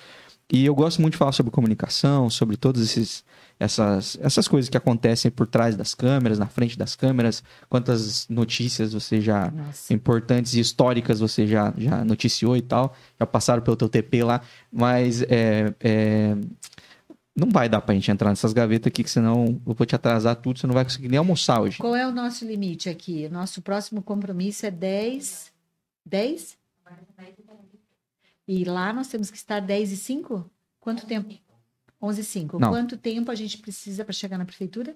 E 0.51 0.65
eu 0.65 0.73
gosto 0.73 1.01
muito 1.01 1.13
de 1.13 1.17
falar 1.17 1.33
sobre 1.33 1.51
comunicação, 1.51 2.29
sobre 2.29 2.55
todas 2.55 2.81
esses, 2.81 3.23
essas, 3.59 4.17
essas 4.21 4.47
coisas 4.47 4.69
que 4.69 4.77
acontecem 4.77 5.29
por 5.29 5.45
trás 5.45 5.75
das 5.75 5.93
câmeras, 5.93 6.39
na 6.39 6.47
frente 6.47 6.77
das 6.77 6.95
câmeras, 6.95 7.43
quantas 7.67 8.25
notícias 8.29 8.93
você 8.93 9.19
já 9.19 9.51
Nossa. 9.51 9.93
importantes 9.93 10.53
e 10.53 10.61
históricas 10.61 11.19
você 11.19 11.45
já, 11.45 11.73
já 11.77 12.05
noticiou 12.05 12.55
e 12.55 12.61
tal, 12.61 12.95
já 13.19 13.25
passaram 13.25 13.61
pelo 13.61 13.75
teu 13.75 13.89
TP 13.89 14.23
lá, 14.23 14.41
mas 14.71 15.21
é, 15.23 15.73
é, 15.81 16.37
não 17.37 17.51
vai 17.51 17.69
dar 17.69 17.81
pra 17.81 17.93
gente 17.93 18.09
entrar 18.09 18.29
nessas 18.29 18.51
gavetas 18.51 18.87
aqui, 18.87 19.03
que 19.03 19.09
senão 19.09 19.61
eu 19.65 19.73
vou 19.75 19.85
te 19.85 19.93
atrasar 19.93 20.35
tudo, 20.35 20.57
você 20.57 20.65
não 20.65 20.73
vai 20.73 20.83
conseguir 20.83 21.07
nem 21.07 21.19
almoçar 21.19 21.61
hoje. 21.61 21.77
Qual 21.77 21.95
é 21.95 22.07
o 22.07 22.11
nosso 22.11 22.43
limite 22.43 22.89
aqui? 22.89 23.29
Nosso 23.29 23.61
próximo 23.61 24.01
compromisso 24.01 24.65
é 24.65 24.71
10. 24.71 25.53
10? 26.03 26.57
E 28.47 28.63
lá 28.63 28.91
nós 28.91 29.07
temos 29.07 29.29
que 29.29 29.37
estar 29.37 29.59
10 29.59 29.91
e 29.91 29.97
5? 29.97 30.49
Quanto 30.79 31.05
tempo? 31.05 31.35
11 32.01 32.21
e 32.21 32.23
5. 32.23 32.59
Não. 32.59 32.69
Quanto 32.69 32.97
tempo 32.97 33.29
a 33.29 33.35
gente 33.35 33.59
precisa 33.59 34.03
para 34.03 34.13
chegar 34.13 34.37
na 34.37 34.45
prefeitura? 34.45 34.95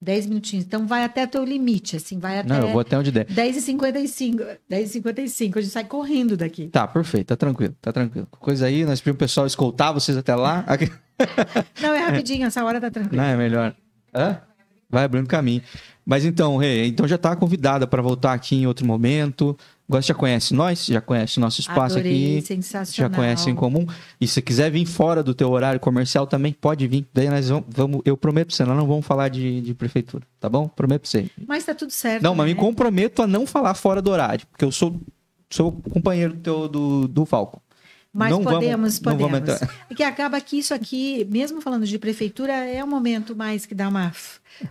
10 0.00 0.26
minutinhos. 0.26 0.64
Então 0.64 0.86
vai 0.86 1.04
até 1.04 1.26
teu 1.26 1.44
limite, 1.44 1.96
assim, 1.96 2.18
vai 2.18 2.38
até 2.38 2.48
Não, 2.48 2.60
eu 2.60 2.68
vou 2.68 2.80
até 2.80 2.96
onde 2.96 3.10
der. 3.10 3.24
10 3.24 3.56
e 3.56 3.60
55. 3.60 4.44
10 4.68 4.88
e 4.88 4.92
55. 4.92 5.58
A 5.58 5.62
gente 5.62 5.72
sai 5.72 5.84
correndo 5.84 6.36
daqui. 6.36 6.68
Tá, 6.68 6.86
perfeito, 6.86 7.26
tá 7.26 7.36
tranquilo, 7.36 7.74
tá 7.80 7.92
tranquilo. 7.92 8.28
Coisa 8.30 8.66
aí, 8.66 8.84
nós 8.84 9.00
pedimos 9.00 9.16
o 9.16 9.18
pessoal 9.18 9.46
escoltar 9.46 9.92
vocês 9.92 10.16
até 10.16 10.34
lá. 10.34 10.64
Não, 11.82 11.92
é 11.92 11.98
rapidinho, 11.98 12.46
essa 12.46 12.64
hora 12.64 12.80
tá 12.80 12.90
tranquilo. 12.90 13.16
Não, 13.16 13.28
é 13.28 13.36
melhor. 13.36 13.74
Hã? 14.14 14.40
Vai 14.88 15.04
abrindo 15.04 15.26
caminho. 15.26 15.62
Mas 16.06 16.24
então, 16.24 16.56
Rê, 16.56 16.86
então 16.86 17.06
já 17.06 17.18
tá 17.18 17.36
convidada 17.36 17.86
para 17.86 18.00
voltar 18.00 18.32
aqui 18.32 18.56
em 18.56 18.66
outro 18.66 18.86
momento. 18.86 19.56
Agora 19.88 20.02
você 20.02 20.08
já 20.08 20.14
conhece 20.14 20.54
nós, 20.54 20.84
já 20.84 21.00
conhece 21.00 21.40
nosso 21.40 21.60
espaço 21.60 21.94
Adorei, 21.96 22.38
aqui. 22.38 22.40
Já 22.40 22.46
sensacional. 22.46 23.18
conhece 23.18 23.48
em 23.48 23.54
comum. 23.54 23.86
E 24.20 24.28
se 24.28 24.42
quiser 24.42 24.70
vir 24.70 24.84
fora 24.84 25.22
do 25.22 25.34
teu 25.34 25.50
horário 25.50 25.80
comercial 25.80 26.26
também, 26.26 26.52
pode 26.52 26.86
vir. 26.86 27.08
Daí 27.14 27.30
nós 27.30 27.48
vamos, 27.48 27.64
vamos 27.68 28.02
eu 28.04 28.14
prometo 28.14 28.48
pra 28.48 28.56
você, 28.56 28.64
nós 28.66 28.76
não 28.76 28.86
vamos 28.86 29.06
falar 29.06 29.28
de, 29.28 29.62
de 29.62 29.72
prefeitura, 29.72 30.26
tá 30.38 30.46
bom? 30.48 30.68
Prometo 30.68 31.02
pra 31.02 31.10
você. 31.10 31.30
Mas 31.46 31.64
tá 31.64 31.74
tudo 31.74 31.90
certo. 31.90 32.22
Não, 32.22 32.34
mas 32.34 32.46
né? 32.46 32.52
me 32.52 32.60
comprometo 32.60 33.22
a 33.22 33.26
não 33.26 33.46
falar 33.46 33.72
fora 33.72 34.02
do 34.02 34.10
horário, 34.10 34.46
porque 34.48 34.64
eu 34.64 34.70
sou, 34.70 35.00
sou 35.48 35.72
companheiro 35.72 36.36
teu, 36.36 36.68
do, 36.68 37.08
do 37.08 37.24
Falco. 37.24 37.62
Mas 38.12 38.30
Não 38.30 38.42
vamos- 38.42 38.60
podemos, 38.60 38.98
vamos 38.98 39.22
podemos. 39.22 39.38
entrar. 39.50 39.86
Porque 39.86 40.02
acaba 40.02 40.40
que 40.40 40.58
isso 40.58 40.72
aqui, 40.72 41.26
mesmo 41.30 41.60
falando 41.60 41.86
de 41.86 41.98
prefeitura, 41.98 42.52
é 42.52 42.82
um 42.82 42.86
momento 42.88 43.36
mais 43.36 43.66
que 43.66 43.74
dá 43.74 43.88
uma. 43.88 44.12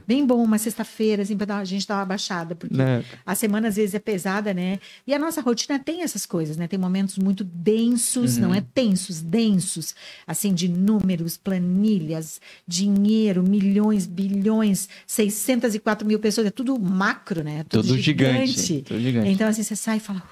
Bem 0.08 0.26
bom, 0.26 0.44
uma 0.44 0.58
sexta-feira, 0.58 1.22
assim, 1.22 1.38
para 1.38 1.58
a 1.58 1.64
gente 1.64 1.88
dar 1.88 1.98
uma 1.98 2.06
baixada. 2.06 2.56
Porque 2.56 2.76
Né? 2.76 3.06
a 3.26 3.36
semana 3.36 3.68
às 3.68 3.76
vezes 3.76 3.94
é 3.94 4.00
pesada, 4.00 4.54
né? 4.56 4.80
E 5.06 5.14
a 5.14 5.20
nossa 5.20 5.40
rotina 5.40 5.78
tem 5.80 6.02
essas 6.02 6.26
coisas, 6.26 6.58
né? 6.58 6.68
Tem 6.68 6.80
momentos 6.80 7.18
muito 7.20 7.44
densos, 7.44 8.38
não 8.38 8.54
é 8.54 8.60
tensos, 8.74 9.22
densos, 9.22 9.96
assim, 10.26 10.52
de 10.54 10.68
números, 10.68 11.38
planilhas, 11.38 12.42
dinheiro, 12.68 13.44
milhões, 13.44 14.08
bilhões, 14.08 14.90
604 15.06 16.06
mil 16.08 16.20
pessoas, 16.20 16.48
é 16.48 16.52
tudo 16.52 16.78
macro, 16.80 17.44
né? 17.44 17.64
Tudo, 17.70 17.88
Tudo 17.88 17.98
gigante. 18.00 18.82
Tudo 18.82 19.00
gigante. 19.00 19.30
Então, 19.30 19.48
assim, 19.48 19.62
você 19.64 19.76
sai 19.76 19.98
e 19.98 20.02
fala, 20.02 20.24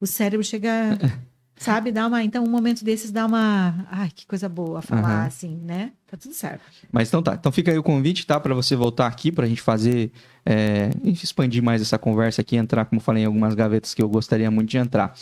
o 0.00 0.06
cérebro 0.06 0.44
chega, 0.44 0.70
sabe, 1.62 1.92
dá 1.92 2.06
uma. 2.06 2.22
Então, 2.22 2.44
um 2.44 2.50
momento 2.50 2.84
desses 2.84 3.10
dá 3.10 3.26
uma. 3.26 3.86
Ai, 3.90 4.10
que 4.14 4.26
coisa 4.26 4.48
boa 4.48 4.82
falar, 4.82 5.18
Aham. 5.20 5.26
assim, 5.26 5.60
né? 5.64 5.92
Tá 6.10 6.16
tudo 6.16 6.34
certo. 6.34 6.62
Mas 6.90 7.08
então 7.08 7.22
tá. 7.22 7.34
Então 7.34 7.50
fica 7.50 7.70
aí 7.70 7.78
o 7.78 7.82
convite, 7.82 8.26
tá? 8.26 8.38
Pra 8.38 8.54
você 8.54 8.76
voltar 8.76 9.06
aqui, 9.06 9.32
pra 9.32 9.46
gente 9.46 9.62
fazer. 9.62 10.12
É, 10.44 10.90
expandir 11.04 11.62
mais 11.62 11.80
essa 11.80 11.96
conversa 11.96 12.40
aqui, 12.40 12.56
entrar, 12.56 12.84
como 12.86 13.00
falei, 13.00 13.22
em 13.22 13.26
algumas 13.26 13.54
gavetas 13.54 13.94
que 13.94 14.02
eu 14.02 14.08
gostaria 14.08 14.50
muito 14.50 14.70
de 14.70 14.76
entrar. 14.76 15.14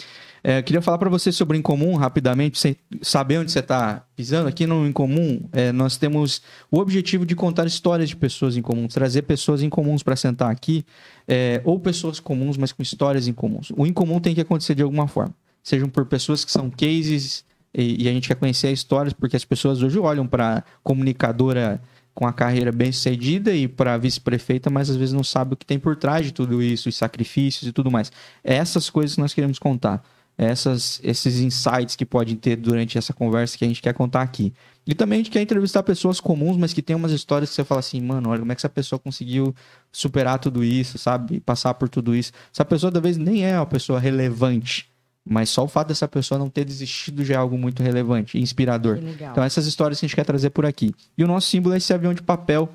É, 0.43 0.59
eu 0.59 0.63
queria 0.63 0.81
falar 0.81 0.97
pra 0.97 1.11
você 1.11 1.31
sobre 1.31 1.57
o 1.57 1.59
Incomum, 1.59 1.95
rapidamente, 1.97 2.59
você 2.59 2.75
saber 3.03 3.39
onde 3.39 3.53
você 3.53 3.61
tá 3.61 4.03
pisando. 4.17 4.49
Aqui 4.49 4.67
no 4.67 4.87
Incomum, 4.87 5.43
é, 5.53 5.71
nós 5.73 5.99
temos 5.99 6.41
o 6.71 6.79
objetivo 6.79 7.27
de 7.27 7.37
contar 7.37 7.67
histórias 7.67 8.09
de 8.09 8.17
pessoas 8.17 8.57
em 8.57 8.63
comum, 8.63 8.89
trazer 8.89 9.23
pessoas 9.23 9.63
em 9.63 9.69
comuns 9.69 10.03
pra 10.03 10.17
sentar 10.17 10.51
aqui, 10.51 10.85
é, 11.29 11.61
ou 11.65 11.79
pessoas 11.79 12.19
comuns, 12.19 12.57
mas 12.57 12.73
com 12.73 12.83
histórias 12.83 13.29
em 13.29 13.33
comuns. 13.35 13.71
O 13.77 13.87
incomum 13.87 14.19
tem 14.19 14.35
que 14.35 14.41
acontecer 14.41 14.75
de 14.75 14.83
alguma 14.83 15.07
forma. 15.07 15.35
Sejam 15.63 15.89
por 15.89 16.07
pessoas 16.07 16.45
que 16.45 16.51
são 16.51 16.71
cases 16.71 17.45
e, 17.75 18.05
e 18.05 18.09
a 18.09 18.13
gente 18.13 18.29
quer 18.29 18.35
conhecer 18.35 18.69
as 18.69 18.75
histórias, 18.75 19.13
porque 19.13 19.37
as 19.37 19.45
pessoas 19.45 19.83
hoje 19.83 19.99
olham 19.99 20.27
para 20.27 20.65
comunicadora 20.83 21.81
com 22.13 22.27
a 22.27 22.33
carreira 22.33 22.73
bem 22.73 22.91
sucedida 22.93 23.53
e 23.53 23.69
para 23.69 23.97
vice-prefeita, 23.97 24.69
mas 24.69 24.91
às 24.91 24.97
vezes 24.97 25.15
não 25.15 25.23
sabe 25.23 25.55
o 25.55 25.57
que 25.57 25.65
tem 25.65 25.79
por 25.79 25.97
trás 25.97 26.27
de 26.27 26.33
tudo 26.33 26.63
isso, 26.63 26.89
os 26.89 26.97
sacrifícios 26.97 27.69
e 27.69 27.73
tudo 27.73 27.91
mais. 27.91 28.11
É 28.43 28.57
essas 28.57 28.91
coisas 28.91 29.15
que 29.15 29.21
nós 29.21 29.33
queremos 29.33 29.59
contar. 29.59 30.03
É 30.37 30.47
Essas, 30.47 31.01
esses 31.05 31.39
insights 31.41 31.95
que 31.97 32.05
podem 32.05 32.35
ter 32.35 32.57
durante 32.57 32.97
essa 32.97 33.13
conversa 33.13 33.57
que 33.59 33.65
a 33.65 33.69
gente 33.69 33.83
quer 33.83 33.93
contar 33.95 34.23
aqui. 34.23 34.53
E 34.87 34.95
também 34.95 35.17
a 35.17 35.23
gente 35.23 35.31
quer 35.31 35.43
entrevistar 35.43 35.83
pessoas 35.83 36.19
comuns, 36.19 36.57
mas 36.57 36.73
que 36.73 36.83
tem 36.83 36.97
umas 36.97 37.13
histórias 37.13 37.51
que 37.51 37.57
você 37.57 37.65
fala 37.65 37.81
assim, 37.81 38.01
mano, 38.01 38.31
olha 38.31 38.41
como 38.41 38.51
é 38.51 38.55
que 38.55 38.61
essa 38.61 38.69
pessoa 38.69 38.99
conseguiu 38.99 39.55
superar 39.93 40.39
tudo 40.39 40.65
isso, 40.65 40.99
sabe? 40.99 41.41
Passar 41.41 41.75
por 41.75 41.89
tudo 41.89 42.15
isso. 42.15 42.33
Essa 42.53 42.65
pessoa 42.65 42.91
talvez 42.91 43.17
nem 43.17 43.45
é 43.45 43.57
uma 43.57 43.67
pessoa 43.67 44.01
relevante, 44.01 44.90
mas 45.31 45.49
só 45.49 45.63
o 45.63 45.69
fato 45.69 45.87
dessa 45.89 46.09
pessoa 46.09 46.41
não 46.41 46.51
ter 46.51 46.65
desistido 46.65 47.25
já 47.25 47.35
é 47.35 47.37
algo 47.37 47.57
muito 47.57 47.85
relevante 47.85 48.37
e 48.37 48.43
inspirador. 48.43 48.99
Então, 49.31 49.45
essas 49.45 49.65
histórias 49.65 50.01
que 50.01 50.05
a 50.05 50.09
gente 50.09 50.17
quer 50.17 50.25
trazer 50.25 50.51
por 50.51 50.67
aqui. 50.67 50.93
E 51.17 51.23
o 51.23 51.27
nosso 51.29 51.49
símbolo 51.49 51.73
é 51.73 51.79
esse 51.79 51.95
avião 51.95 52.13
de 52.13 52.21
papel, 52.21 52.69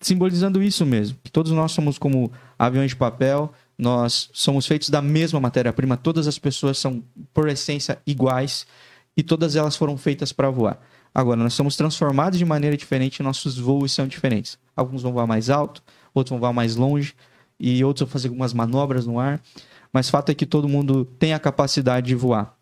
simbolizando 0.00 0.62
isso 0.62 0.86
mesmo. 0.86 1.18
Que 1.22 1.30
todos 1.30 1.52
nós 1.52 1.72
somos 1.72 1.98
como 1.98 2.32
aviões 2.58 2.92
de 2.92 2.96
papel, 2.96 3.52
nós 3.76 4.30
somos 4.32 4.66
feitos 4.66 4.88
da 4.88 5.02
mesma 5.02 5.38
matéria-prima, 5.40 5.94
todas 5.94 6.26
as 6.26 6.38
pessoas 6.38 6.78
são, 6.78 7.04
por 7.34 7.50
essência, 7.50 7.98
iguais 8.06 8.66
e 9.14 9.22
todas 9.22 9.54
elas 9.54 9.76
foram 9.76 9.98
feitas 9.98 10.32
para 10.32 10.48
voar. 10.48 10.80
Agora, 11.14 11.36
nós 11.36 11.52
somos 11.52 11.76
transformados 11.76 12.38
de 12.38 12.46
maneira 12.46 12.78
diferente, 12.78 13.22
nossos 13.22 13.58
voos 13.58 13.92
são 13.92 14.06
diferentes. 14.06 14.58
Alguns 14.74 15.02
vão 15.02 15.12
voar 15.12 15.26
mais 15.26 15.50
alto, 15.50 15.82
outros 16.14 16.30
vão 16.30 16.40
voar 16.40 16.54
mais 16.54 16.76
longe, 16.76 17.14
e 17.58 17.84
outros 17.84 18.06
vão 18.06 18.10
fazer 18.10 18.28
algumas 18.28 18.54
manobras 18.54 19.06
no 19.06 19.20
ar. 19.20 19.38
Mas 19.92 20.08
fato 20.08 20.30
é 20.30 20.34
que 20.34 20.46
todo 20.46 20.68
mundo 20.68 21.04
tem 21.04 21.32
a 21.32 21.38
capacidade 21.38 22.06
de 22.06 22.14
voar. 22.14 22.56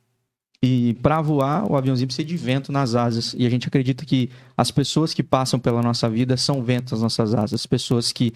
E 0.62 0.94
para 0.94 1.20
voar, 1.20 1.70
o 1.70 1.76
aviãozinho 1.76 2.08
precisa 2.08 2.26
de 2.26 2.36
vento 2.36 2.72
nas 2.72 2.94
asas. 2.94 3.34
E 3.38 3.46
a 3.46 3.50
gente 3.50 3.68
acredita 3.68 4.04
que 4.04 4.30
as 4.56 4.70
pessoas 4.70 5.14
que 5.14 5.22
passam 5.22 5.58
pela 5.58 5.82
nossa 5.82 6.08
vida 6.08 6.36
são 6.36 6.62
ventos 6.62 6.92
nas 6.92 7.02
nossas 7.02 7.34
asas. 7.34 7.60
As 7.60 7.66
pessoas 7.66 8.10
que 8.10 8.32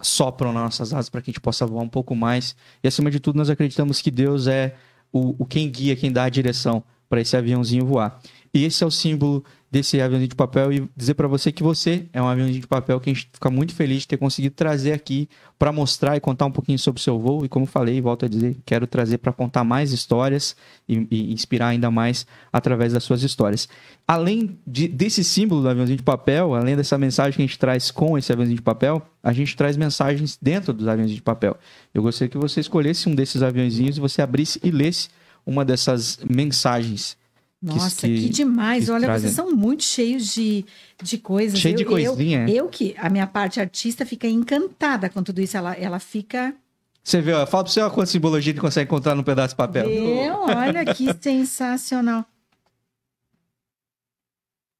sopram 0.00 0.52
nas 0.52 0.62
nossas 0.62 0.92
asas 0.92 1.08
para 1.08 1.20
que 1.20 1.30
a 1.30 1.32
gente 1.32 1.40
possa 1.40 1.66
voar 1.66 1.82
um 1.82 1.88
pouco 1.88 2.14
mais. 2.14 2.56
E 2.82 2.88
acima 2.88 3.10
de 3.10 3.20
tudo, 3.20 3.36
nós 3.36 3.50
acreditamos 3.50 4.00
que 4.00 4.10
Deus 4.10 4.46
é 4.46 4.74
o, 5.12 5.42
o 5.42 5.46
quem 5.46 5.70
guia, 5.70 5.96
quem 5.96 6.10
dá 6.10 6.24
a 6.24 6.28
direção 6.28 6.82
para 7.08 7.20
esse 7.20 7.36
aviãozinho 7.36 7.84
voar. 7.84 8.20
E 8.56 8.64
esse 8.64 8.82
é 8.82 8.86
o 8.86 8.90
símbolo 8.90 9.44
desse 9.70 10.00
aviãozinho 10.00 10.30
de 10.30 10.34
papel 10.34 10.72
e 10.72 10.88
dizer 10.96 11.12
para 11.12 11.28
você 11.28 11.52
que 11.52 11.62
você 11.62 12.06
é 12.10 12.22
um 12.22 12.26
aviãozinho 12.26 12.58
de 12.58 12.66
papel 12.66 12.98
que 12.98 13.10
a 13.10 13.12
gente 13.12 13.28
fica 13.30 13.50
muito 13.50 13.74
feliz 13.74 14.00
de 14.00 14.08
ter 14.08 14.16
conseguido 14.16 14.54
trazer 14.54 14.92
aqui 14.92 15.28
para 15.58 15.70
mostrar 15.70 16.16
e 16.16 16.20
contar 16.20 16.46
um 16.46 16.50
pouquinho 16.50 16.78
sobre 16.78 16.98
o 16.98 17.02
seu 17.02 17.18
voo. 17.18 17.44
E 17.44 17.50
como 17.50 17.66
falei, 17.66 18.00
volto 18.00 18.24
a 18.24 18.28
dizer, 18.28 18.56
quero 18.64 18.86
trazer 18.86 19.18
para 19.18 19.30
contar 19.30 19.62
mais 19.62 19.92
histórias 19.92 20.56
e, 20.88 21.06
e, 21.10 21.34
inspirar 21.34 21.68
ainda 21.68 21.90
mais 21.90 22.26
através 22.50 22.94
das 22.94 23.04
suas 23.04 23.22
histórias. 23.22 23.68
Além 24.08 24.58
de, 24.66 24.88
desse 24.88 25.22
símbolo 25.22 25.60
do 25.60 25.68
aviãozinho 25.68 25.98
de 25.98 26.02
papel, 26.02 26.54
além 26.54 26.74
dessa 26.76 26.96
mensagem 26.96 27.34
que 27.34 27.42
a 27.42 27.46
gente 27.46 27.58
traz 27.58 27.90
com 27.90 28.16
esse 28.16 28.32
aviãozinho 28.32 28.56
de 28.56 28.62
papel, 28.62 29.02
a 29.22 29.34
gente 29.34 29.54
traz 29.54 29.76
mensagens 29.76 30.38
dentro 30.40 30.72
dos 30.72 30.88
aviões 30.88 31.10
de 31.10 31.20
papel. 31.20 31.58
Eu 31.92 32.00
gostaria 32.00 32.30
que 32.30 32.38
você 32.38 32.60
escolhesse 32.60 33.06
um 33.06 33.14
desses 33.14 33.42
aviãozinhos 33.42 33.98
e 33.98 34.00
você 34.00 34.22
abrisse 34.22 34.58
e 34.64 34.70
lesse 34.70 35.10
uma 35.44 35.62
dessas 35.62 36.18
mensagens 36.26 37.18
nossa, 37.62 38.06
que, 38.06 38.22
que 38.22 38.28
demais. 38.28 38.84
Que 38.84 38.90
Olha, 38.90 39.06
trazem. 39.06 39.30
vocês 39.30 39.34
são 39.34 39.54
muito 39.54 39.82
cheios 39.82 40.32
de, 40.32 40.64
de 41.02 41.18
coisas. 41.18 41.58
Cheio 41.58 41.74
eu, 41.74 41.78
de 41.78 41.84
coisinha. 41.84 42.48
Eu, 42.48 42.56
eu, 42.56 42.68
que, 42.68 42.94
a 42.98 43.08
minha 43.08 43.26
parte 43.26 43.58
artista 43.60 44.04
fica 44.04 44.26
encantada 44.26 45.08
com 45.08 45.22
tudo 45.22 45.40
isso. 45.40 45.56
Ela, 45.56 45.74
ela 45.74 45.98
fica... 45.98 46.54
Você 47.02 47.20
vê, 47.20 47.32
fala 47.46 47.64
pra 47.64 47.72
você 47.72 47.80
ó, 47.80 47.88
quanta 47.88 48.10
simbologia 48.10 48.52
ele 48.52 48.60
consegue 48.60 48.88
encontrar 48.88 49.14
num 49.14 49.22
pedaço 49.22 49.50
de 49.50 49.56
papel. 49.56 49.88
Eu, 49.88 50.40
olha 50.40 50.84
que 50.92 51.06
sensacional. 51.20 52.24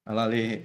Ela 0.04 0.26
lê. 0.26 0.62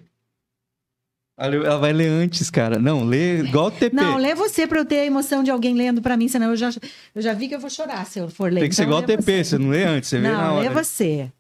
Ela 1.37 1.77
vai 1.77 1.91
ler 1.91 2.07
antes, 2.07 2.51
cara. 2.51 2.77
Não, 2.77 3.03
lê 3.03 3.39
igual 3.39 3.67
o 3.67 3.71
TP. 3.71 3.95
Não, 3.95 4.17
lê 4.17 4.35
você 4.35 4.67
pra 4.67 4.79
eu 4.79 4.85
ter 4.85 4.99
a 4.99 5.05
emoção 5.05 5.43
de 5.43 5.49
alguém 5.49 5.73
lendo 5.73 6.01
pra 6.01 6.15
mim, 6.15 6.27
senão 6.27 6.51
eu 6.51 6.55
já, 6.55 6.69
eu 7.15 7.21
já 7.21 7.33
vi 7.33 7.47
que 7.47 7.55
eu 7.55 7.59
vou 7.59 7.69
chorar 7.69 8.05
se 8.05 8.19
eu 8.19 8.29
for 8.29 8.51
ler. 8.51 8.61
Tem 8.61 8.69
que 8.69 8.75
ser 8.75 8.83
então, 8.83 8.99
igual 8.99 9.03
o 9.03 9.17
TP, 9.17 9.23
você. 9.23 9.43
você. 9.43 9.57
não 9.57 9.69
lê 9.69 9.83
antes, 9.83 10.09
você 10.09 10.19
não, 10.19 10.29
vê 10.29 10.35
na 10.35 10.51
hora. 10.51 10.69
Não, 10.69 10.75
lê 10.75 10.83
você. 10.83 11.31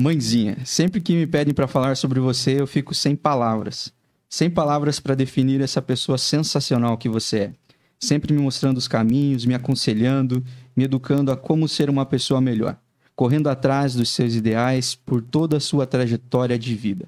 Mãezinha, 0.00 0.56
sempre 0.64 0.98
que 0.98 1.14
me 1.14 1.26
pedem 1.26 1.52
para 1.52 1.68
falar 1.68 1.94
sobre 1.94 2.18
você, 2.20 2.58
eu 2.58 2.66
fico 2.66 2.94
sem 2.94 3.14
palavras. 3.14 3.92
Sem 4.30 4.48
palavras 4.48 4.98
para 4.98 5.14
definir 5.14 5.60
essa 5.60 5.82
pessoa 5.82 6.16
sensacional 6.16 6.96
que 6.96 7.06
você 7.06 7.38
é. 7.38 7.52
Sempre 7.98 8.32
me 8.32 8.40
mostrando 8.40 8.78
os 8.78 8.88
caminhos, 8.88 9.44
me 9.44 9.52
aconselhando, 9.52 10.42
me 10.74 10.84
educando 10.84 11.30
a 11.30 11.36
como 11.36 11.68
ser 11.68 11.90
uma 11.90 12.06
pessoa 12.06 12.40
melhor. 12.40 12.78
Correndo 13.14 13.50
atrás 13.50 13.94
dos 13.94 14.08
seus 14.08 14.34
ideais 14.34 14.94
por 14.94 15.20
toda 15.20 15.58
a 15.58 15.60
sua 15.60 15.86
trajetória 15.86 16.58
de 16.58 16.74
vida. 16.74 17.06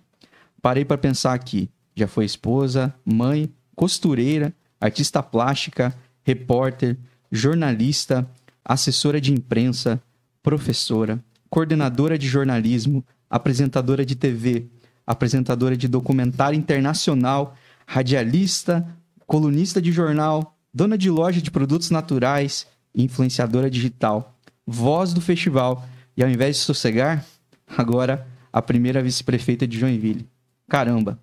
Parei 0.60 0.84
para 0.84 0.98
pensar 0.98 1.32
aqui. 1.32 1.70
Já 1.96 2.06
foi 2.06 2.26
esposa, 2.26 2.94
mãe, 3.06 3.50
costureira, 3.74 4.52
artista 4.78 5.22
plástica, 5.22 5.96
repórter, 6.22 6.98
jornalista, 7.30 8.30
assessora 8.62 9.18
de 9.18 9.32
imprensa, 9.32 9.98
professora, 10.42 11.18
coordenadora 11.52 12.16
de 12.16 12.26
jornalismo, 12.26 13.04
apresentadora 13.28 14.06
de 14.06 14.16
TV, 14.16 14.68
apresentadora 15.06 15.76
de 15.76 15.86
documentário 15.86 16.58
internacional, 16.58 17.54
radialista, 17.86 18.88
colunista 19.26 19.78
de 19.78 19.92
jornal, 19.92 20.56
dona 20.72 20.96
de 20.96 21.10
loja 21.10 21.42
de 21.42 21.50
produtos 21.50 21.90
naturais, 21.90 22.66
influenciadora 22.94 23.68
digital, 23.68 24.34
voz 24.66 25.12
do 25.12 25.20
festival 25.20 25.86
e 26.16 26.22
ao 26.22 26.30
invés 26.30 26.56
de 26.56 26.62
sossegar, 26.62 27.22
agora 27.76 28.26
a 28.50 28.62
primeira 28.62 29.02
vice-prefeita 29.02 29.66
de 29.66 29.78
Joinville. 29.78 30.26
Caramba, 30.66 31.20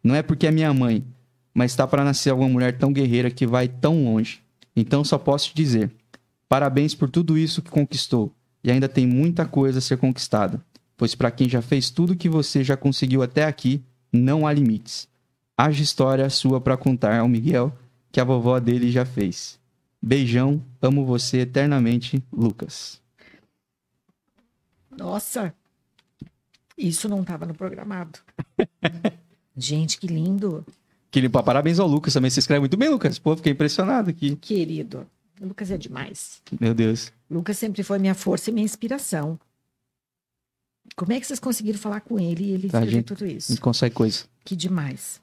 não 0.00 0.14
é 0.14 0.22
porque 0.22 0.46
é 0.46 0.52
minha 0.52 0.72
mãe, 0.72 1.04
mas 1.52 1.72
está 1.72 1.88
para 1.88 2.04
nascer 2.04 2.30
alguma 2.30 2.48
mulher 2.48 2.78
tão 2.78 2.92
guerreira 2.92 3.32
que 3.32 3.48
vai 3.48 3.66
tão 3.66 4.04
longe. 4.04 4.42
Então 4.76 5.02
só 5.02 5.18
posso 5.18 5.48
te 5.48 5.56
dizer: 5.56 5.90
parabéns 6.48 6.94
por 6.94 7.10
tudo 7.10 7.36
isso 7.36 7.60
que 7.60 7.70
conquistou 7.70 8.32
e 8.62 8.70
ainda 8.70 8.88
tem 8.88 9.06
muita 9.06 9.44
coisa 9.44 9.78
a 9.78 9.82
ser 9.82 9.96
conquistada, 9.96 10.64
pois 10.96 11.14
para 11.14 11.30
quem 11.30 11.48
já 11.48 11.60
fez 11.60 11.90
tudo 11.90 12.16
que 12.16 12.28
você 12.28 12.62
já 12.62 12.76
conseguiu 12.76 13.22
até 13.22 13.44
aqui, 13.44 13.82
não 14.12 14.46
há 14.46 14.52
limites. 14.52 15.08
Haja 15.56 15.82
história 15.82 16.28
sua 16.30 16.60
para 16.60 16.76
contar 16.76 17.18
ao 17.18 17.28
Miguel 17.28 17.76
que 18.10 18.20
a 18.20 18.24
vovó 18.24 18.58
dele 18.60 18.90
já 18.90 19.04
fez. 19.04 19.58
Beijão, 20.00 20.62
amo 20.80 21.04
você 21.04 21.40
eternamente, 21.40 22.22
Lucas. 22.32 23.00
Nossa, 24.90 25.54
isso 26.76 27.08
não 27.08 27.22
estava 27.22 27.46
no 27.46 27.54
programado. 27.54 28.18
Gente, 29.56 29.98
que 29.98 30.06
lindo. 30.06 30.66
Que 31.10 31.20
lindo. 31.20 31.42
Parabéns 31.42 31.78
ao 31.78 31.86
Lucas 31.86 32.12
também. 32.12 32.30
Você 32.30 32.40
escreve 32.40 32.60
muito 32.60 32.76
bem, 32.76 32.88
Lucas. 32.88 33.18
Pô, 33.18 33.36
fiquei 33.36 33.52
impressionado 33.52 34.10
aqui. 34.10 34.34
Querido. 34.36 35.06
O 35.42 35.48
Lucas 35.48 35.72
é 35.72 35.76
demais. 35.76 36.40
Meu 36.60 36.72
Deus. 36.72 37.12
Lucas 37.28 37.58
sempre 37.58 37.82
foi 37.82 37.98
minha 37.98 38.14
força 38.14 38.48
e 38.48 38.52
minha 38.52 38.64
inspiração. 38.64 39.38
Como 40.94 41.12
é 41.12 41.18
que 41.18 41.26
vocês 41.26 41.40
conseguiram 41.40 41.78
falar 41.78 42.00
com 42.00 42.18
ele 42.18 42.44
e 42.44 42.50
ele 42.52 42.68
tá, 42.68 42.80
tudo 43.04 43.26
isso? 43.26 43.50
A 43.50 43.54
gente 43.54 43.60
consegue 43.60 43.92
coisa. 43.92 44.24
Que 44.44 44.54
demais. 44.54 45.20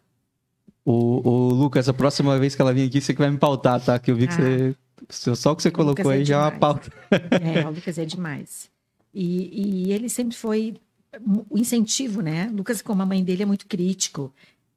O, 0.84 1.28
o 1.28 1.54
Lucas, 1.54 1.88
a 1.88 1.94
próxima 1.94 2.38
vez 2.38 2.54
que 2.54 2.62
ela 2.62 2.74
vir 2.74 2.88
aqui, 2.88 3.00
você 3.00 3.14
que 3.14 3.20
vai 3.20 3.30
me 3.30 3.38
pautar, 3.38 3.80
tá? 3.80 3.98
Que 3.98 4.12
eu 4.12 4.16
vi 4.16 4.28
que 4.28 4.34
ah, 4.34 4.76
você. 5.08 5.36
Só 5.36 5.54
o 5.54 5.56
que 5.56 5.64
você 5.64 5.72
colocou 5.72 6.12
aí 6.12 6.22
é 6.22 6.26
já 6.26 6.36
é 6.36 6.40
uma 6.40 6.52
pauta. 6.52 6.92
É, 7.42 7.66
o 7.66 7.72
Lucas 7.72 7.98
é 7.98 8.06
demais. 8.06 8.70
E, 9.14 9.88
e 9.88 9.94
ele 9.94 10.10
sempre 10.10 10.36
foi 10.36 10.76
o 11.50 11.58
incentivo, 11.58 12.22
né? 12.22 12.50
O 12.52 12.58
Lucas, 12.58 12.82
como 12.82 13.02
a 13.02 13.06
mãe 13.06 13.24
dele, 13.24 13.44
é 13.44 13.46
muito 13.46 13.68
crítico. 13.68 14.34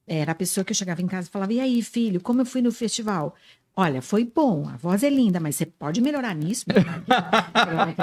Era 0.07 0.33
a 0.33 0.37
pessoa 0.37 0.65
que 0.65 0.71
eu 0.71 0.77
chegava 0.77 1.03
em 1.03 1.07
casa 1.07 1.27
e 1.27 1.31
falava: 1.31 1.53
E 1.53 1.59
aí, 1.59 1.83
filho, 1.83 2.21
como 2.21 2.41
eu 2.43 2.47
fui 2.47 2.63
no 2.63 2.71
festival? 2.71 3.35
Olha, 3.75 4.03
foi 4.03 4.23
bom, 4.25 4.69
a 4.69 4.77
voz 4.77 5.03
é 5.03 5.09
linda, 5.09 5.41
mas 5.41 5.57
você 5.57 5.65
pode 5.65 6.03
melhorar 6.03 6.35
nisso, 6.35 6.67
melhorar 6.69 7.95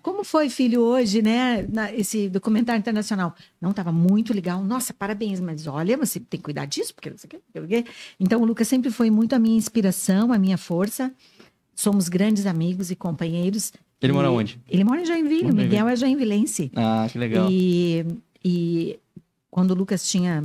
Como 0.00 0.24
foi, 0.24 0.48
filho, 0.48 0.80
hoje, 0.80 1.20
né? 1.20 1.66
Na, 1.70 1.92
esse 1.92 2.30
documentário 2.30 2.78
internacional? 2.78 3.34
Não, 3.60 3.70
estava 3.70 3.92
muito 3.92 4.32
legal. 4.32 4.64
Nossa, 4.64 4.94
parabéns, 4.94 5.40
mas 5.40 5.66
olha, 5.66 5.94
você 5.98 6.18
tem 6.18 6.40
que 6.40 6.44
cuidar 6.44 6.64
disso, 6.64 6.94
porque 6.94 7.10
não 7.10 7.18
sei 7.18 7.28
o 7.54 7.68
quê. 7.68 7.84
Então, 8.18 8.40
o 8.40 8.46
Lucas 8.46 8.66
sempre 8.66 8.90
foi 8.90 9.10
muito 9.10 9.34
a 9.34 9.38
minha 9.38 9.58
inspiração, 9.58 10.32
a 10.32 10.38
minha 10.38 10.56
força. 10.56 11.12
Somos 11.74 12.08
grandes 12.08 12.46
amigos 12.46 12.90
e 12.90 12.96
companheiros. 12.96 13.74
Ele 14.00 14.12
e 14.12 14.16
mora 14.16 14.30
onde? 14.30 14.58
Ele 14.66 14.84
mora 14.84 15.02
em 15.02 15.04
Joinville. 15.04 15.50
O 15.50 15.54
Miguel 15.54 15.86
é 15.86 15.96
joinvilense. 15.96 16.72
Ah, 16.74 17.06
que 17.12 17.18
legal. 17.18 17.46
E, 17.50 18.06
e 18.42 18.98
quando 19.50 19.72
o 19.72 19.74
Lucas 19.74 20.08
tinha 20.08 20.42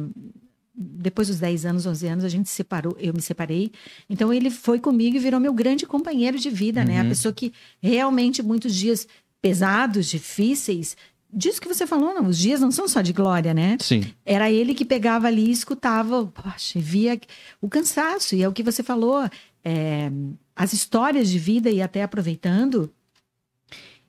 depois 0.75 1.27
dos 1.27 1.39
10 1.39 1.65
anos, 1.65 1.85
11 1.85 2.07
anos, 2.07 2.25
a 2.25 2.29
gente 2.29 2.49
se 2.49 2.55
separou, 2.55 2.95
eu 2.99 3.13
me 3.13 3.21
separei. 3.21 3.71
Então 4.09 4.33
ele 4.33 4.49
foi 4.49 4.79
comigo 4.79 5.15
e 5.15 5.19
virou 5.19 5.39
meu 5.39 5.53
grande 5.53 5.85
companheiro 5.85 6.39
de 6.39 6.49
vida, 6.49 6.81
uhum. 6.81 6.87
né? 6.87 6.99
A 6.99 7.03
uhum. 7.03 7.09
pessoa 7.09 7.33
que 7.33 7.53
realmente 7.81 8.41
muitos 8.41 8.73
dias 8.73 9.07
pesados, 9.41 10.07
difíceis, 10.07 10.95
disso 11.31 11.59
que 11.59 11.67
você 11.67 11.85
falou, 11.85 12.13
não, 12.13 12.27
os 12.27 12.37
dias 12.37 12.61
não 12.61 12.71
são 12.71 12.87
só 12.87 13.01
de 13.01 13.11
glória, 13.11 13.53
né? 13.53 13.77
Sim. 13.79 14.03
Era 14.25 14.51
ele 14.51 14.73
que 14.73 14.85
pegava 14.85 15.27
ali 15.27 15.47
e 15.47 15.51
escutava, 15.51 16.25
poxa, 16.25 16.79
via 16.79 17.19
o 17.59 17.67
cansaço, 17.67 18.35
e 18.35 18.43
é 18.43 18.47
o 18.47 18.53
que 18.53 18.63
você 18.63 18.83
falou, 18.83 19.29
é, 19.63 20.11
as 20.55 20.73
histórias 20.73 21.29
de 21.29 21.39
vida 21.39 21.69
e 21.69 21.81
até 21.81 22.03
aproveitando, 22.03 22.91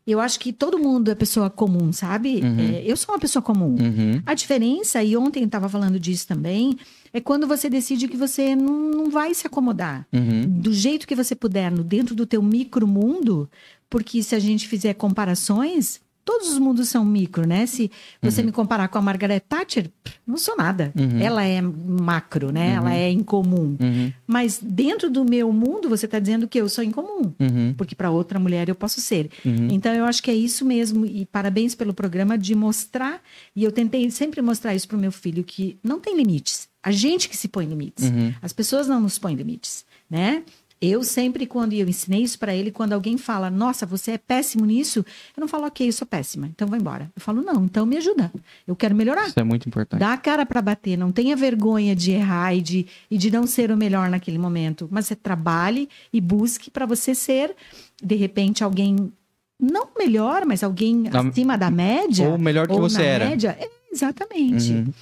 eu 0.06 0.20
acho 0.20 0.38
que 0.38 0.52
todo 0.52 0.78
mundo 0.78 1.10
é 1.10 1.14
pessoa 1.14 1.48
comum, 1.48 1.92
sabe? 1.92 2.40
Uhum. 2.42 2.60
É, 2.60 2.82
eu 2.84 2.96
sou 2.96 3.14
uma 3.14 3.20
pessoa 3.20 3.42
comum. 3.42 3.74
Uhum. 3.80 4.22
A 4.26 4.34
diferença, 4.34 5.02
e 5.02 5.16
ontem 5.16 5.44
estava 5.44 5.68
falando 5.68 5.98
disso 5.98 6.26
também, 6.26 6.76
é 7.12 7.20
quando 7.20 7.46
você 7.46 7.70
decide 7.70 8.06
que 8.06 8.16
você 8.16 8.54
não, 8.54 8.90
não 8.90 9.10
vai 9.10 9.32
se 9.32 9.46
acomodar. 9.46 10.06
Uhum. 10.12 10.42
Do 10.46 10.72
jeito 10.74 11.06
que 11.06 11.14
você 11.14 11.34
puder, 11.34 11.70
no, 11.70 11.82
dentro 11.82 12.14
do 12.14 12.26
teu 12.26 12.42
micromundo, 12.42 13.48
porque 13.88 14.22
se 14.22 14.34
a 14.34 14.38
gente 14.38 14.68
fizer 14.68 14.92
comparações, 14.94 16.00
todos 16.24 16.48
os 16.50 16.58
mundos 16.58 16.88
são 16.88 17.04
micro, 17.04 17.46
né? 17.46 17.66
Se 17.66 17.90
você 18.20 18.40
uhum. 18.40 18.46
me 18.46 18.52
comparar 18.52 18.88
com 18.88 18.98
a 18.98 19.02
Margaret 19.02 19.40
Thatcher, 19.40 19.90
não 20.26 20.36
sou 20.36 20.56
nada. 20.56 20.92
Uhum. 20.98 21.20
Ela 21.20 21.44
é 21.44 21.60
macro, 21.60 22.50
né? 22.50 22.70
Uhum. 22.70 22.76
Ela 22.76 22.94
é 22.94 23.10
incomum. 23.10 23.76
Uhum. 23.80 24.12
Mas 24.26 24.58
dentro 24.62 25.10
do 25.10 25.24
meu 25.24 25.52
mundo, 25.52 25.88
você 25.88 26.06
está 26.06 26.18
dizendo 26.18 26.48
que 26.48 26.58
eu 26.58 26.68
sou 26.68 26.82
incomum. 26.82 27.32
Uhum. 27.38 27.74
Porque 27.76 27.94
para 27.94 28.10
outra 28.10 28.38
mulher 28.38 28.68
eu 28.68 28.74
posso 28.74 29.00
ser. 29.00 29.30
Uhum. 29.44 29.68
Então 29.70 29.92
eu 29.92 30.04
acho 30.04 30.22
que 30.22 30.30
é 30.30 30.34
isso 30.34 30.64
mesmo. 30.64 31.04
E 31.04 31.26
parabéns 31.26 31.74
pelo 31.74 31.92
programa 31.92 32.38
de 32.38 32.54
mostrar. 32.54 33.20
E 33.54 33.62
eu 33.62 33.70
tentei 33.70 34.10
sempre 34.10 34.40
mostrar 34.40 34.74
isso 34.74 34.88
para 34.88 34.96
o 34.96 35.00
meu 35.00 35.12
filho, 35.12 35.44
que 35.44 35.78
não 35.82 36.00
tem 36.00 36.16
limites. 36.16 36.68
A 36.82 36.90
gente 36.90 37.28
que 37.28 37.36
se 37.36 37.48
põe 37.48 37.64
limites. 37.64 38.12
As 38.42 38.52
pessoas 38.52 38.86
não 38.86 39.00
nos 39.00 39.18
põem 39.18 39.34
limites, 39.34 39.86
né? 40.10 40.42
Eu 40.84 41.02
sempre, 41.02 41.46
quando 41.46 41.72
eu 41.72 41.88
ensinei 41.88 42.22
isso 42.22 42.38
para 42.38 42.54
ele, 42.54 42.70
quando 42.70 42.92
alguém 42.92 43.16
fala, 43.16 43.50
nossa, 43.50 43.86
você 43.86 44.12
é 44.12 44.18
péssimo 44.18 44.64
nisso, 44.66 44.98
eu 45.36 45.40
não 45.40 45.48
falo, 45.48 45.66
ok, 45.66 45.88
eu 45.88 45.92
sou 45.92 46.06
péssima, 46.06 46.46
então 46.46 46.68
vou 46.68 46.78
embora. 46.78 47.10
Eu 47.16 47.22
falo, 47.22 47.42
não, 47.42 47.64
então 47.64 47.86
me 47.86 47.96
ajuda. 47.96 48.32
Eu 48.66 48.76
quero 48.76 48.94
melhorar. 48.94 49.26
Isso 49.28 49.40
é 49.40 49.44
muito 49.44 49.68
importante. 49.68 50.00
Dá 50.00 50.12
a 50.12 50.16
cara 50.16 50.44
para 50.44 50.60
bater, 50.60 50.96
não 50.98 51.10
tenha 51.12 51.34
vergonha 51.36 51.94
de 51.96 52.12
errar 52.12 52.54
e 52.54 52.60
de, 52.60 52.86
e 53.10 53.16
de 53.16 53.30
não 53.30 53.46
ser 53.46 53.70
o 53.70 53.76
melhor 53.76 54.10
naquele 54.10 54.38
momento. 54.38 54.88
Mas 54.90 55.06
você 55.06 55.16
trabalhe 55.16 55.88
e 56.12 56.20
busque 56.20 56.70
para 56.70 56.84
você 56.86 57.14
ser, 57.14 57.54
de 58.02 58.14
repente, 58.14 58.62
alguém 58.62 59.12
não 59.60 59.88
melhor, 59.96 60.44
mas 60.44 60.62
alguém 60.62 60.96
Na- 61.10 61.20
acima 61.20 61.56
da 61.56 61.70
média. 61.70 62.28
Ou 62.28 62.36
melhor 62.38 62.66
que 62.66 62.72
ou 62.74 62.80
você 62.82 62.98
na 62.98 63.04
era. 63.04 63.28
Média. 63.30 63.56
É, 63.58 63.68
exatamente. 63.92 64.72
Uhum. 64.72 64.92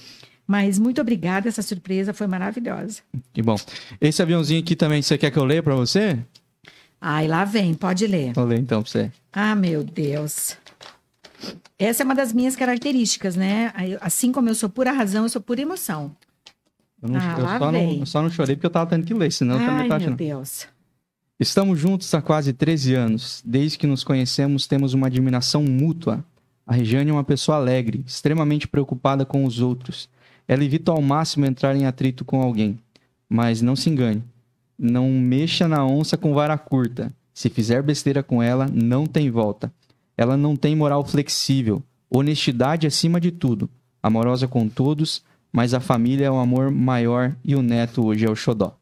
Mas 0.45 0.77
muito 0.77 0.99
obrigada, 0.99 1.47
essa 1.47 1.61
surpresa 1.61 2.13
foi 2.13 2.27
maravilhosa. 2.27 3.01
Que 3.31 3.41
bom. 3.41 3.55
Esse 4.01 4.21
aviãozinho 4.21 4.59
aqui 4.61 4.75
também, 4.75 5.01
você 5.01 5.17
quer 5.17 5.31
que 5.31 5.37
eu 5.39 5.45
leia 5.45 5.63
pra 5.63 5.75
você? 5.75 6.19
Ai, 6.99 7.27
lá 7.27 7.43
vem, 7.45 7.73
pode 7.73 8.05
ler. 8.07 8.33
Vou 8.33 8.45
ler 8.45 8.59
então 8.59 8.81
pra 8.81 8.91
você. 8.91 9.11
Ah, 9.31 9.55
meu 9.55 9.83
Deus. 9.83 10.57
Essa 11.77 12.03
é 12.03 12.05
uma 12.05 12.15
das 12.15 12.31
minhas 12.31 12.55
características, 12.55 13.35
né? 13.35 13.73
Assim 13.99 14.31
como 14.31 14.49
eu 14.49 14.55
sou 14.55 14.69
pura 14.69 14.91
razão, 14.91 15.23
eu 15.23 15.29
sou 15.29 15.41
pura 15.41 15.61
emoção. 15.61 16.15
Eu, 17.01 17.09
não- 17.09 17.19
Ah, 17.19 17.35
eu 17.37 17.43
lá 17.43 17.59
só, 17.59 17.71
não, 17.71 17.79
eu 17.91 18.05
só 18.05 18.21
não 18.21 18.29
chorei 18.29 18.55
porque 18.55 18.65
eu 18.65 18.69
tava 18.71 18.89
tendo 18.89 19.05
que 19.05 19.13
ler, 19.13 19.31
senão 19.31 19.55
eu 19.55 19.65
também 19.65 19.81
Ai, 19.83 19.87
tava 19.89 20.05
meu. 20.07 20.15
Deus. 20.15 20.67
Estamos 21.39 21.77
juntos 21.79 22.13
há 22.13 22.21
quase 22.21 22.53
13 22.53 22.93
anos. 22.93 23.41
Desde 23.45 23.77
que 23.77 23.87
nos 23.87 24.03
conhecemos, 24.03 24.67
temos 24.67 24.93
uma 24.93 25.07
admiração 25.07 25.61
mútua. 25.63 26.23
A 26.65 26.73
Regiane 26.73 27.09
é 27.09 27.13
uma 27.13 27.23
pessoa 27.23 27.57
alegre, 27.57 28.03
extremamente 28.07 28.65
preocupada 28.67 29.25
com 29.25 29.43
os 29.43 29.59
outros. 29.59 30.07
Ela 30.47 30.63
evita 30.63 30.91
ao 30.91 31.01
máximo 31.01 31.45
entrar 31.45 31.75
em 31.75 31.85
atrito 31.85 32.25
com 32.25 32.41
alguém. 32.41 32.79
Mas 33.29 33.61
não 33.61 33.75
se 33.75 33.89
engane. 33.89 34.23
Não 34.77 35.09
mexa 35.09 35.67
na 35.67 35.85
onça 35.85 36.17
com 36.17 36.33
vara 36.33 36.57
curta. 36.57 37.13
Se 37.33 37.49
fizer 37.49 37.81
besteira 37.81 38.21
com 38.21 38.41
ela, 38.41 38.67
não 38.71 39.05
tem 39.05 39.29
volta. 39.29 39.73
Ela 40.17 40.37
não 40.37 40.55
tem 40.55 40.75
moral 40.75 41.03
flexível. 41.05 41.81
Honestidade 42.09 42.85
acima 42.85 43.19
de 43.19 43.31
tudo. 43.31 43.69
Amorosa 44.01 44.47
com 44.47 44.67
todos, 44.67 45.23
mas 45.51 45.73
a 45.73 45.79
família 45.79 46.25
é 46.25 46.31
o 46.31 46.37
amor 46.37 46.69
maior 46.69 47.35
e 47.43 47.55
o 47.55 47.61
neto 47.61 48.05
hoje 48.05 48.25
é 48.25 48.29
o 48.29 48.35
xodó 48.35 48.77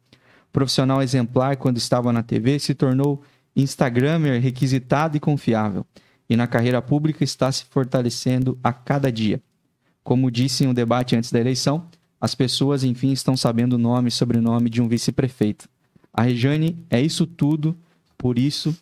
profissional 0.51 1.01
exemplar 1.01 1.55
quando 1.57 1.77
estava 1.77 2.11
na 2.11 2.21
TV, 2.21 2.59
se 2.59 2.73
tornou 2.73 3.21
Instagrammer 3.55 4.41
requisitado 4.41 5.17
e 5.17 5.19
confiável. 5.19 5.85
E 6.29 6.35
na 6.35 6.47
carreira 6.47 6.81
pública 6.81 7.23
está 7.23 7.51
se 7.51 7.65
fortalecendo 7.65 8.57
a 8.63 8.71
cada 8.71 9.11
dia. 9.11 9.41
Como 10.03 10.31
disse 10.31 10.63
em 10.63 10.67
um 10.67 10.73
debate 10.73 11.15
antes 11.15 11.31
da 11.31 11.39
eleição, 11.39 11.87
as 12.19 12.35
pessoas 12.35 12.83
enfim 12.83 13.11
estão 13.11 13.35
sabendo 13.35 13.73
o 13.73 13.77
nome 13.77 14.09
e 14.09 14.11
sobrenome 14.11 14.69
de 14.69 14.81
um 14.81 14.87
vice-prefeito. 14.87 15.69
A 16.13 16.23
Rejane 16.23 16.85
é 16.89 16.99
isso 16.99 17.25
tudo, 17.25 17.77
por 18.17 18.37
isso, 18.37 18.75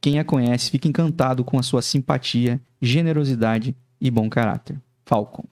quem 0.00 0.18
a 0.18 0.24
conhece 0.24 0.70
fica 0.70 0.88
encantado 0.88 1.44
com 1.44 1.58
a 1.58 1.62
sua 1.62 1.82
simpatia, 1.82 2.60
generosidade 2.80 3.76
e 4.00 4.10
bom 4.10 4.28
caráter. 4.28 4.80
Falcon. 5.04 5.44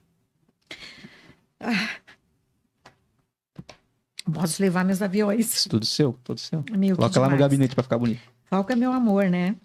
Posso 4.31 4.61
levar 4.61 4.85
meus 4.85 5.01
aviões. 5.01 5.53
Isso 5.53 5.69
tudo 5.69 5.85
seu, 5.85 6.17
tudo 6.23 6.39
seu. 6.39 6.63
Coloca 6.95 7.19
lá 7.19 7.29
no 7.29 7.37
gabinete 7.37 7.73
para 7.73 7.83
ficar 7.83 7.97
bonito. 7.97 8.21
Falco 8.45 8.71
é 8.71 8.75
meu 8.75 8.91
amor, 8.91 9.29
né? 9.29 9.55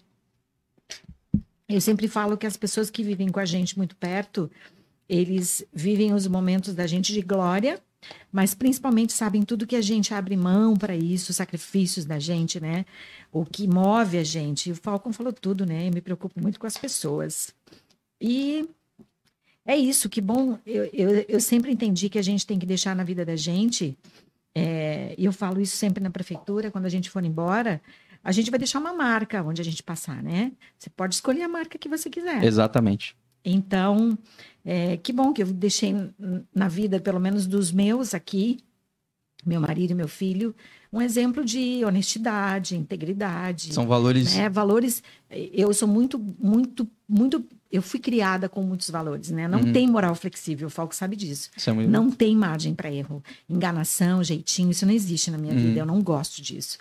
Eu 1.67 1.81
sempre 1.81 2.07
falo 2.07 2.37
que 2.37 2.45
as 2.45 2.57
pessoas 2.57 2.89
que 2.89 3.03
vivem 3.03 3.29
com 3.29 3.39
a 3.39 3.45
gente 3.45 3.77
muito 3.77 3.95
perto, 3.95 4.51
eles 5.07 5.65
vivem 5.73 6.13
os 6.13 6.27
momentos 6.27 6.73
da 6.73 6.87
gente 6.87 7.13
de 7.13 7.21
glória, 7.21 7.79
mas 8.31 8.53
principalmente 8.53 9.13
sabem 9.13 9.43
tudo 9.43 9.67
que 9.67 9.75
a 9.75 9.81
gente 9.81 10.13
abre 10.13 10.35
mão 10.35 10.75
para 10.75 10.95
isso, 10.95 11.31
os 11.31 11.37
sacrifícios 11.37 12.05
da 12.05 12.19
gente, 12.19 12.59
né? 12.59 12.85
O 13.31 13.45
que 13.45 13.67
move 13.67 14.17
a 14.17 14.23
gente. 14.23 14.71
O 14.71 14.75
Falcon 14.75 15.11
falou 15.11 15.33
tudo, 15.33 15.65
né? 15.65 15.87
Eu 15.87 15.93
me 15.93 16.01
preocupo 16.01 16.39
muito 16.41 16.59
com 16.59 16.67
as 16.67 16.77
pessoas. 16.77 17.53
E 18.21 18.67
é 19.65 19.75
isso, 19.75 20.09
que 20.09 20.21
bom. 20.21 20.59
Eu, 20.65 20.89
eu, 20.93 21.25
eu 21.27 21.39
sempre 21.39 21.71
entendi 21.71 22.09
que 22.09 22.19
a 22.19 22.23
gente 22.23 22.45
tem 22.45 22.59
que 22.59 22.65
deixar 22.65 22.95
na 22.95 23.03
vida 23.03 23.25
da 23.25 23.35
gente, 23.35 23.97
é, 24.53 25.15
e 25.17 25.25
eu 25.25 25.33
falo 25.33 25.59
isso 25.59 25.75
sempre 25.75 26.03
na 26.03 26.09
prefeitura, 26.09 26.71
quando 26.71 26.85
a 26.85 26.89
gente 26.89 27.09
for 27.09 27.23
embora, 27.25 27.81
a 28.23 28.31
gente 28.31 28.49
vai 28.49 28.57
deixar 28.57 28.79
uma 28.79 28.93
marca 28.93 29.43
onde 29.43 29.61
a 29.61 29.65
gente 29.65 29.83
passar, 29.83 30.23
né? 30.23 30.51
Você 30.77 30.89
pode 30.89 31.15
escolher 31.15 31.43
a 31.43 31.49
marca 31.49 31.77
que 31.77 31.89
você 31.89 32.09
quiser. 32.09 32.43
Exatamente. 32.43 33.15
Então, 33.43 34.17
é, 34.65 34.97
que 34.97 35.13
bom 35.13 35.31
que 35.31 35.43
eu 35.43 35.47
deixei 35.47 35.93
na 36.53 36.67
vida, 36.67 36.99
pelo 36.99 37.19
menos 37.19 37.45
dos 37.45 37.71
meus 37.71 38.13
aqui, 38.13 38.57
meu 39.45 39.61
marido 39.61 39.91
e 39.91 39.93
meu 39.95 40.07
filho, 40.07 40.55
um 40.91 40.99
exemplo 41.01 41.45
de 41.45 41.83
honestidade, 41.85 42.75
integridade. 42.75 43.71
São 43.73 43.85
valores 43.87 44.33
né? 44.35 44.49
Valores. 44.49 45.03
Eu 45.29 45.71
sou 45.73 45.87
muito, 45.87 46.17
muito, 46.39 46.87
muito. 47.07 47.45
Eu 47.71 47.81
fui 47.81 47.99
criada 47.99 48.47
com 48.49 48.63
muitos 48.63 48.89
valores, 48.89 49.29
né? 49.29 49.47
Não 49.47 49.59
Uhum. 49.59 49.71
tem 49.73 49.87
moral 49.87 50.15
flexível, 50.15 50.67
o 50.67 50.71
Falco 50.71 50.95
sabe 50.95 51.15
disso. 51.15 51.51
Isso 51.55 51.69
é 51.69 51.73
muito 51.73 51.91
Não 51.91 52.09
tem 52.09 52.35
margem 52.35 52.73
para 52.73 52.91
erro. 52.91 53.21
Enganação, 53.47 54.23
jeitinho, 54.23 54.71
isso 54.71 54.85
não 54.85 54.93
existe 54.93 55.29
na 55.29 55.37
minha 55.37 55.53
Uhum. 55.53 55.59
vida. 55.59 55.79
Eu 55.81 55.85
não 55.85 56.01
gosto 56.01 56.41
disso. 56.41 56.77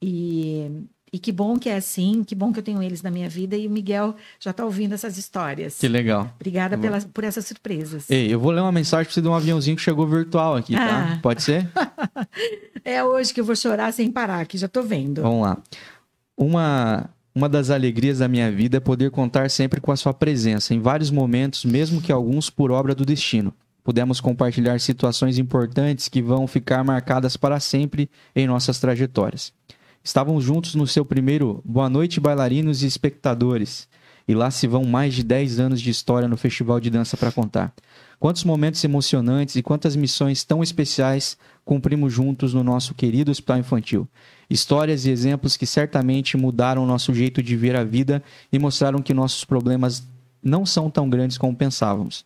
E, 0.00 0.70
e 1.12 1.18
que 1.18 1.30
bom 1.30 1.56
que 1.58 1.68
é 1.68 1.76
assim, 1.76 2.24
que 2.24 2.34
bom 2.34 2.52
que 2.52 2.58
eu 2.58 2.62
tenho 2.62 2.82
eles 2.82 3.02
na 3.02 3.10
minha 3.10 3.28
vida 3.28 3.56
e 3.56 3.66
o 3.66 3.70
Miguel 3.70 4.16
já 4.40 4.50
está 4.50 4.64
ouvindo 4.64 4.92
essas 4.92 5.16
histórias. 5.16 5.78
Que 5.78 5.88
legal. 5.88 6.30
Obrigada 6.34 6.76
pelas, 6.76 7.04
por 7.04 7.24
essas 7.24 7.46
surpresas. 7.46 8.10
Ei, 8.10 8.32
eu 8.32 8.40
vou 8.40 8.50
ler 8.50 8.60
uma 8.60 8.72
mensagem 8.72 9.06
pra 9.06 9.14
você 9.14 9.22
de 9.22 9.28
um 9.28 9.34
aviãozinho 9.34 9.76
que 9.76 9.82
chegou 9.82 10.06
virtual 10.06 10.56
aqui, 10.56 10.74
tá? 10.74 11.14
Ah. 11.14 11.18
Pode 11.22 11.42
ser? 11.42 11.68
É 12.84 13.02
hoje 13.02 13.34
que 13.34 13.40
eu 13.40 13.44
vou 13.44 13.56
chorar 13.56 13.92
sem 13.92 14.12
parar, 14.12 14.46
que 14.46 14.56
já 14.56 14.68
tô 14.68 14.80
vendo. 14.80 15.20
Vamos 15.20 15.42
lá. 15.42 15.58
Uma, 16.36 17.10
uma 17.34 17.48
das 17.48 17.68
alegrias 17.68 18.20
da 18.20 18.28
minha 18.28 18.48
vida 18.52 18.76
é 18.76 18.80
poder 18.80 19.10
contar 19.10 19.50
sempre 19.50 19.80
com 19.80 19.90
a 19.90 19.96
sua 19.96 20.14
presença, 20.14 20.72
em 20.72 20.78
vários 20.78 21.10
momentos, 21.10 21.64
mesmo 21.64 22.00
que 22.00 22.12
alguns 22.12 22.48
por 22.48 22.70
obra 22.70 22.94
do 22.94 23.04
destino. 23.04 23.52
Pudemos 23.82 24.20
compartilhar 24.20 24.78
situações 24.78 25.36
importantes 25.36 26.08
que 26.08 26.22
vão 26.22 26.46
ficar 26.46 26.84
marcadas 26.84 27.36
para 27.36 27.58
sempre 27.58 28.08
em 28.36 28.46
nossas 28.46 28.78
trajetórias. 28.78 29.52
Estávamos 30.06 30.44
juntos 30.44 30.76
no 30.76 30.86
seu 30.86 31.04
primeiro 31.04 31.60
Boa 31.64 31.90
Noite 31.90 32.20
Bailarinos 32.20 32.84
e 32.84 32.86
Espectadores. 32.86 33.88
E 34.28 34.36
lá 34.36 34.52
se 34.52 34.68
vão 34.68 34.84
mais 34.84 35.12
de 35.12 35.24
10 35.24 35.58
anos 35.58 35.80
de 35.80 35.90
história 35.90 36.28
no 36.28 36.36
Festival 36.36 36.78
de 36.78 36.88
Dança 36.90 37.16
para 37.16 37.32
contar. 37.32 37.74
Quantos 38.20 38.44
momentos 38.44 38.84
emocionantes 38.84 39.56
e 39.56 39.64
quantas 39.64 39.96
missões 39.96 40.44
tão 40.44 40.62
especiais 40.62 41.36
cumprimos 41.64 42.12
juntos 42.12 42.54
no 42.54 42.62
nosso 42.62 42.94
querido 42.94 43.32
Hospital 43.32 43.58
Infantil. 43.58 44.06
Histórias 44.48 45.06
e 45.06 45.10
exemplos 45.10 45.56
que 45.56 45.66
certamente 45.66 46.36
mudaram 46.36 46.84
o 46.84 46.86
nosso 46.86 47.12
jeito 47.12 47.42
de 47.42 47.56
ver 47.56 47.74
a 47.74 47.82
vida 47.82 48.22
e 48.52 48.60
mostraram 48.60 49.02
que 49.02 49.12
nossos 49.12 49.44
problemas 49.44 50.06
não 50.40 50.64
são 50.64 50.88
tão 50.88 51.10
grandes 51.10 51.36
como 51.36 51.56
pensávamos. 51.56 52.24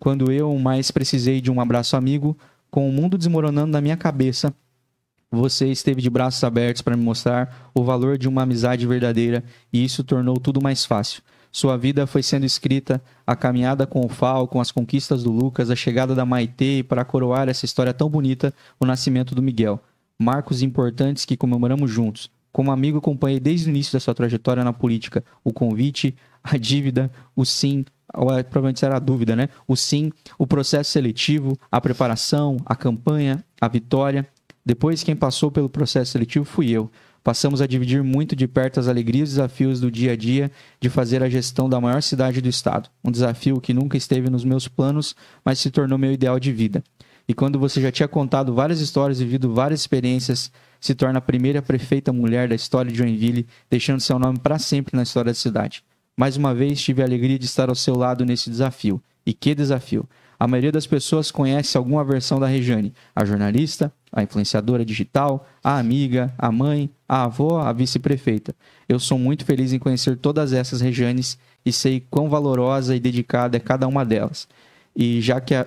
Quando 0.00 0.32
eu 0.32 0.52
mais 0.58 0.90
precisei 0.90 1.40
de 1.40 1.48
um 1.48 1.60
abraço 1.60 1.96
amigo, 1.96 2.36
com 2.72 2.88
o 2.88 2.92
mundo 2.92 3.16
desmoronando 3.16 3.70
na 3.70 3.80
minha 3.80 3.96
cabeça, 3.96 4.52
você 5.30 5.68
esteve 5.68 6.02
de 6.02 6.10
braços 6.10 6.42
abertos 6.42 6.82
para 6.82 6.96
me 6.96 7.04
mostrar 7.04 7.70
o 7.74 7.84
valor 7.84 8.18
de 8.18 8.28
uma 8.28 8.42
amizade 8.42 8.86
verdadeira 8.86 9.44
e 9.72 9.84
isso 9.84 10.02
tornou 10.02 10.38
tudo 10.38 10.60
mais 10.60 10.84
fácil. 10.84 11.22
Sua 11.52 11.76
vida 11.76 12.06
foi 12.06 12.22
sendo 12.22 12.46
escrita, 12.46 13.02
a 13.26 13.34
caminhada 13.34 13.86
com 13.86 14.04
o 14.04 14.08
Fal, 14.08 14.46
com 14.46 14.60
as 14.60 14.70
conquistas 14.70 15.24
do 15.24 15.32
Lucas, 15.32 15.70
a 15.70 15.76
chegada 15.76 16.14
da 16.14 16.24
Maitê 16.24 16.78
e 16.78 16.82
para 16.82 17.04
coroar 17.04 17.48
essa 17.48 17.64
história 17.64 17.92
tão 17.92 18.08
bonita, 18.08 18.54
o 18.78 18.86
nascimento 18.86 19.34
do 19.34 19.42
Miguel. 19.42 19.80
Marcos 20.18 20.62
importantes 20.62 21.24
que 21.24 21.36
comemoramos 21.36 21.90
juntos. 21.90 22.30
Como 22.52 22.70
amigo, 22.70 22.98
acompanhei 22.98 23.40
desde 23.40 23.68
o 23.68 23.70
início 23.70 23.92
da 23.92 24.00
sua 24.00 24.14
trajetória 24.14 24.62
na 24.62 24.72
política 24.72 25.24
o 25.42 25.52
convite, 25.52 26.14
a 26.42 26.56
dívida, 26.56 27.10
o 27.34 27.44
sim, 27.44 27.84
é, 28.12 28.42
provavelmente 28.42 28.84
era 28.84 28.96
a 28.96 29.00
dúvida, 29.00 29.36
né? 29.36 29.48
O 29.66 29.76
sim, 29.76 30.10
o 30.38 30.46
processo 30.46 30.90
seletivo, 30.90 31.58
a 31.70 31.80
preparação, 31.80 32.56
a 32.64 32.74
campanha, 32.74 33.44
a 33.60 33.68
vitória. 33.68 34.26
Depois, 34.64 35.02
quem 35.02 35.16
passou 35.16 35.50
pelo 35.50 35.68
processo 35.68 36.12
seletivo 36.12 36.44
fui 36.44 36.70
eu. 36.70 36.90
Passamos 37.22 37.60
a 37.60 37.66
dividir 37.66 38.02
muito 38.02 38.34
de 38.34 38.48
perto 38.48 38.80
as 38.80 38.88
alegrias 38.88 39.28
e 39.28 39.32
desafios 39.32 39.78
do 39.78 39.90
dia 39.90 40.12
a 40.12 40.16
dia 40.16 40.50
de 40.80 40.88
fazer 40.88 41.22
a 41.22 41.28
gestão 41.28 41.68
da 41.68 41.80
maior 41.80 42.02
cidade 42.02 42.40
do 42.40 42.48
estado. 42.48 42.88
Um 43.04 43.10
desafio 43.10 43.60
que 43.60 43.74
nunca 43.74 43.96
esteve 43.96 44.30
nos 44.30 44.44
meus 44.44 44.66
planos, 44.66 45.14
mas 45.44 45.58
se 45.58 45.70
tornou 45.70 45.98
meu 45.98 46.12
ideal 46.12 46.40
de 46.40 46.52
vida. 46.52 46.82
E 47.28 47.34
quando 47.34 47.58
você 47.58 47.80
já 47.80 47.92
tinha 47.92 48.08
contado 48.08 48.54
várias 48.54 48.80
histórias 48.80 49.20
e 49.20 49.24
vivido 49.24 49.52
várias 49.52 49.80
experiências, 49.80 50.50
se 50.80 50.94
torna 50.94 51.18
a 51.18 51.22
primeira 51.22 51.60
prefeita 51.60 52.12
mulher 52.12 52.48
da 52.48 52.54
história 52.54 52.90
de 52.90 52.96
Joinville, 52.96 53.46
deixando 53.70 54.00
seu 54.00 54.18
nome 54.18 54.38
para 54.38 54.58
sempre 54.58 54.96
na 54.96 55.02
história 55.02 55.30
da 55.30 55.34
cidade. 55.34 55.84
Mais 56.16 56.36
uma 56.36 56.54
vez 56.54 56.80
tive 56.82 57.02
a 57.02 57.04
alegria 57.04 57.38
de 57.38 57.44
estar 57.44 57.68
ao 57.68 57.74
seu 57.74 57.94
lado 57.94 58.24
nesse 58.24 58.50
desafio. 58.50 59.00
E 59.24 59.32
que 59.34 59.54
desafio! 59.54 60.08
A 60.40 60.46
maioria 60.46 60.72
das 60.72 60.86
pessoas 60.86 61.30
conhece 61.30 61.76
alguma 61.76 62.02
versão 62.02 62.40
da 62.40 62.46
Rejane: 62.46 62.94
a 63.14 63.26
jornalista, 63.26 63.92
a 64.10 64.22
influenciadora 64.22 64.86
digital, 64.86 65.46
a 65.62 65.78
amiga, 65.78 66.32
a 66.38 66.50
mãe, 66.50 66.88
a 67.06 67.24
avó, 67.24 67.60
a 67.60 67.70
vice-prefeita. 67.74 68.54
Eu 68.88 68.98
sou 68.98 69.18
muito 69.18 69.44
feliz 69.44 69.74
em 69.74 69.78
conhecer 69.78 70.16
todas 70.16 70.54
essas 70.54 70.80
Rejanes 70.80 71.38
e 71.62 71.70
sei 71.70 72.02
quão 72.10 72.30
valorosa 72.30 72.96
e 72.96 73.00
dedicada 73.00 73.58
é 73.58 73.60
cada 73.60 73.86
uma 73.86 74.02
delas. 74.02 74.48
E 74.96 75.20
já 75.20 75.42
que 75.42 75.54
a, 75.54 75.66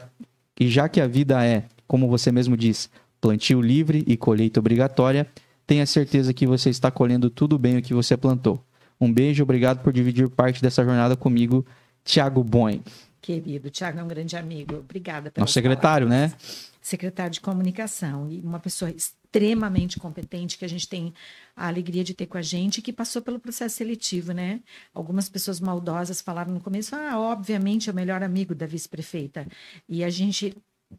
e 0.59 0.67
já 0.67 0.89
que 0.89 0.99
a 0.99 1.05
vida 1.05 1.45
é, 1.45 1.65
como 1.87 2.07
você 2.07 2.31
mesmo 2.31 2.57
diz, 2.57 2.89
plantio 3.21 3.61
livre 3.61 4.03
e 4.07 4.17
colheita 4.17 4.59
obrigatória, 4.59 5.27
tenha 5.67 5.85
certeza 5.85 6.33
que 6.33 6.47
você 6.47 6.71
está 6.71 6.89
colhendo 6.89 7.29
tudo 7.29 7.59
bem 7.59 7.77
o 7.77 7.81
que 7.81 7.93
você 7.93 8.17
plantou. 8.17 8.59
Um 8.99 9.13
beijo, 9.13 9.43
obrigado 9.43 9.83
por 9.83 9.93
dividir 9.93 10.29
parte 10.29 10.63
dessa 10.63 10.83
jornada 10.83 11.15
comigo, 11.15 11.63
Thiago 12.03 12.43
Boing. 12.43 12.81
Querido, 13.23 13.71
Thiago 13.71 13.99
é 13.99 14.03
um 14.03 14.07
grande 14.07 14.35
amigo. 14.35 14.75
Obrigada 14.75 15.31
pelo 15.31 15.43
Nosso 15.43 15.53
secretário, 15.53 16.05
palavras. 16.09 16.33
né? 16.33 16.37
Secretário 16.81 17.31
de 17.31 17.39
comunicação 17.39 18.29
e 18.29 18.41
uma 18.41 18.59
pessoa 18.59 18.91
extremamente 18.91 19.97
competente 19.97 20.57
que 20.57 20.65
a 20.65 20.67
gente 20.67 20.89
tem 20.89 21.13
a 21.55 21.69
alegria 21.69 22.03
de 22.03 22.13
ter 22.13 22.25
com 22.25 22.37
a 22.37 22.41
gente, 22.41 22.81
que 22.81 22.91
passou 22.91 23.21
pelo 23.21 23.39
processo 23.39 23.77
seletivo, 23.77 24.33
né? 24.33 24.59
Algumas 24.93 25.29
pessoas 25.29 25.61
maldosas 25.61 26.19
falaram 26.19 26.53
no 26.53 26.59
começo, 26.59 26.97
ah, 26.97 27.17
obviamente 27.17 27.89
é 27.89 27.93
o 27.93 27.95
melhor 27.95 28.21
amigo 28.21 28.53
da 28.53 28.65
vice-prefeita. 28.65 29.47
E 29.87 30.03
a 30.03 30.09
gente, 30.09 30.53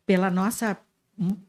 pela 0.06 0.30
nossa 0.30 0.78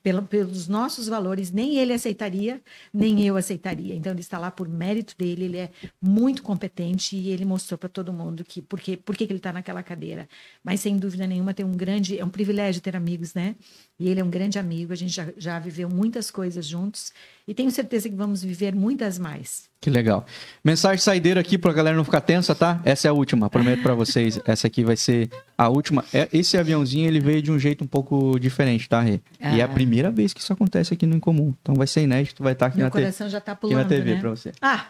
pelo, 0.03 0.23
pelos 0.23 0.67
nossos 0.67 1.07
valores, 1.07 1.51
nem 1.51 1.77
ele 1.77 1.93
aceitaria, 1.93 2.61
nem 2.93 3.25
eu 3.25 3.35
aceitaria. 3.35 3.95
Então, 3.95 4.11
ele 4.11 4.21
está 4.21 4.37
lá 4.37 4.51
por 4.51 4.67
mérito 4.67 5.15
dele, 5.17 5.45
ele 5.45 5.57
é 5.57 5.71
muito 6.01 6.43
competente 6.43 7.15
e 7.15 7.29
ele 7.29 7.45
mostrou 7.45 7.77
para 7.77 7.89
todo 7.89 8.13
mundo 8.13 8.43
que 8.43 8.61
por 8.61 8.79
que, 8.79 8.99
ele 9.21 9.35
está 9.35 9.51
naquela 9.51 9.81
cadeira. 9.81 10.27
Mas, 10.63 10.81
sem 10.81 10.97
dúvida 10.97 11.25
nenhuma, 11.25 11.53
tem 11.53 11.65
um 11.65 11.75
grande, 11.75 12.19
é 12.19 12.25
um 12.25 12.29
privilégio 12.29 12.81
ter 12.81 12.95
amigos, 12.95 13.33
né? 13.33 13.55
E 13.99 14.07
ele 14.09 14.19
é 14.19 14.23
um 14.23 14.29
grande 14.29 14.59
amigo, 14.59 14.93
a 14.93 14.95
gente 14.95 15.13
já, 15.13 15.33
já 15.37 15.57
viveu 15.59 15.89
muitas 15.89 16.29
coisas 16.29 16.65
juntos 16.65 17.13
e 17.47 17.53
tenho 17.53 17.71
certeza 17.71 18.09
que 18.09 18.15
vamos 18.15 18.43
viver 18.43 18.75
muitas 18.75 19.17
mais. 19.17 19.69
Que 19.85 19.91
legal. 19.91 20.25
Mensagem 20.63 20.97
saideira 20.97 21.39
aqui 21.39 21.59
para 21.59 21.69
a 21.69 21.73
galera 21.75 21.95
não 21.95 22.03
ficar 22.03 22.19
tensa, 22.19 22.55
tá? 22.55 22.81
Essa 22.83 23.07
é 23.07 23.11
a 23.11 23.13
última, 23.13 23.51
prometo 23.51 23.83
para 23.83 23.93
vocês. 23.93 24.39
Essa 24.43 24.65
aqui 24.65 24.83
vai 24.83 24.97
ser 24.97 25.29
a 25.55 25.69
última. 25.69 26.03
É, 26.11 26.27
esse 26.33 26.57
aviãozinho 26.57 27.07
ele 27.07 27.19
veio 27.19 27.39
de 27.39 27.51
um 27.51 27.59
jeito 27.59 27.83
um 27.83 27.87
pouco 27.87 28.39
diferente, 28.39 28.89
tá, 28.89 28.99
Rê? 28.99 29.19
Ah. 29.39 29.55
E 29.55 29.59
é 29.59 29.63
a 29.63 29.67
ah. 29.67 29.69
primeira 29.69 30.09
vez 30.09 30.33
que 30.33 30.41
isso 30.41 30.51
acontece 30.51 30.91
aqui 30.91 31.05
no 31.05 31.15
Incomum. 31.15 31.53
Então 31.61 31.75
vai 31.75 31.85
ser 31.85 32.01
inédito, 32.01 32.41
vai 32.41 32.53
estar 32.53 32.65
aqui 32.65 32.77
Meu 32.77 32.87
na, 32.87 32.91
coração 32.91 33.29
já 33.29 33.39
tá 33.39 33.55
pulando, 33.55 33.79
aqui 33.79 33.83
na 33.83 33.95
TV 33.95 34.15
né? 34.15 34.19
para 34.19 34.29
você. 34.31 34.53
Ah! 34.59 34.87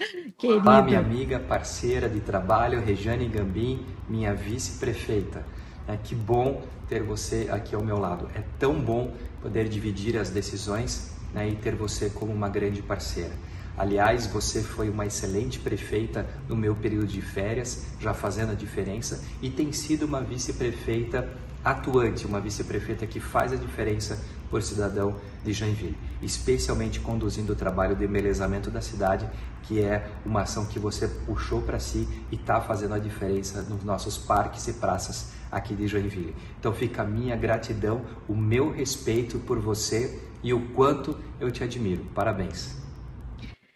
Querido. 0.36 0.58
Olá, 0.58 0.82
minha 0.82 0.98
amiga, 0.98 1.38
parceira 1.38 2.08
de 2.08 2.18
trabalho, 2.18 2.84
Rejane 2.84 3.28
Gambim, 3.28 3.86
minha 4.08 4.34
vice-prefeita. 4.34 5.46
É, 5.86 5.96
que 5.96 6.16
bom 6.16 6.60
ter 6.88 7.04
você 7.04 7.46
aqui 7.52 7.72
ao 7.76 7.84
meu 7.84 8.00
lado. 8.00 8.28
É 8.34 8.42
tão 8.58 8.80
bom 8.80 9.14
poder 9.40 9.68
dividir 9.68 10.18
as 10.18 10.28
decisões 10.28 11.14
né, 11.32 11.48
e 11.50 11.54
ter 11.54 11.76
você 11.76 12.10
como 12.10 12.32
uma 12.32 12.48
grande 12.48 12.82
parceira. 12.82 13.30
Aliás, 13.76 14.26
você 14.26 14.62
foi 14.62 14.88
uma 14.88 15.04
excelente 15.04 15.58
prefeita 15.58 16.26
no 16.48 16.54
meu 16.54 16.76
período 16.76 17.08
de 17.08 17.20
férias, 17.20 17.84
já 18.00 18.14
fazendo 18.14 18.52
a 18.52 18.54
diferença, 18.54 19.24
e 19.42 19.50
tem 19.50 19.72
sido 19.72 20.06
uma 20.06 20.20
vice-prefeita 20.20 21.28
atuante, 21.64 22.26
uma 22.26 22.40
vice-prefeita 22.40 23.06
que 23.06 23.18
faz 23.18 23.52
a 23.52 23.56
diferença 23.56 24.22
por 24.50 24.62
cidadão 24.62 25.16
de 25.42 25.52
Joinville, 25.52 25.96
especialmente 26.22 27.00
conduzindo 27.00 27.54
o 27.54 27.56
trabalho 27.56 27.96
de 27.96 28.04
embelezamento 28.04 28.70
da 28.70 28.80
cidade, 28.80 29.28
que 29.62 29.82
é 29.82 30.08
uma 30.24 30.42
ação 30.42 30.66
que 30.66 30.78
você 30.78 31.08
puxou 31.08 31.62
para 31.62 31.80
si 31.80 32.06
e 32.30 32.36
está 32.36 32.60
fazendo 32.60 32.94
a 32.94 32.98
diferença 32.98 33.62
nos 33.62 33.82
nossos 33.82 34.18
parques 34.18 34.68
e 34.68 34.74
praças 34.74 35.32
aqui 35.50 35.74
de 35.74 35.88
Joinville. 35.88 36.36
Então 36.60 36.72
fica 36.72 37.02
a 37.02 37.06
minha 37.06 37.34
gratidão, 37.34 38.02
o 38.28 38.36
meu 38.36 38.70
respeito 38.70 39.38
por 39.40 39.58
você 39.58 40.20
e 40.42 40.52
o 40.52 40.68
quanto 40.68 41.16
eu 41.40 41.50
te 41.50 41.64
admiro. 41.64 42.04
Parabéns. 42.14 42.83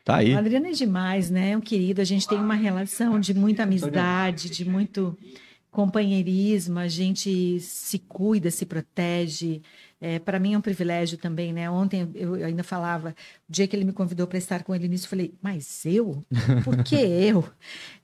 Tá 0.09 0.17
aí. 0.17 0.33
O 0.33 0.39
Adriano 0.39 0.67
é 0.67 0.71
demais, 0.71 1.29
né? 1.29 1.51
É 1.51 1.57
um 1.57 1.61
querido. 1.61 2.01
A 2.01 2.05
gente 2.05 2.27
tem 2.27 2.39
uma 2.39 2.55
relação 2.55 3.21
de 3.21 3.35
muita 3.35 3.65
amizade, 3.65 4.49
de 4.49 4.65
muito 4.65 5.15
companheirismo. 5.71 6.79
A 6.79 6.89
gente 6.89 7.61
se 7.61 7.99
cuida, 7.99 8.51
se 8.51 8.65
protege. 8.65 9.61
É, 10.01 10.19
para 10.21 10.39
mim 10.39 10.55
é 10.55 10.59
um 10.59 10.61
privilégio 10.61 11.19
também, 11.19 11.53
né? 11.53 11.69
Ontem 11.69 12.09
eu, 12.15 12.35
ainda 12.35 12.63
falava, 12.63 13.15
o 13.49 13.53
dia 13.53 13.67
que 13.67 13.75
ele 13.75 13.85
me 13.85 13.93
convidou 13.93 14.29
para 14.29 14.39
estar 14.39 14.63
com 14.63 14.73
ele 14.73 14.87
nisso, 14.87 15.07
eu 15.07 15.11
falei, 15.11 15.35
mas 15.43 15.85
eu? 15.85 16.25
Por 16.63 16.85
que 16.85 16.95
eu? 16.97 17.45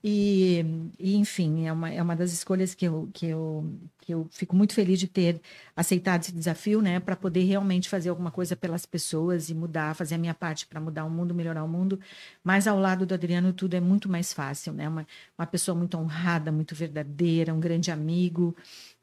E, 0.03 0.65
e, 0.99 1.15
enfim, 1.15 1.65
é 1.65 1.71
uma, 1.71 1.89
é 1.89 2.01
uma 2.01 2.15
das 2.15 2.33
escolhas 2.33 2.75
que 2.75 2.85
eu, 2.85 3.09
que, 3.13 3.27
eu, 3.27 3.79
que 4.01 4.13
eu 4.13 4.27
fico 4.29 4.55
muito 4.55 4.73
feliz 4.73 4.99
de 4.99 5.07
ter 5.07 5.39
aceitado 5.73 6.21
esse 6.23 6.33
desafio, 6.33 6.81
né? 6.81 6.99
Para 6.99 7.15
poder 7.15 7.43
realmente 7.45 7.87
fazer 7.87 8.09
alguma 8.09 8.29
coisa 8.29 8.57
pelas 8.57 8.85
pessoas 8.85 9.49
e 9.49 9.53
mudar, 9.53 9.95
fazer 9.95 10.15
a 10.15 10.17
minha 10.17 10.33
parte 10.33 10.67
para 10.67 10.81
mudar 10.81 11.05
o 11.05 11.09
mundo, 11.09 11.33
melhorar 11.33 11.63
o 11.63 11.67
mundo. 11.67 11.97
Mas 12.43 12.67
ao 12.67 12.77
lado 12.77 13.05
do 13.05 13.13
Adriano, 13.13 13.53
tudo 13.53 13.73
é 13.75 13.79
muito 13.79 14.09
mais 14.09 14.33
fácil, 14.33 14.73
né? 14.73 14.89
Uma, 14.89 15.07
uma 15.37 15.47
pessoa 15.47 15.75
muito 15.77 15.97
honrada, 15.97 16.51
muito 16.51 16.75
verdadeira, 16.75 17.53
um 17.53 17.59
grande 17.59 17.89
amigo. 17.89 18.53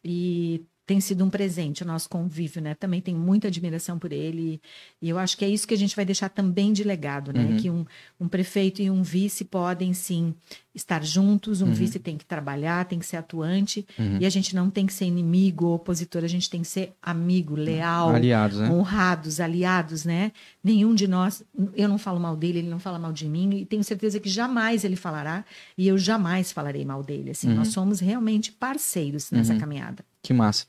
E 0.05 0.62
tem 0.84 1.00
sido 1.00 1.24
um 1.24 1.30
presente 1.30 1.82
o 1.84 1.86
nosso 1.86 2.08
convívio, 2.08 2.60
né? 2.60 2.74
Também 2.74 3.00
tenho 3.00 3.18
muita 3.18 3.46
admiração 3.48 3.98
por 3.98 4.12
ele 4.12 4.60
e 5.00 5.08
eu 5.08 5.18
acho 5.18 5.36
que 5.36 5.44
é 5.44 5.48
isso 5.48 5.66
que 5.66 5.74
a 5.74 5.78
gente 5.78 5.94
vai 5.94 6.04
deixar 6.04 6.28
também 6.28 6.72
de 6.72 6.82
legado, 6.82 7.32
né? 7.32 7.44
Uhum. 7.44 7.56
Que 7.56 7.70
um, 7.70 7.86
um, 8.20 8.26
prefeito 8.26 8.82
e 8.82 8.90
um 8.90 9.02
vice 9.02 9.44
podem 9.44 9.94
sim 9.94 10.34
estar 10.74 11.04
juntos, 11.04 11.62
um 11.62 11.66
uhum. 11.66 11.72
vice 11.72 12.00
tem 12.00 12.16
que 12.16 12.24
trabalhar, 12.24 12.84
tem 12.86 12.98
que 12.98 13.06
ser 13.06 13.16
atuante 13.16 13.86
uhum. 13.96 14.18
e 14.20 14.26
a 14.26 14.30
gente 14.30 14.56
não 14.56 14.70
tem 14.70 14.84
que 14.84 14.92
ser 14.92 15.04
inimigo 15.04 15.66
ou 15.66 15.74
opositor, 15.74 16.24
a 16.24 16.28
gente 16.28 16.50
tem 16.50 16.62
que 16.62 16.68
ser 16.68 16.92
amigo, 17.00 17.54
leal, 17.54 18.10
aliados, 18.10 18.58
né? 18.58 18.68
honrados, 18.68 19.38
aliados, 19.38 20.04
né? 20.04 20.32
Nenhum 20.64 20.94
de 20.94 21.06
nós, 21.06 21.44
eu 21.76 21.88
não 21.88 21.98
falo 21.98 22.18
mal 22.18 22.36
dele, 22.36 22.58
ele 22.58 22.68
não 22.70 22.80
fala 22.80 22.98
mal 22.98 23.12
de 23.12 23.28
mim 23.28 23.54
e 23.54 23.64
tenho 23.64 23.84
certeza 23.84 24.18
que 24.18 24.28
jamais 24.28 24.82
ele 24.82 24.96
falará 24.96 25.44
e 25.78 25.86
eu 25.86 25.96
jamais 25.96 26.50
falarei 26.50 26.84
mal 26.84 27.04
dele. 27.04 27.30
Assim, 27.30 27.48
nós 27.48 27.68
uhum. 27.68 27.72
somos 27.72 28.00
realmente 28.00 28.50
parceiros 28.50 29.30
nessa 29.30 29.52
uhum. 29.52 29.60
caminhada. 29.60 30.04
Que 30.22 30.32
massa. 30.32 30.66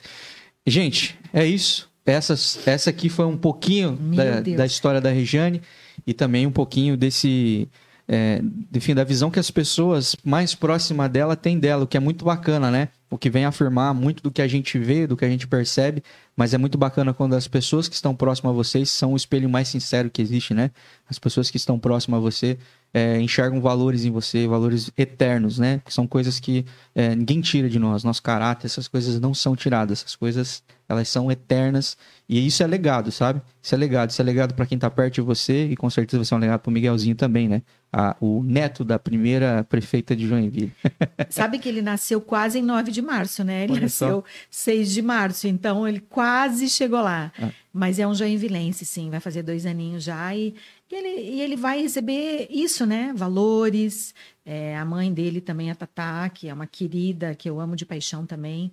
Gente, 0.65 1.17
é 1.31 1.45
isso. 1.45 1.91
Essa, 2.05 2.33
essa 2.69 2.89
aqui 2.89 3.07
foi 3.07 3.25
um 3.25 3.37
pouquinho 3.37 3.93
da, 3.95 4.41
da, 4.41 4.65
história 4.65 4.99
da 4.99 5.09
Regiane 5.09 5.61
e 6.05 6.13
também 6.13 6.45
um 6.45 6.51
pouquinho 6.51 6.97
desse. 6.97 7.69
É, 8.05 8.41
enfim, 8.75 8.93
da 8.93 9.05
visão 9.05 9.31
que 9.31 9.39
as 9.39 9.49
pessoas 9.49 10.13
mais 10.25 10.53
próximas 10.53 11.09
dela 11.09 11.37
têm 11.37 11.57
dela, 11.57 11.85
o 11.85 11.87
que 11.87 11.95
é 11.95 11.99
muito 12.01 12.25
bacana, 12.25 12.69
né? 12.69 12.89
O 13.09 13.17
que 13.17 13.29
vem 13.29 13.45
afirmar 13.45 13.93
muito 13.93 14.21
do 14.21 14.29
que 14.29 14.41
a 14.41 14.47
gente 14.47 14.77
vê, 14.77 15.07
do 15.07 15.15
que 15.15 15.23
a 15.23 15.29
gente 15.29 15.47
percebe, 15.47 16.03
mas 16.35 16.53
é 16.53 16.57
muito 16.57 16.77
bacana 16.77 17.13
quando 17.13 17.33
as 17.33 17.47
pessoas 17.47 17.87
que 17.87 17.95
estão 17.95 18.13
próximas 18.13 18.51
a 18.51 18.53
vocês 18.53 18.89
são 18.89 19.13
o 19.13 19.15
espelho 19.15 19.49
mais 19.49 19.69
sincero 19.69 20.09
que 20.09 20.21
existe, 20.21 20.53
né? 20.53 20.71
As 21.09 21.17
pessoas 21.17 21.49
que 21.49 21.55
estão 21.55 21.79
próximas 21.79 22.17
a 22.17 22.21
você 22.21 22.57
é, 22.93 23.19
enxergam 23.19 23.59
valores 23.59 24.05
em 24.05 24.11
você, 24.11 24.47
valores 24.47 24.91
eternos, 24.95 25.57
né? 25.57 25.81
Que 25.83 25.91
são 25.91 26.05
coisas 26.05 26.39
que 26.39 26.63
é, 26.93 27.15
ninguém 27.15 27.41
tira 27.41 27.67
de 27.67 27.79
nós. 27.79 28.03
Nosso 28.03 28.21
caráter, 28.21 28.67
essas 28.67 28.87
coisas 28.87 29.19
não 29.19 29.33
são 29.33 29.55
tiradas. 29.55 29.99
Essas 29.99 30.15
coisas, 30.15 30.63
elas 30.87 31.09
são 31.09 31.31
eternas. 31.31 31.97
E 32.29 32.45
isso 32.45 32.61
é 32.61 32.67
legado, 32.67 33.11
sabe? 33.11 33.41
Isso 33.61 33.73
é 33.73 33.77
legado. 33.79 34.11
Isso 34.11 34.21
é 34.21 34.25
legado 34.25 34.53
para 34.53 34.67
quem 34.67 34.77
tá 34.77 34.91
perto 34.91 35.15
de 35.15 35.21
você 35.21 35.65
e 35.65 35.75
com 35.75 35.89
certeza 35.89 36.19
vai 36.19 36.25
ser 36.25 36.35
um 36.35 36.37
legado 36.37 36.59
pro 36.59 36.71
Miguelzinho 36.71 37.15
também, 37.15 37.49
né? 37.49 37.63
A, 37.91 38.15
o 38.21 38.43
neto 38.43 38.83
da 38.83 38.99
primeira 38.99 39.63
prefeita 39.63 40.15
de 40.15 40.27
Joinville. 40.27 40.71
Sabe 41.29 41.57
que 41.57 41.69
ele 41.69 41.81
nasceu 41.81 42.21
quase 42.21 42.59
em 42.59 42.61
9 42.61 42.91
de 42.91 43.01
março, 43.01 43.43
né? 43.43 43.63
Ele 43.63 43.73
Olha 43.73 43.81
nasceu 43.81 44.23
só. 44.23 44.23
6 44.51 44.91
de 44.91 45.01
março, 45.01 45.47
então 45.47 45.87
ele 45.87 45.99
quase 45.99 46.69
chegou 46.69 47.01
lá. 47.01 47.31
Ah. 47.41 47.49
Mas 47.71 47.97
é 47.97 48.07
um 48.07 48.13
joinvilense, 48.13 48.85
sim, 48.85 49.09
vai 49.09 49.19
fazer 49.19 49.41
dois 49.41 49.65
aninhos 49.65 50.03
já 50.03 50.35
e 50.35 50.53
e 50.93 50.95
ele, 50.95 51.21
e 51.31 51.41
ele 51.41 51.55
vai 51.55 51.81
receber 51.81 52.47
isso, 52.49 52.85
né? 52.85 53.11
Valores. 53.15 54.13
É, 54.45 54.77
a 54.77 54.85
mãe 54.85 55.11
dele 55.11 55.41
também, 55.41 55.71
a 55.71 55.75
Tatá, 55.75 56.29
que 56.29 56.47
é 56.47 56.53
uma 56.53 56.67
querida, 56.67 57.33
que 57.33 57.49
eu 57.49 57.59
amo 57.59 57.75
de 57.75 57.85
paixão 57.85 58.25
também. 58.25 58.71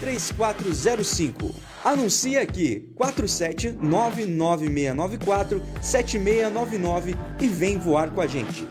3405. 0.00 1.54
Anuncie 1.84 2.36
aqui 2.36 2.88
47 2.94 3.78
7699 3.80 5.60
7699 5.80 7.16
e 7.40 7.48
vem 7.48 7.78
voar 7.78 8.10
com 8.10 8.20
a 8.20 8.26
gente. 8.26 8.66